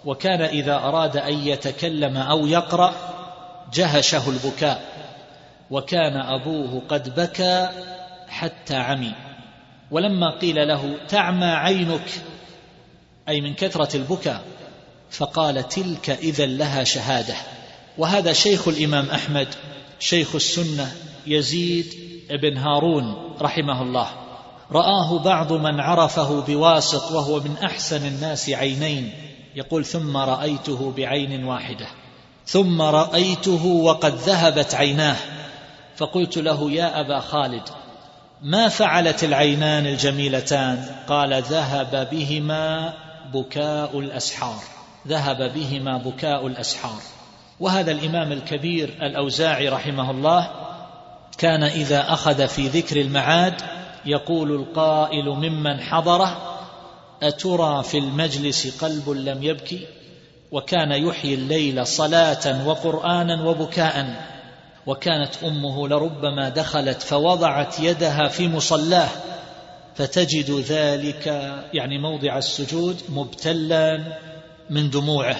وكان 0.07 0.41
إذا 0.41 0.75
أراد 0.75 1.17
أن 1.17 1.33
يتكلم 1.33 2.17
أو 2.17 2.47
يقرأ 2.47 2.93
جهشه 3.73 4.29
البكاء 4.29 4.81
وكان 5.71 6.17
أبوه 6.17 6.81
قد 6.89 7.19
بكى 7.19 7.69
حتى 8.27 8.75
عمي. 8.75 9.13
ولما 9.91 10.37
قيل 10.39 10.67
له 10.67 10.97
تعمى 11.09 11.45
عينك 11.45 12.21
أي 13.29 13.41
من 13.41 13.53
كثرة 13.53 13.95
البكاء 13.95 14.41
فقال 15.11 15.67
تلك 15.67 16.09
إذا 16.09 16.45
لها 16.45 16.83
شهادة. 16.83 17.35
وهذا 17.97 18.33
شيخ 18.33 18.67
الإمام 18.67 19.09
أحمد 19.09 19.47
شيخ 19.99 20.35
السنة 20.35 20.91
يزيد 21.27 21.93
بن 22.41 22.57
هارون 22.57 23.35
رحمه 23.41 23.81
الله. 23.81 24.07
رآه 24.71 25.19
بعض 25.19 25.53
من 25.53 25.79
عرفه 25.79 26.41
بواسط 26.41 27.11
وهو 27.11 27.39
من 27.39 27.55
أحسن 27.63 28.07
الناس 28.07 28.49
عينين. 28.49 29.11
يقول 29.57 29.85
ثم 29.85 30.17
رأيته 30.17 30.93
بعين 30.97 31.43
واحدة. 31.43 31.87
ثم 32.45 32.81
رأيته 32.81 33.65
وقد 33.65 34.15
ذهبت 34.15 34.75
عيناه. 34.75 35.15
فقلت 35.95 36.37
له 36.37 36.71
يا 36.71 36.99
أبا 36.99 37.19
خالد 37.19 37.63
ما 38.41 38.69
فعلت 38.69 39.23
العينان 39.23 39.85
الجميلتان؟ 39.85 40.85
قال 41.07 41.41
ذهب 41.43 42.09
بهما 42.11 42.93
بكاء 43.33 43.99
الأسحار. 43.99 44.59
ذهب 45.07 45.53
بهما 45.53 45.97
بكاء 45.97 46.47
الأسحار. 46.47 47.01
وهذا 47.59 47.91
الإمام 47.91 48.31
الكبير 48.31 48.89
الأوزاعي 49.01 49.69
رحمه 49.69 50.11
الله 50.11 50.49
كان 51.37 51.63
إذا 51.63 52.13
أخذ 52.13 52.47
في 52.47 52.67
ذكر 52.67 53.01
المعاد 53.01 53.61
يقول 54.05 54.51
القائل 54.51 55.25
ممن 55.25 55.79
حضره 55.79 56.56
أترى 57.23 57.83
في 57.83 57.97
المجلس 57.97 58.83
قلب 58.83 59.09
لم 59.09 59.43
يبكي؟ 59.43 59.79
وكان 60.51 60.91
يحيي 60.91 61.33
الليل 61.33 61.87
صلاة 61.87 62.67
وقرآنا 62.67 63.43
وبكاء. 63.49 64.27
وكانت 64.85 65.43
أمه 65.43 65.87
لربما 65.87 66.49
دخلت 66.49 67.01
فوضعت 67.01 67.79
يدها 67.79 68.27
في 68.27 68.47
مصلاه. 68.47 69.09
فتجد 69.95 70.51
ذلك 70.51 71.27
يعني 71.73 71.99
موضع 71.99 72.37
السجود 72.37 73.01
مبتلا 73.09 74.03
من 74.69 74.89
دموعه. 74.89 75.37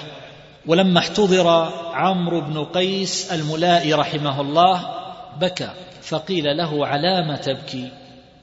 ولما 0.68 1.00
احتضر 1.00 1.48
عمرو 1.94 2.42
بن 2.42 2.66
قيس 2.66 3.32
الملائي 3.32 3.94
رحمه 3.94 4.42
الله 4.42 4.90
بكى. 5.40 5.70
فقيل 6.02 6.58
له 6.58 6.88
علام 6.88 7.36
تبكي؟ 7.36 7.92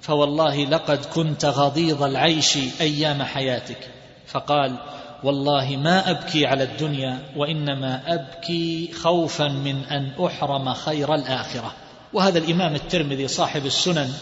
فوالله 0.05 0.65
لقد 0.65 1.05
كنت 1.05 1.45
غضيض 1.45 2.03
العيش 2.03 2.59
أيام 2.81 3.23
حياتك. 3.23 3.79
فقال 4.27 4.77
والله 5.23 5.77
ما 5.77 6.11
أبكي 6.11 6.47
على 6.47 6.65
الدنيا 6.65 7.19
وإنما 7.37 8.03
أبكي 8.07 8.93
خوفا 9.03 9.49
من 9.49 9.85
أن 9.85 10.25
أحرم 10.27 10.75
خير 10.75 11.15
الآخرة. 11.15 11.75
وهذا 12.13 12.39
الإمام 12.39 12.75
الترمذي 12.75 13.29
صاحب 13.29 13.67
السنن 13.67 14.13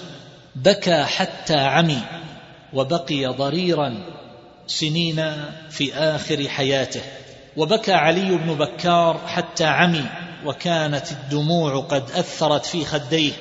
بكى 0.57 1.05
حتى 1.05 1.57
عمي 1.57 2.03
وبقي 2.73 3.27
ضريرا 3.27 3.95
سنين 4.67 5.33
في 5.71 5.95
آخر 5.95 6.49
حياته. 6.49 7.01
وبكى 7.57 7.93
علي 7.93 8.37
بن 8.37 8.55
بكار 8.55 9.21
حتى 9.27 9.65
عمي 9.65 10.05
وكانت 10.45 11.13
الدموع 11.13 11.81
قد 11.81 12.11
أثرت 12.11 12.67
في 12.67 12.85
خديه. 12.85 13.33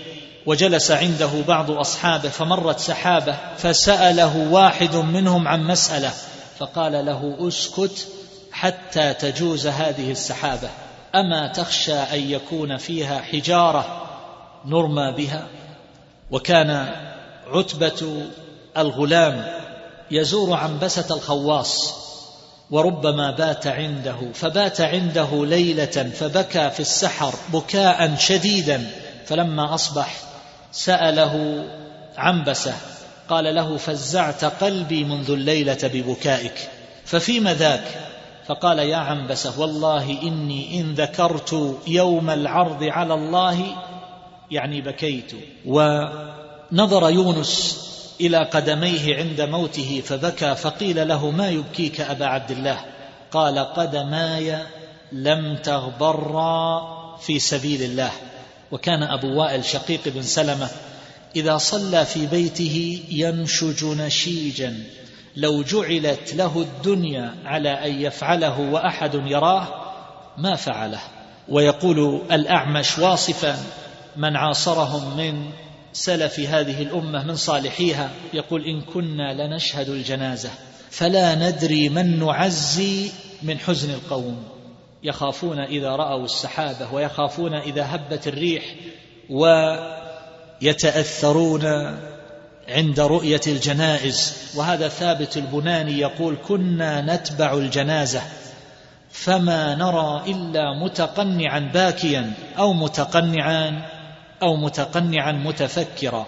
وجلس 0.45 0.91
عنده 0.91 1.29
بعض 1.47 1.71
أصحابه 1.71 2.29
فمرت 2.29 2.79
سحابة 2.79 3.37
فسأله 3.57 4.37
واحد 4.51 4.95
منهم 4.95 5.47
عن 5.47 5.63
مسألة 5.63 6.11
فقال 6.57 7.05
له 7.05 7.35
أسكت 7.47 8.07
حتى 8.51 9.13
تجوز 9.13 9.67
هذه 9.67 10.11
السحابة 10.11 10.69
أما 11.15 11.47
تخشى 11.47 11.93
أن 11.93 12.31
يكون 12.31 12.77
فيها 12.77 13.21
حجارة 13.21 14.07
نرمى 14.65 15.11
بها؟ 15.17 15.47
وكان 16.31 16.89
عتبة 17.47 18.25
الغلام 18.77 19.47
يزور 20.11 20.53
عنبسة 20.53 21.15
الخواص 21.15 22.01
وربما 22.71 23.31
بات 23.31 23.67
عنده 23.67 24.17
فبات 24.33 24.81
عنده 24.81 25.45
ليلة 25.45 26.11
فبكى 26.19 26.69
في 26.69 26.79
السحر 26.79 27.33
بكاء 27.53 28.15
شديدا 28.15 28.91
فلما 29.25 29.73
أصبح 29.73 30.30
سأله 30.72 31.65
عنبسة 32.17 32.74
قال 33.30 33.55
له 33.55 33.78
فزعت 33.78 34.45
قلبي 34.45 35.03
منذ 35.03 35.32
الليلة 35.32 35.78
ببكائك 35.84 36.69
ففيم 37.05 37.47
ذاك؟ 37.47 37.84
فقال 38.45 38.80
يا 38.80 38.97
عنبسة 38.97 39.59
والله 39.59 40.22
إني 40.24 40.82
إن 40.82 40.93
ذكرت 40.93 41.80
يوم 41.88 42.30
العرض 42.30 42.84
على 42.84 43.13
الله 43.13 43.65
يعني 44.51 44.82
بكيت. 44.82 45.32
ونظر 45.65 47.09
يونس 47.09 47.82
إلى 48.22 48.38
قدميه 48.38 49.15
عند 49.15 49.41
موته 49.41 50.01
فبكى 50.05 50.55
فقيل 50.55 51.07
له 51.07 51.32
ما 51.32 51.49
يبكيك 51.49 52.01
أبا 52.01 52.26
عبد 52.26 52.51
الله؟ 52.51 52.86
قال 53.32 53.59
قدماي 53.59 54.57
لم 55.11 55.55
تغبرا 55.55 56.82
في 57.17 57.39
سبيل 57.39 57.82
الله. 57.82 58.11
وكان 58.72 59.03
أبو 59.03 59.39
وائل 59.39 59.65
شقيق 59.65 60.01
بن 60.05 60.22
سلمة 60.22 60.69
إذا 61.36 61.57
صلى 61.57 62.05
في 62.05 62.26
بيته 62.26 63.03
ينشج 63.09 63.86
نشيجا 63.86 64.84
لو 65.36 65.63
جعلت 65.63 66.34
له 66.34 66.61
الدنيا 66.61 67.36
على 67.45 67.69
أن 67.69 68.01
يفعله 68.01 68.59
وأحد 68.59 69.15
يراه 69.15 69.67
ما 70.38 70.55
فعله. 70.55 70.99
ويقول 71.49 72.22
الأعمش 72.32 72.99
واصفا 72.99 73.57
من 74.15 74.36
عاصرهم 74.36 75.17
من 75.17 75.51
سلف 75.93 76.39
هذه 76.39 76.82
الأمة 76.82 77.24
من 77.24 77.36
صالحيها 77.36 78.09
يقول 78.34 78.65
إن 78.65 78.82
كنا 78.82 79.34
لنشهد 79.34 79.89
الجنازة 79.89 80.49
فلا 80.89 81.36
ندري 81.36 81.89
من 81.89 82.19
نعزي 82.19 83.11
من 83.43 83.59
حزن 83.59 83.89
القوم. 83.89 84.43
يخافون 85.03 85.59
إذا 85.59 85.89
رأوا 85.89 86.25
السحابة 86.25 86.93
ويخافون 86.93 87.53
إذا 87.53 87.95
هبت 87.95 88.27
الريح 88.27 88.63
ويتأثرون 90.61 91.65
عند 92.69 92.99
رؤية 92.99 93.41
الجنائز. 93.47 94.51
وهذا 94.55 94.87
ثابت 94.87 95.37
البناني 95.37 95.99
يقول 95.99 96.37
كنا 96.47 97.15
نتبع 97.15 97.53
الجنازة 97.53 98.21
فما 99.11 99.75
نرى 99.75 100.23
إلا 100.27 100.83
متقنعا 100.83 101.59
باكيا 101.59 102.33
أو 102.57 102.73
متقنعا 102.73 103.81
أو 104.41 104.55
متقنعا 104.55 105.31
متفكرا. 105.31 106.25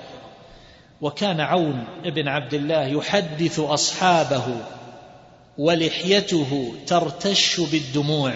وكان 1.01 1.39
عون 1.39 1.83
بن 2.05 2.27
عبد 2.27 2.53
الله 2.53 2.85
يحدث 2.87 3.59
أصحابه 3.59 4.43
ولحيته 5.57 6.73
ترتش 6.87 7.59
بالدموع. 7.59 8.33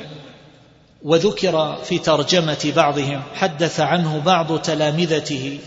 وذكر 1.04 1.76
في 1.84 2.00
ترجمة 2.00 2.74
بعضهم 2.76 3.22
حدث 3.36 3.80
عنه 3.80 4.20
بعض 4.20 4.60
تلامذته 4.60 5.60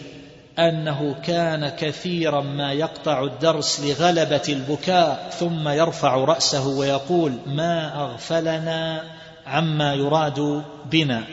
أنه 0.59 1.15
كان 1.25 1.69
كثيرا 1.69 2.41
ما 2.41 2.73
يقطع 2.73 3.25
الدرس 3.25 3.81
لغلبة 3.81 4.43
البكاء 4.49 5.31
ثم 5.39 5.69
يرفع 5.69 6.15
رأسه 6.15 6.69
ويقول 6.69 7.33
ما 7.47 8.03
أغفلنا 8.05 9.03
عما 9.47 9.95
يراد 9.95 10.65
بنا 10.91 11.25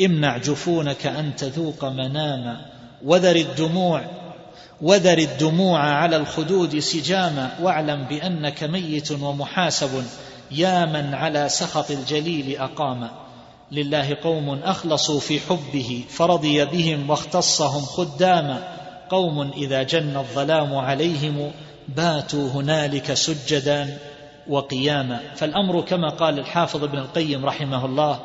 امنع 0.00 0.36
جفونك 0.38 1.06
أن 1.06 1.36
تذوق 1.36 1.84
مناما 1.84 2.60
وذر 3.04 3.36
الدموع 3.36 4.04
وذر 4.82 5.18
الدموع 5.18 5.80
على 5.80 6.16
الخدود 6.16 6.78
سجاما 6.78 7.50
واعلم 7.62 8.04
بأنك 8.04 8.64
ميت 8.64 9.12
ومحاسب 9.12 10.04
يا 10.50 10.84
من 10.84 11.14
على 11.14 11.48
سخط 11.48 11.90
الجليل 11.90 12.58
أقام. 12.58 13.23
لله 13.74 14.16
قوم 14.22 14.50
أخلصوا 14.50 15.20
في 15.20 15.40
حبه 15.40 16.04
فرضي 16.08 16.64
بهم 16.64 17.10
واختصهم 17.10 17.82
خداما. 17.82 18.68
قوم 19.10 19.50
إذا 19.56 19.82
جن 19.82 20.16
الظلام 20.16 20.74
عليهم 20.74 21.50
باتوا 21.88 22.48
هنالك 22.48 23.14
سجدا 23.14 23.98
وقياما. 24.48 25.20
فالأمر 25.36 25.80
كما 25.80 26.08
قال 26.08 26.38
الحافظ 26.38 26.84
ابن 26.84 26.98
القيم 26.98 27.46
رحمه 27.46 27.84
الله 27.84 28.20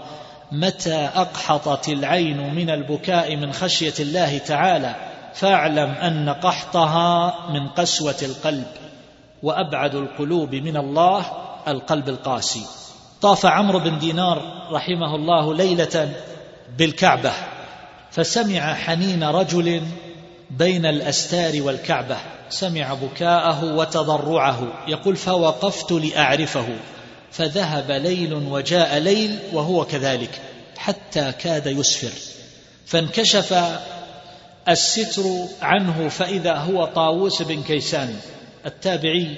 متى 0.52 1.10
أقحطت 1.16 1.90
العين 1.90 2.56
من 2.56 2.70
البكاء 2.70 3.36
من 3.36 3.54
خشية 3.54 3.94
الله 4.00 4.38
تعالى 4.38 4.96
فاعلم 5.34 5.90
أن 5.90 6.30
قحطها 6.30 7.36
من 7.50 7.68
قسوة 7.68 8.16
القلب 8.22 8.68
وأبعد 9.44 9.96
القلوب 9.96 10.56
من 10.56 10.78
الله 10.78 11.26
القلب 11.68 12.10
القاسي. 12.10 12.79
طاف 13.22 13.46
عمرو 13.46 13.80
بن 13.80 14.00
دينار 14.00 14.68
رحمه 14.72 15.16
الله 15.16 15.54
ليلة 15.54 16.14
بالكعبة 16.78 17.32
فسمع 18.12 18.74
حنين 18.74 19.24
رجل 19.24 19.82
بين 20.50 20.86
الأستار 20.86 21.62
والكعبة 21.62 22.18
سمع 22.50 22.94
بكاءه 22.94 23.76
وتضرعه 23.76 24.68
يقول 24.88 25.16
فوقفت 25.16 25.92
لأعرفه. 25.92 26.68
فذهب 27.32 27.92
ليل 27.92 28.34
وجاء 28.34 28.98
ليل 28.98 29.40
وهو 29.54 29.86
كذلك 29.86 30.42
حتى 30.78 31.32
كاد 31.32 31.68
يسفر 31.68 32.12
فانكشف 32.86 33.80
الستر 34.70 35.24
عنه 35.62 36.10
فإذا 36.10 36.54
هو 36.54 36.86
طاووس 36.86 37.42
بن 37.42 37.64
كيسان 37.64 38.16
التابعي 38.66 39.38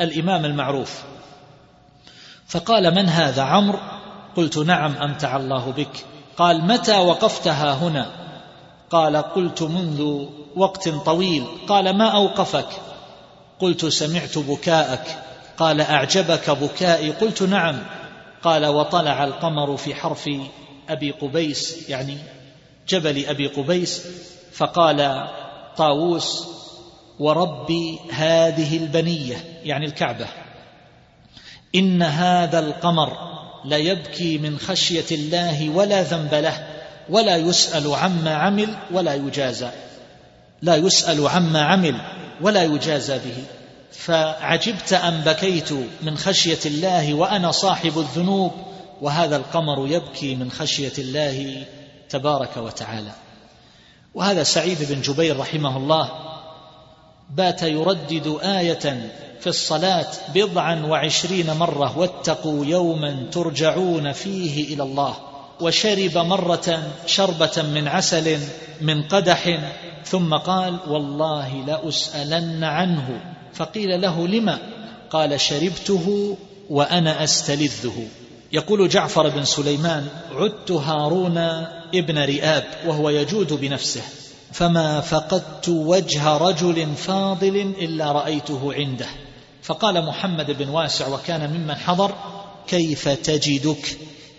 الإمام 0.00 0.44
المعروف. 0.44 1.09
فقال 2.50 2.94
من 2.94 3.08
هذا 3.08 3.42
عمرو؟ 3.42 3.78
قلت 4.36 4.58
نعم 4.58 4.92
أمتع 4.92 5.36
الله 5.36 5.70
بك. 5.70 6.04
قال 6.36 6.64
متى 6.64 6.98
وقفتها 6.98 7.74
هنا؟ 7.74 8.06
قال 8.90 9.16
قلت 9.16 9.62
منذ 9.62 10.26
وقت 10.56 10.88
طويل. 10.88 11.46
قال 11.68 11.96
ما 11.96 12.08
أوقفك؟ 12.08 12.68
قلت 13.60 13.86
سمعت 13.86 14.38
بكاءك. 14.38 15.18
قال 15.58 15.80
أعجبك 15.80 16.50
بكائي؟ 16.50 17.10
قلت 17.10 17.42
نعم. 17.42 17.78
قال 18.42 18.66
وطلع 18.66 19.24
القمر 19.24 19.76
في 19.76 19.94
حرف 19.94 20.30
أبي 20.88 21.10
قبيس 21.10 21.88
يعني 21.88 22.16
جبل 22.88 23.26
أبي 23.26 23.46
قبيس. 23.46 24.06
فقال 24.52 25.28
طاووس 25.76 26.48
وربي 27.18 27.98
هذه 28.12 28.76
البنية 28.76 29.36
يعني 29.64 29.86
الكعبة. 29.86 30.26
إن 31.74 32.02
هذا 32.02 32.58
القمر 32.58 33.16
ليبكي 33.64 34.38
من 34.38 34.58
خشية 34.58 35.04
الله 35.12 35.70
ولا 35.70 36.02
ذنب 36.02 36.34
له 36.34 36.66
ولا 37.08 37.36
يسأل 37.36 37.94
عما 37.94 38.34
عمل 38.34 38.76
ولا 38.90 39.14
يجازى. 39.14 39.70
لا 40.62 40.76
يسأل 40.76 41.28
عما 41.28 41.62
عمل 41.62 42.00
ولا 42.40 42.62
يجازى 42.62 43.18
به. 43.18 43.44
فعجبت 43.92 44.92
أن 44.92 45.20
بكيت 45.20 45.72
من 46.02 46.18
خشية 46.18 46.58
الله 46.66 47.14
وأنا 47.14 47.50
صاحب 47.50 47.98
الذنوب 47.98 48.52
وهذا 49.00 49.36
القمر 49.36 49.86
يبكي 49.88 50.34
من 50.34 50.50
خشية 50.50 50.92
الله 50.98 51.64
تبارك 52.08 52.56
وتعالى. 52.56 53.12
وهذا 54.14 54.42
سعيد 54.42 54.78
بن 54.92 55.00
جبير 55.00 55.38
رحمه 55.38 55.76
الله 55.76 56.29
بات 57.36 57.62
يردد 57.62 58.38
آية 58.42 59.10
في 59.40 59.46
الصلاة 59.46 60.06
بضعا 60.34 60.86
وعشرين 60.86 61.50
مرة 61.50 61.98
واتقوا 61.98 62.66
يوما 62.66 63.26
ترجعون 63.32 64.12
فيه 64.12 64.74
إلى 64.74 64.82
الله. 64.82 65.16
وشرب 65.60 66.18
مرة 66.18 66.82
شربة 67.06 67.62
من 67.74 67.88
عسل 67.88 68.38
من 68.80 69.02
قدح 69.02 69.58
ثم 70.04 70.34
قال 70.34 70.76
والله 70.88 71.64
لأسألن 71.66 72.64
عنه. 72.64 73.20
فقيل 73.54 74.00
له 74.00 74.26
لما 74.26 74.58
قال 75.10 75.40
شربته 75.40 76.36
وأنا 76.70 77.24
أستلذه. 77.24 78.08
يقول 78.52 78.88
جعفر 78.88 79.28
بن 79.28 79.44
سليمان 79.44 80.06
عدت 80.32 80.70
هارون 80.70 81.38
ابن 81.94 82.18
رئاب 82.18 82.64
وهو 82.86 83.10
يجود 83.10 83.52
بنفسه. 83.52 84.02
فما 84.52 85.00
فقدت 85.00 85.68
وجه 85.68 86.36
رجل 86.36 86.94
فاضل 86.94 87.56
إلا 87.56 88.12
رأيته 88.12 88.74
عنده. 88.74 89.06
فقال 89.62 90.06
محمد 90.06 90.50
بن 90.50 90.68
واسع 90.68 91.08
وكان 91.08 91.50
ممن 91.50 91.74
حضر 91.74 92.14
كيف 92.66 93.08
تجدك؟ 93.08 93.98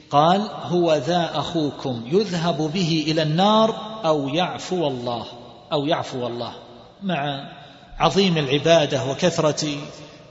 قال 0.10 0.50
هو 0.64 0.96
ذا 0.96 1.32
أخوكم 1.34 2.04
يذهب 2.12 2.58
به 2.74 3.06
إلى 3.08 3.22
النار 3.22 4.02
أو 4.06 4.30
يعفو 4.30 4.88
الله 4.88 5.26
أو 5.74 5.86
يعفو 5.86 6.28
الله. 6.28 6.54
مع 7.04 7.50
عظيم 8.00 8.38
العبادة 8.38 9.06
وكثرة 9.06 9.68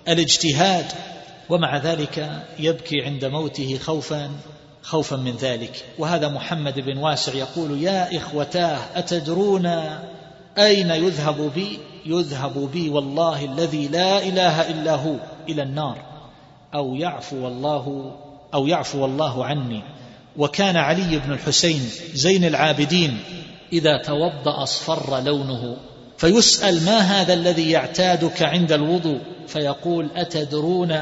الاجتهاد 0.08 0.86
ومع 1.48 1.76
ذلك 1.76 2.44
يبكي 2.58 3.02
عند 3.04 3.24
موته 3.24 3.78
خوفا 3.78 4.30
خوفا 4.82 5.16
من 5.16 5.36
ذلك. 5.36 5.84
وهذا 5.98 6.28
محمد 6.28 6.80
بن 6.80 6.98
واسع 6.98 7.34
يقول 7.34 7.82
يا 7.82 8.16
إخوتاه 8.16 8.78
أتدرون 8.94 9.66
أين 10.58 10.90
يذهب 10.90 11.50
بي؟ 11.54 11.78
يذهب 12.06 12.70
بي 12.72 12.88
والله 12.88 13.44
الذي 13.44 13.88
لا 13.88 14.22
إله 14.22 14.70
إلا 14.70 14.94
هو 14.94 15.14
إلى 15.48 15.62
النار. 15.62 15.98
أو 16.74 16.94
يعفو 16.94 17.48
الله 17.48 18.16
أو 18.54 18.66
يعفو 18.66 19.04
الله 19.04 19.44
عني. 19.44 19.82
وكان 20.36 20.76
علي 20.76 21.18
بن 21.18 21.32
الحسين 21.32 21.80
زين 22.14 22.44
العابدين 22.44 23.18
إذا 23.72 24.02
توضأ 24.02 24.62
اصفر 24.62 25.20
لونه. 25.20 25.76
فيسأل 26.18 26.84
ما 26.84 26.98
هذا 26.98 27.34
الذي 27.34 27.70
يعتادك 27.70 28.42
عند 28.42 28.72
الوضوء؟ 28.72 29.20
فيقول 29.46 30.08
أتدرون 30.16 30.96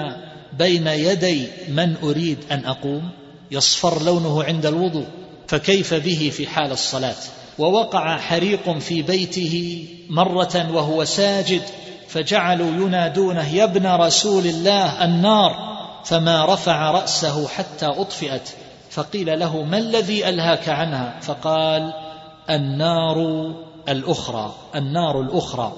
بين 0.59 0.87
يدي 0.87 1.49
من 1.69 1.97
أريد 2.03 2.39
أن 2.51 2.65
أقوم؟ 2.65 3.11
يصفر 3.51 4.03
لونه 4.03 4.45
عند 4.45 4.67
الوضوء 4.67 5.07
فكيف 5.49 5.95
به 5.95 6.31
في 6.35 6.47
حال 6.47 6.73
الصلاة؟ 6.73 7.17
ووقع 7.59 8.17
حريق 8.17 8.79
في 8.79 9.03
بيته 9.03 9.85
مرة 10.11 10.71
وهو 10.73 11.05
ساجد 11.05 11.63
فجعلوا 12.09 12.87
ينادونه 12.87 13.55
يا 13.55 13.65
ابن 13.65 13.87
رسول 13.87 14.47
الله 14.47 15.05
النار! 15.05 15.69
فما 16.05 16.55
رفع 16.55 16.91
رأسه 16.91 17.49
حتى 17.49 17.87
أطفئت 17.87 18.49
فقيل 18.91 19.39
له 19.39 19.63
ما 19.63 19.79
الذي 19.79 20.29
ألهاك 20.29 20.69
عنها؟ 20.69 21.21
فقال 21.21 21.93
النار 22.51 23.17
الأخرى 23.89 24.55
النار 24.75 25.21
الأخرى. 25.21 25.73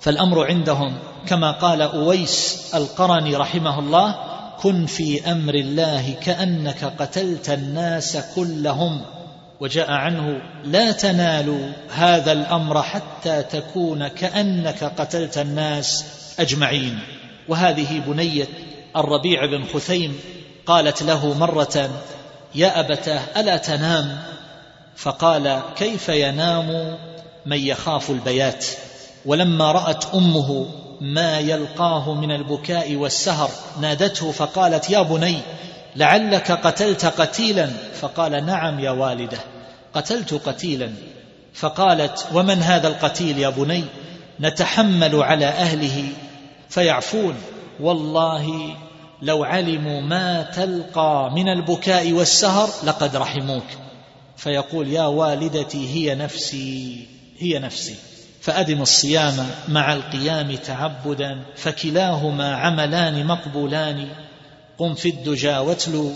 فالأمر 0.00 0.46
عندهم 0.46 0.96
كما 1.26 1.52
قال 1.52 1.82
أويس 1.82 2.70
القرني 2.74 3.36
رحمه 3.36 3.78
الله 3.78 4.33
كن 4.62 4.86
في 4.86 5.32
أمر 5.32 5.54
الله 5.54 6.14
كأنك 6.22 6.84
قتلت 6.84 7.50
الناس 7.50 8.18
كلهم. 8.34 9.02
وجاء 9.60 9.90
عنه 9.90 10.42
لا 10.64 10.92
تنالوا 10.92 11.68
هذا 11.94 12.32
الأمر 12.32 12.82
حتى 12.82 13.42
تكون 13.42 14.08
كأنك 14.08 14.84
قتلت 14.84 15.38
الناس 15.38 16.04
أجمعين. 16.38 16.98
وهذه 17.48 18.00
بنية 18.06 18.48
الربيع 18.96 19.46
بن 19.46 19.64
خثيم 19.64 20.20
قالت 20.66 21.02
له 21.02 21.38
مرة 21.38 21.90
يا 22.54 22.80
أبتاه 22.80 23.20
ألا 23.36 23.56
تنام؟ 23.56 24.18
فقال 24.96 25.62
كيف 25.76 26.08
ينام 26.08 26.98
من 27.46 27.58
يخاف 27.58 28.10
البيات؟ 28.10 28.66
ولما 29.26 29.72
رأت 29.72 30.14
أمه 30.14 30.66
ما 31.00 31.38
يلقاه 31.38 32.14
من 32.14 32.30
البكاء 32.30 32.94
والسهر. 32.94 33.50
نادته 33.80 34.32
فقالت 34.32 34.90
يا 34.90 35.02
بني 35.02 35.38
لعلك 35.96 36.52
قتلت 36.52 37.06
قتيلا. 37.06 37.70
فقال 38.00 38.46
نعم 38.46 38.80
يا 38.80 38.90
والدة 38.90 39.38
قتلت 39.94 40.34
قتيلا. 40.34 40.92
فقالت 41.54 42.26
ومن 42.34 42.62
هذا 42.62 42.88
القتيل 42.88 43.38
يا 43.38 43.48
بني؟ 43.48 43.84
نتحمل 44.40 45.22
على 45.22 45.46
أهله 45.46 46.04
فيعفون. 46.68 47.34
والله 47.80 48.76
لو 49.22 49.44
علموا 49.44 50.00
ما 50.00 50.42
تلقى 50.42 51.32
من 51.34 51.48
البكاء 51.48 52.12
والسهر 52.12 52.68
لقد 52.84 53.16
رحموك. 53.16 53.66
فيقول 54.36 54.88
يا 54.88 55.06
والدتي 55.06 55.88
هي 55.88 56.14
نفسي 56.14 57.06
هي 57.38 57.58
نفسي. 57.58 57.94
فأدم 58.44 58.82
الصيام 58.82 59.46
مع 59.68 59.92
القيام 59.92 60.56
تعبدا 60.56 61.42
فكلاهما 61.56 62.56
عملان 62.56 63.26
مقبولان. 63.26 64.08
قم 64.78 64.94
في 64.94 65.08
الدجى 65.08 65.56
واتلو 65.56 66.12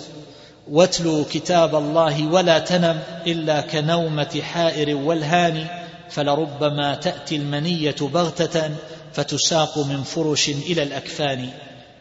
واتلو 0.71 1.25
كتاب 1.25 1.75
الله 1.75 2.27
ولا 2.27 2.59
تنم 2.59 3.01
إلا 3.27 3.61
كنومة 3.61 4.41
حائر 4.43 4.97
والهان. 4.97 5.67
فلربما 6.11 6.95
تأتي 6.95 7.37
المنية 7.37 7.97
بغتة 8.01 8.71
فتساق 9.13 9.79
من 9.79 10.03
فرش 10.03 10.49
إلى 10.49 10.83
الأكفان. 10.83 11.49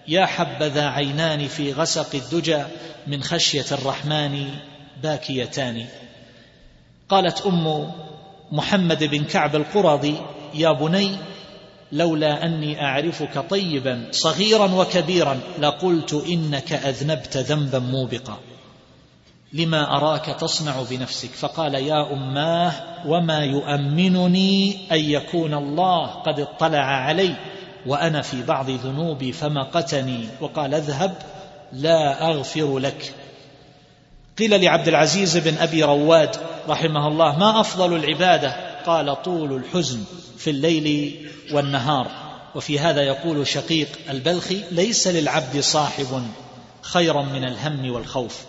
يا 0.07 0.25
حبذا 0.25 0.87
عينان 0.87 1.47
في 1.47 1.73
غسق 1.73 2.15
الدجى 2.15 2.63
من 3.07 3.23
خشية 3.23 3.65
الرحمن 3.71 4.49
باكيتان. 5.03 5.85
قالت 7.09 7.41
أم 7.41 7.91
محمد 8.51 9.03
بن 9.03 9.23
كعب 9.23 9.55
القرظي 9.55 10.15
يا 10.53 10.71
بني 10.71 11.17
لولا 11.91 12.45
أني 12.45 12.81
أعرفك 12.81 13.49
طيبا 13.49 14.07
صغيرا 14.11 14.73
وكبيرا 14.73 15.39
لقلت 15.59 16.13
إنك 16.13 16.73
أذنبت 16.73 17.37
ذنبا 17.37 17.79
موبقا. 17.79 18.37
لما 19.53 19.97
أراك 19.97 20.25
تصنع 20.25 20.73
بنفسك؟ 20.89 21.29
فقال 21.29 21.75
يا 21.75 22.13
أماه 22.13 22.73
وما 23.05 23.39
يؤمنني 23.39 24.77
أن 24.91 24.99
يكون 24.99 25.53
الله 25.53 26.05
قد 26.07 26.39
اطلع 26.39 26.85
علي 26.85 27.35
وأنا 27.85 28.21
في 28.21 28.43
بعض 28.43 28.69
ذنوبي 28.69 29.31
فمقتني. 29.31 30.27
وقال 30.41 30.73
اذهب 30.73 31.17
لا 31.73 32.29
أغفر 32.29 32.79
لك. 32.79 33.13
قيل 34.37 34.61
لعبد 34.61 34.87
العزيز 34.87 35.37
بن 35.37 35.57
أبي 35.57 35.83
رواد 35.83 36.35
رحمه 36.69 37.07
الله 37.07 37.39
ما 37.39 37.61
أفضل 37.61 37.95
العبادة؟ 37.95 38.55
قال 38.85 39.23
طول 39.23 39.53
الحزن 39.53 40.03
في 40.37 40.49
الليل 40.49 41.15
والنهار. 41.51 42.07
وفي 42.55 42.79
هذا 42.79 43.01
يقول 43.01 43.47
شقيق 43.47 43.87
البلخي 44.09 44.61
ليس 44.71 45.07
للعبد 45.07 45.59
صاحب 45.59 46.23
خيرا 46.81 47.21
من 47.21 47.43
الهم 47.43 47.91
والخوف. 47.91 48.41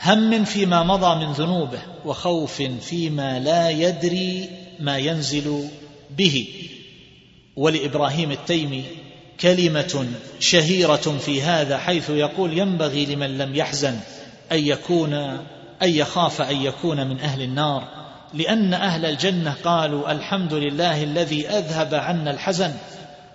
هم 0.00 0.44
فيما 0.44 0.82
مضى 0.82 1.26
من 1.26 1.32
ذنوبه 1.32 1.78
وخوف 2.04 2.62
فيما 2.62 3.38
لا 3.38 3.70
يدري 3.70 4.48
ما 4.80 4.98
ينزل 4.98 5.68
به. 6.10 6.48
ولإبراهيم 7.56 8.30
التيمي 8.30 8.84
كلمة 9.40 10.06
شهيرة 10.40 10.96
في 10.96 11.42
هذا 11.42 11.78
حيث 11.78 12.10
يقول 12.10 12.58
ينبغي 12.58 13.06
لمن 13.06 13.38
لم 13.38 13.54
يحزن 13.54 13.98
أن 14.52 14.58
يكون 14.58 15.14
أن 15.82 15.88
يخاف 15.88 16.42
أن 16.42 16.56
يكون 16.56 17.06
من 17.06 17.20
أهل 17.20 17.42
النار 17.42 17.88
لأن 18.34 18.74
أهل 18.74 19.04
الجنة 19.06 19.54
قالوا 19.64 20.12
الحمد 20.12 20.54
لله 20.54 21.02
الذي 21.02 21.48
أذهب 21.48 21.94
عنا 21.94 22.30
الحزن 22.30 22.72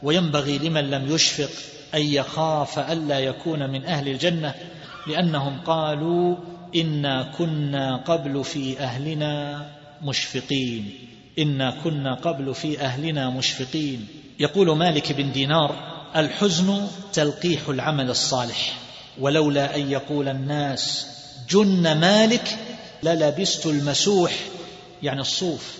وينبغي 0.04 0.58
لمن 0.58 0.90
لم 0.90 1.16
يشفق 1.16 1.50
أن 1.96 2.02
يخاف 2.02 2.80
الا 2.80 3.20
يكون 3.20 3.70
من 3.70 3.86
أهل 3.86 4.08
الجنة 4.08 4.54
لأنهم 5.08 5.60
قالوا 5.66 6.36
إنا 6.76 7.32
كنا 7.38 7.98
قبل 7.98 8.44
في 8.44 8.80
أهلنا 8.80 9.66
مشفقين 10.02 11.08
إنا 11.40 11.72
كنا 11.84 12.14
قبل 12.14 12.56
في 12.56 12.82
أهلنا 12.82 13.30
مشفقين. 13.30 14.08
يقول 14.40 14.78
مالك 14.78 15.12
بن 15.12 15.32
دينار 15.32 15.76
الحزن 16.16 16.88
تلقيح 17.14 17.70
العمل 17.70 18.10
الصالح. 18.10 18.74
ولولا 19.22 19.76
أن 19.76 19.92
يقول 19.92 20.30
الناس 20.30 21.08
جن 21.50 21.98
مالك 22.00 22.58
للبست 23.04 23.66
المسوح 23.66 24.32
يعني 25.04 25.22
الصوف. 25.22 25.78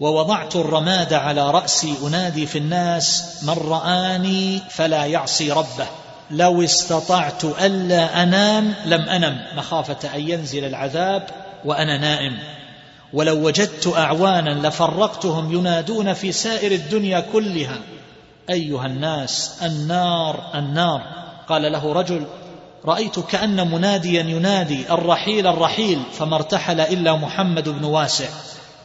ووضعت 0.00 0.56
الرماد 0.56 1.12
على 1.12 1.50
رأسي 1.50 1.94
أنادي 2.06 2.46
في 2.46 2.58
الناس 2.58 3.24
من 3.42 3.52
رآني 3.52 4.60
فلا 4.70 5.06
يعصي 5.06 5.52
ربه. 5.52 5.86
لو 6.30 6.64
استطعت 6.64 7.44
ألا 7.44 8.22
أنام 8.22 8.74
لم 8.86 9.00
أنم 9.00 9.40
مخافة 9.56 10.14
أن 10.14 10.28
ينزل 10.28 10.64
العذاب 10.64 11.26
وأنا 11.64 11.98
نائم. 11.98 12.38
ولو 13.12 13.46
وجدت 13.46 13.92
أعوانا 13.96 14.68
لفرقتهم 14.68 15.52
ينادون 15.52 16.12
في 16.12 16.32
سائر 16.32 16.72
الدنيا 16.72 17.20
كلها. 17.32 17.78
أيها 18.50 18.86
الناس 18.86 19.62
النار 19.62 20.50
النار. 20.54 21.02
قال 21.48 21.72
له 21.72 21.92
رجل 21.92 22.26
رأيت 22.86 23.18
كأن 23.18 23.70
مناديا 23.70 24.22
ينادي 24.22 24.90
الرحيل 24.90 25.46
الرحيل. 25.46 26.02
فما 26.18 26.36
ارتحل 26.36 26.80
إلا 26.80 27.16
محمد 27.16 27.68
بن 27.68 27.84
واسع. 27.84 28.28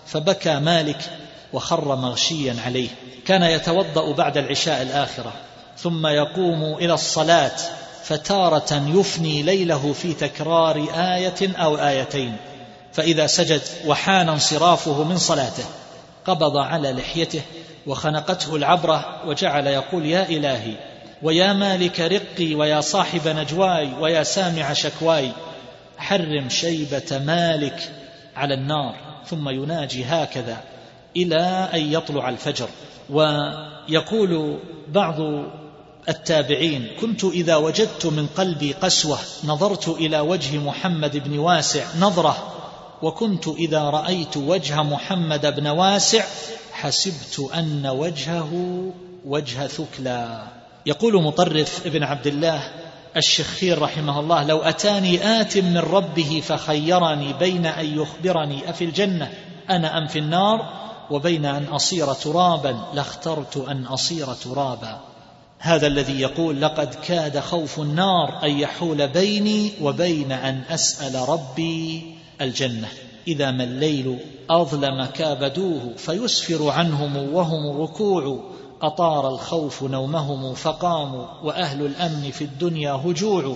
فبكى 0.08 0.60
مالك 0.60 1.10
وخر 1.54 1.96
مغشيا 1.96 2.56
عليه. 2.66 2.90
كان 3.26 3.44
يتوضأ 3.44 4.14
بعد 4.14 4.38
العشاء 4.38 4.82
الآخرة. 4.82 5.34
ثم 5.78 6.08
يقوم 6.08 6.64
إلى 6.64 6.94
الصلاة 6.94 7.58
فتارة 8.04 8.84
يفني 8.96 9.44
ليله 9.44 9.94
في 9.94 10.14
تكرار 10.14 10.88
آية 10.96 11.56
أو 11.56 11.76
آيتين. 11.76 12.36
فإذا 12.94 13.28
سجد 13.28 13.62
وحان 13.86 14.30
انصرافه 14.30 15.04
من 15.04 15.18
صلاته 15.18 15.64
قبض 16.26 16.58
على 16.58 16.92
لحيته 16.92 17.42
وخنقته 17.88 18.56
العبرة 18.56 19.28
وجعل 19.28 19.68
يقول 19.68 20.06
يا 20.06 20.30
إلهي 20.30 20.91
ويا 21.24 21.54
مالك 21.54 22.00
رقي 22.00 22.56
ويا 22.56 22.82
صاحب 22.82 23.28
نجواي 23.28 23.94
ويا 24.00 24.24
سامع 24.24 24.74
شكواي 24.74 25.32
حرم 25.98 26.50
شيبة 26.50 27.22
مالك 27.26 27.92
على 28.36 28.54
النار 28.54 28.96
ثم 29.26 29.50
يناجي 29.50 30.06
هكذا 30.06 30.64
إلى 31.16 31.70
أن 31.74 31.94
يطلع 31.94 32.30
الفجر. 32.30 32.70
ويقول 33.10 34.60
بعض 34.88 35.16
التابعين 36.10 36.88
كنت 37.02 37.24
إذا 37.24 37.56
وجدت 37.56 38.06
من 38.06 38.28
قلبي 38.28 38.74
قسوة 38.74 39.18
نظرت 39.44 39.88
إلى 39.90 40.20
وجه 40.20 40.58
محمد 40.58 41.18
بن 41.18 41.40
واسع 41.40 41.86
نظرة 42.00 42.38
وكنت 43.02 43.48
إذا 43.48 43.82
رأيت 43.82 44.38
وجه 44.38 44.84
محمد 44.84 45.56
بن 45.56 45.68
واسع 45.68 46.24
حسبت 46.72 47.52
أن 47.54 47.88
وجهه 47.88 48.84
وجه 49.26 49.68
ثكلى. 49.68 50.48
يقول 50.86 51.24
مطرف 51.24 51.86
ابن 51.86 52.04
عبد 52.04 52.28
الله 52.28 52.64
الشخير 53.18 53.82
رحمه 53.82 54.20
الله 54.20 54.44
لو 54.44 54.60
أتاني 54.60 55.42
آت 55.42 55.58
من 55.58 55.78
ربه 55.78 56.44
فخيرني 56.46 57.34
بين 57.34 57.66
أن 57.66 58.00
يخبرني 58.00 58.70
أفي 58.70 58.84
الجنة؟ 58.84 59.32
أنا 59.70 59.98
أم 59.98 60.08
في 60.08 60.20
النار؟ 60.20 60.82
وبين 61.12 61.46
أن 61.46 61.64
أصير 61.64 62.14
ترابا 62.14 62.78
لاخترت 62.94 63.58
أن 63.58 63.86
أصير 63.86 64.34
ترابا. 64.34 65.00
هذا 65.60 65.88
الذي 65.88 66.22
يقول 66.22 66.62
لقد 66.62 66.94
كاد 66.94 67.40
خوف 67.40 67.80
النار 67.80 68.44
أن 68.44 68.60
يحول 68.60 69.08
بيني 69.08 69.72
وبين 69.82 70.32
أن 70.32 70.62
أسأل 70.70 71.30
ربي 71.30 72.16
الجنة. 72.42 72.88
إذا 73.28 73.52
ما 73.52 73.64
الليل 73.64 74.18
أظلم 74.50 75.06
كابدوه 75.06 75.94
فيسفر 75.98 76.70
عنهم 76.70 77.34
وهم 77.34 77.82
ركوع. 77.82 78.52
أطار 78.82 79.28
الخوف 79.28 79.84
نومهم 79.84 80.54
فقاموا 80.54 81.26
وأهل 81.44 81.86
الأمن 81.86 82.32
في 82.32 82.44
الدنيا 82.44 82.92
هجوع. 82.92 83.56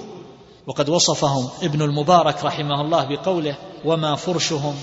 وقد 0.67 0.89
وصفهم 0.89 1.49
ابن 1.63 1.81
المبارك 1.81 2.43
رحمه 2.43 2.81
الله 2.81 3.03
بقوله 3.05 3.55
وما 3.85 4.15
فرشهم 4.15 4.75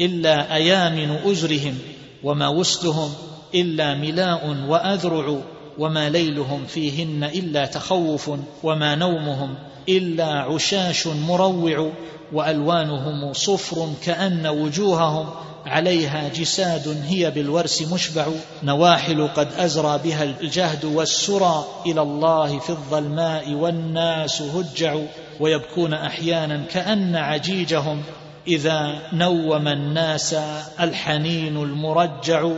إلا 0.00 0.54
أيامن 0.54 1.10
أزرهم 1.10 1.78
وما 2.24 2.48
وسدهم 2.48 3.12
إلا 3.54 3.94
ملاء 3.94 4.56
وأذرع 4.68 5.38
وما 5.78 6.10
ليلهم 6.10 6.66
فيهن 6.66 7.24
إلا 7.24 7.66
تخوف 7.66 8.30
وما 8.62 8.94
نومهم 8.94 9.54
إلا 9.88 10.26
عشاش 10.26 11.06
مروع 11.06 11.92
وألوانهم 12.32 13.32
صفر 13.32 13.88
كأن 14.04 14.46
وجوههم 14.46 15.26
عليها 15.66 16.28
جساد 16.28 17.02
هي 17.06 17.30
بالورس 17.30 17.92
مشبع 17.92 18.26
نواحل 18.62 19.28
قد 19.28 19.48
أزرى 19.58 20.00
بها 20.04 20.24
الجهد 20.24 20.84
والسرى 20.84 21.64
إلى 21.86 22.02
الله 22.02 22.58
في 22.58 22.70
الظلماء 22.70 23.52
والناس 23.52 24.42
هجع 24.42 24.96
ويبكون 25.40 25.94
أحيانا 25.94 26.64
كأن 26.70 27.16
عجيجهم 27.16 28.02
إذا 28.46 29.02
نوم 29.12 29.68
الناس 29.68 30.34
الحنين 30.80 31.56
المرجع 31.56 32.50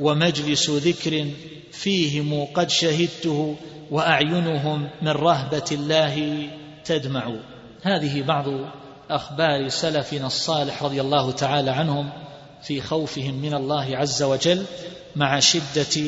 ومجلس 0.00 0.70
ذكر 0.70 1.26
فيهم 1.72 2.44
قد 2.54 2.70
شهدته 2.70 3.56
وأعينهم 3.90 4.88
من 5.02 5.08
رهبة 5.08 5.64
الله 5.72 6.46
تدمع. 6.84 7.32
هذه 7.82 8.22
بعض 8.22 8.46
أخبار 9.10 9.68
سلفنا 9.68 10.26
الصالح 10.26 10.82
رضي 10.82 11.00
الله 11.00 11.30
تعالى 11.32 11.70
عنهم. 11.70 12.10
في 12.62 12.80
خوفهم 12.80 13.34
من 13.34 13.54
الله 13.54 13.96
عز 13.96 14.22
وجل 14.22 14.64
مع 15.16 15.40
شدة 15.40 16.02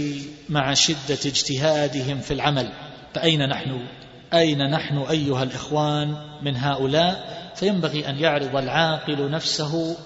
مع 0.49 0.75
شدة 0.75 1.19
اجتهادهم 1.27 2.21
في 2.21 2.35
العمل. 2.35 2.73
فأين 3.15 3.49
نحن؟ 3.49 3.87
أين 4.35 4.71
نحن 4.71 4.99
أيها 4.99 5.43
الإخوان 5.43 6.17
من 6.43 6.57
هؤلاء؟ 6.57 7.35
فينبغي 7.55 8.09
أن 8.09 8.19
يعرض 8.19 8.57
العاقل 8.57 9.31
نفسه 9.31 9.97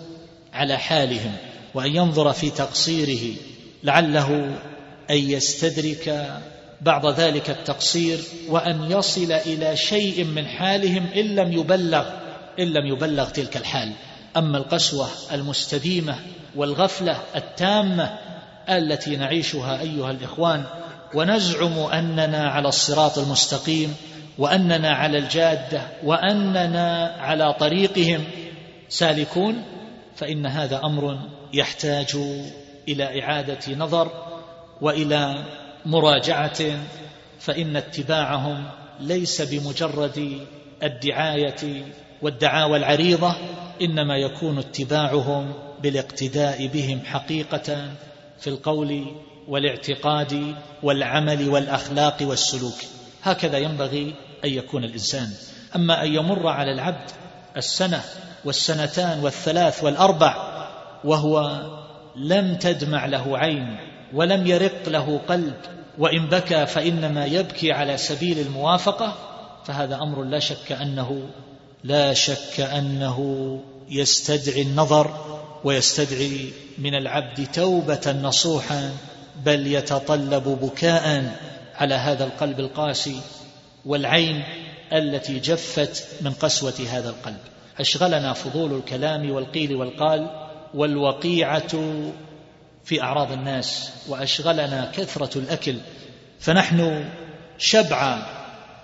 على 0.53 0.78
حالهم 0.78 1.32
وأن 1.74 1.96
ينظر 1.96 2.32
في 2.32 2.51
تقصيره. 2.51 3.36
لعله 3.84 4.59
أن 5.11 5.16
يستدرك 5.16 6.38
بعض 6.80 7.07
ذلك 7.07 7.51
التقصير 7.51 8.18
وأن 8.49 8.90
يصل 8.90 9.32
إلى 9.32 9.76
شيء 9.76 10.24
من 10.24 10.46
حالهم 10.46 11.07
إن 11.07 11.24
لم 11.24 11.53
يبلغ 11.53 12.07
إن 12.59 12.64
لم 12.64 12.86
يبلغ 12.86 13.28
تلك 13.28 13.57
الحال. 13.57 13.92
أما 14.37 14.59
القسوة 14.59 15.09
المستديمة 15.33 16.16
والغفلة 16.57 17.18
التامة 17.37 18.18
التي 18.68 19.16
نعيشها 19.16 19.81
أيها 19.81 20.11
الإخوان 20.11 20.64
ونزعم 21.14 21.79
أننا 21.79 22.49
على 22.49 22.68
الصراط 22.68 23.18
المستقيم 23.18 23.97
وأننا 24.39 24.91
على 24.91 25.18
الجادة 25.18 25.83
وأننا 26.05 27.16
على 27.18 27.53
طريقهم. 27.53 28.24
سالكون 28.89 29.62
فإن 30.16 30.47
هذا 30.47 30.81
أمر 30.85 31.18
يحتاج 31.53 32.16
إلى 32.89 33.22
إعادة 33.22 33.74
نظر 33.76 34.11
وإلى 34.81 35.45
مراجعة 35.87 36.59
فإن 37.41 37.76
اتباعهم 37.76 38.64
ليس 39.01 39.43
بمجرد 39.43 40.47
الدعاية 40.83 41.85
والدعاوى 42.23 42.77
العريضة 42.77 43.37
إنما 43.83 44.16
يكون 44.16 44.59
اتباعهم 44.59 45.53
بالاقتداء 45.83 46.66
بهم 46.66 47.01
حقيقة 47.05 47.93
في 48.41 48.47
القول 48.47 49.07
والاعتقاد 49.49 50.55
والعمل 50.83 51.49
والأخلاق 51.49 52.16
والسلوك. 52.21 52.79
هكذا 53.23 53.59
ينبغي 53.59 54.14
أن 54.45 54.51
يكون 54.51 54.85
الإنسان. 54.85 55.29
أما 55.77 56.03
أن 56.03 56.14
يمر 56.14 56.49
على 56.49 56.73
العبد 56.73 57.11
السنة 57.57 58.03
والسنتان 58.45 59.21
والثلاث 59.21 59.85
والأربع 59.85 60.35
وهو 61.05 61.62
لم 62.16 62.55
تدمع 62.55 63.07
له 63.07 63.39
عين 63.39 63.77
ولم 64.14 64.47
يرق 64.47 64.89
له 64.89 65.21
قلب 65.29 65.55
وإن 65.99 66.27
بكى 66.27 66.66
فإنما 66.66 67.25
يبكي 67.25 67.73
على 67.73 67.97
سبيل 67.97 68.39
الموافقة 68.39 69.14
فهذا 69.64 69.97
أمر 69.97 70.23
لا 70.23 70.39
شك 70.39 70.73
أنه 70.73 71.29
لا 71.89 72.14
شك 72.14 72.61
أنه 72.61 73.61
يستدعي 73.91 74.62
النظر 74.62 75.14
ويستدعي 75.64 76.53
من 76.78 76.95
العبد 76.95 77.47
توبة 77.53 78.12
نصوحا 78.22 78.93
بل 79.45 79.66
يتطلب 79.66 80.45
بكاء 80.62 81.36
على 81.74 81.95
هذا 81.95 82.24
القلب 82.24 82.61
القاسي 82.61 83.20
والعين 83.86 84.45
التي 84.93 85.39
جفت 85.39 86.07
من 86.20 86.32
قسوة 86.32 86.74
هذا 86.91 87.09
القلب. 87.09 87.41
أشغلنا 87.78 88.32
فضول 88.32 88.76
الكلام 88.76 89.30
والقيل 89.30 89.76
والقال 89.76 90.30
والوقيعة 90.74 92.03
في 92.84 93.03
أعراض 93.03 93.32
الناس 93.32 93.91
وأشغلنا 94.09 94.93
كثرة 94.95 95.39
الأكل 95.39 95.76
فنحن 96.41 97.05
شبعا 97.59 98.38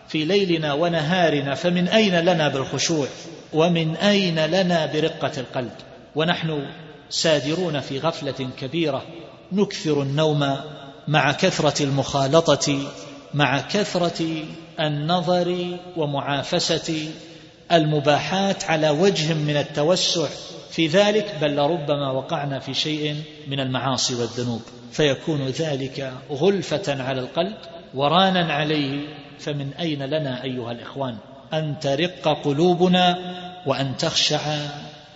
في 0.09 0.25
ليلنا 0.25 0.73
ونهارنا 0.73 1.55
فمن 1.55 1.89
أين 1.89 2.21
لنا 2.21 2.49
بالخشوع؟ 2.49 3.07
ومن 3.53 3.97
أين 3.97 4.47
لنا 4.47 4.87
برقة 4.87 5.33
القلب؟ 5.41 5.73
ونحن 6.15 6.67
سادرون 7.11 7.81
في 7.81 7.99
غفلة 7.99 8.51
كبيرة 8.61 9.03
نكثر 9.53 10.03
النوم 10.03 10.57
مع 11.09 11.33
كثرة 11.33 11.83
المخالطة 11.83 12.79
مع 13.35 13.61
كثرة 13.61 14.45
النظر 14.81 15.79
ومعافسة 15.97 17.09
المباحات 17.73 18.65
على 18.65 18.91
وجه 18.91 19.35
من 19.35 19.57
التوسع. 19.57 20.29
في 20.71 20.87
ذلك 20.87 21.35
بل 21.41 21.57
لربما 21.57 22.11
وقعنا 22.11 22.59
في 22.59 22.75
شيء 22.75 23.17
من 23.49 23.61
المعاصي 23.61 24.15
والذنوب. 24.15 24.63
فيكون 24.93 25.47
ذلك 25.47 26.13
غلفة 26.31 27.03
على 27.03 27.21
القلب 27.21 27.57
ورانا 27.95 28.53
عليه 28.53 29.24
فمن 29.39 29.73
أين 29.73 30.03
لنا 30.03 30.43
أيها 30.45 30.73
الإخوان؟ 30.73 31.17
أن 31.53 31.79
ترق 31.81 32.45
قلوبنا 32.45 33.19
وأن 33.67 33.97
تخشع 33.97 34.57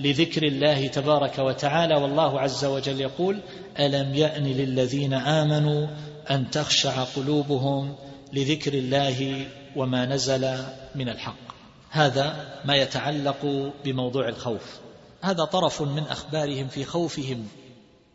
لذكر 0.00 0.42
الله 0.42 0.86
تبارك 0.86 1.38
وتعالى 1.38 1.94
والله 1.94 2.40
عز 2.40 2.64
وجل 2.64 3.00
يقول 3.00 3.40
ألم 3.78 4.14
يأن 4.14 4.44
للذين 4.44 5.14
آمنوا 5.14 5.86
أن 6.30 6.50
تخشع 6.50 7.04
قلوبهم 7.04 7.94
لذكر 8.32 8.74
الله 8.74 9.46
وما 9.76 10.06
نزل 10.06 10.58
من 10.94 11.08
الحق؟ 11.08 11.48
هذا 11.90 12.58
ما 12.64 12.76
يتعلق 12.76 13.72
بموضوع 13.84 14.28
الخوف. 14.28 14.78
هذا 15.22 15.44
طرف 15.44 15.82
من 15.82 16.02
أخبارهم 16.02 16.68
في 16.68 16.84
خوفهم 16.84 17.48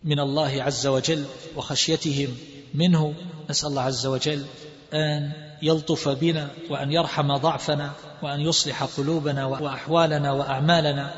من 0.04 0.20
الله 0.20 0.64
عز 0.64 0.88
وجل 0.88 1.26
وخشيتهم 1.56 2.38
منه. 2.74 3.14
نسأل 3.50 3.70
الله 3.70 3.82
عز 3.82 4.06
وجل 4.06 4.46
أن 4.94 5.32
يلطف 5.64 6.10
بنا 6.10 6.48
وأن 6.70 6.92
يرحم 6.92 7.38
ضعفنا 7.38 7.92
وأن 8.22 8.40
يصلح 8.40 8.84
قلوبنا 8.84 9.46
وأحوالنا 9.46 10.32
وأعمالنا 10.32 11.14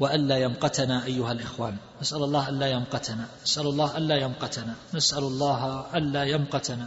وألا 0.00 0.38
يمقتنا 0.38 1.04
أيها 1.04 1.32
الإخوان. 1.32 1.76
نسأل 2.02 2.22
الله 2.24 2.48
ألا 2.48 2.66
يمقتنا 2.66 3.24
نسأل 3.44 3.66
الله 3.66 3.96
ألا 3.96 4.16
يمقتنا 4.16 4.74
نسأل 4.94 5.22
الله 5.22 5.86
ألا 5.94 6.24
يمقتنا 6.24 6.86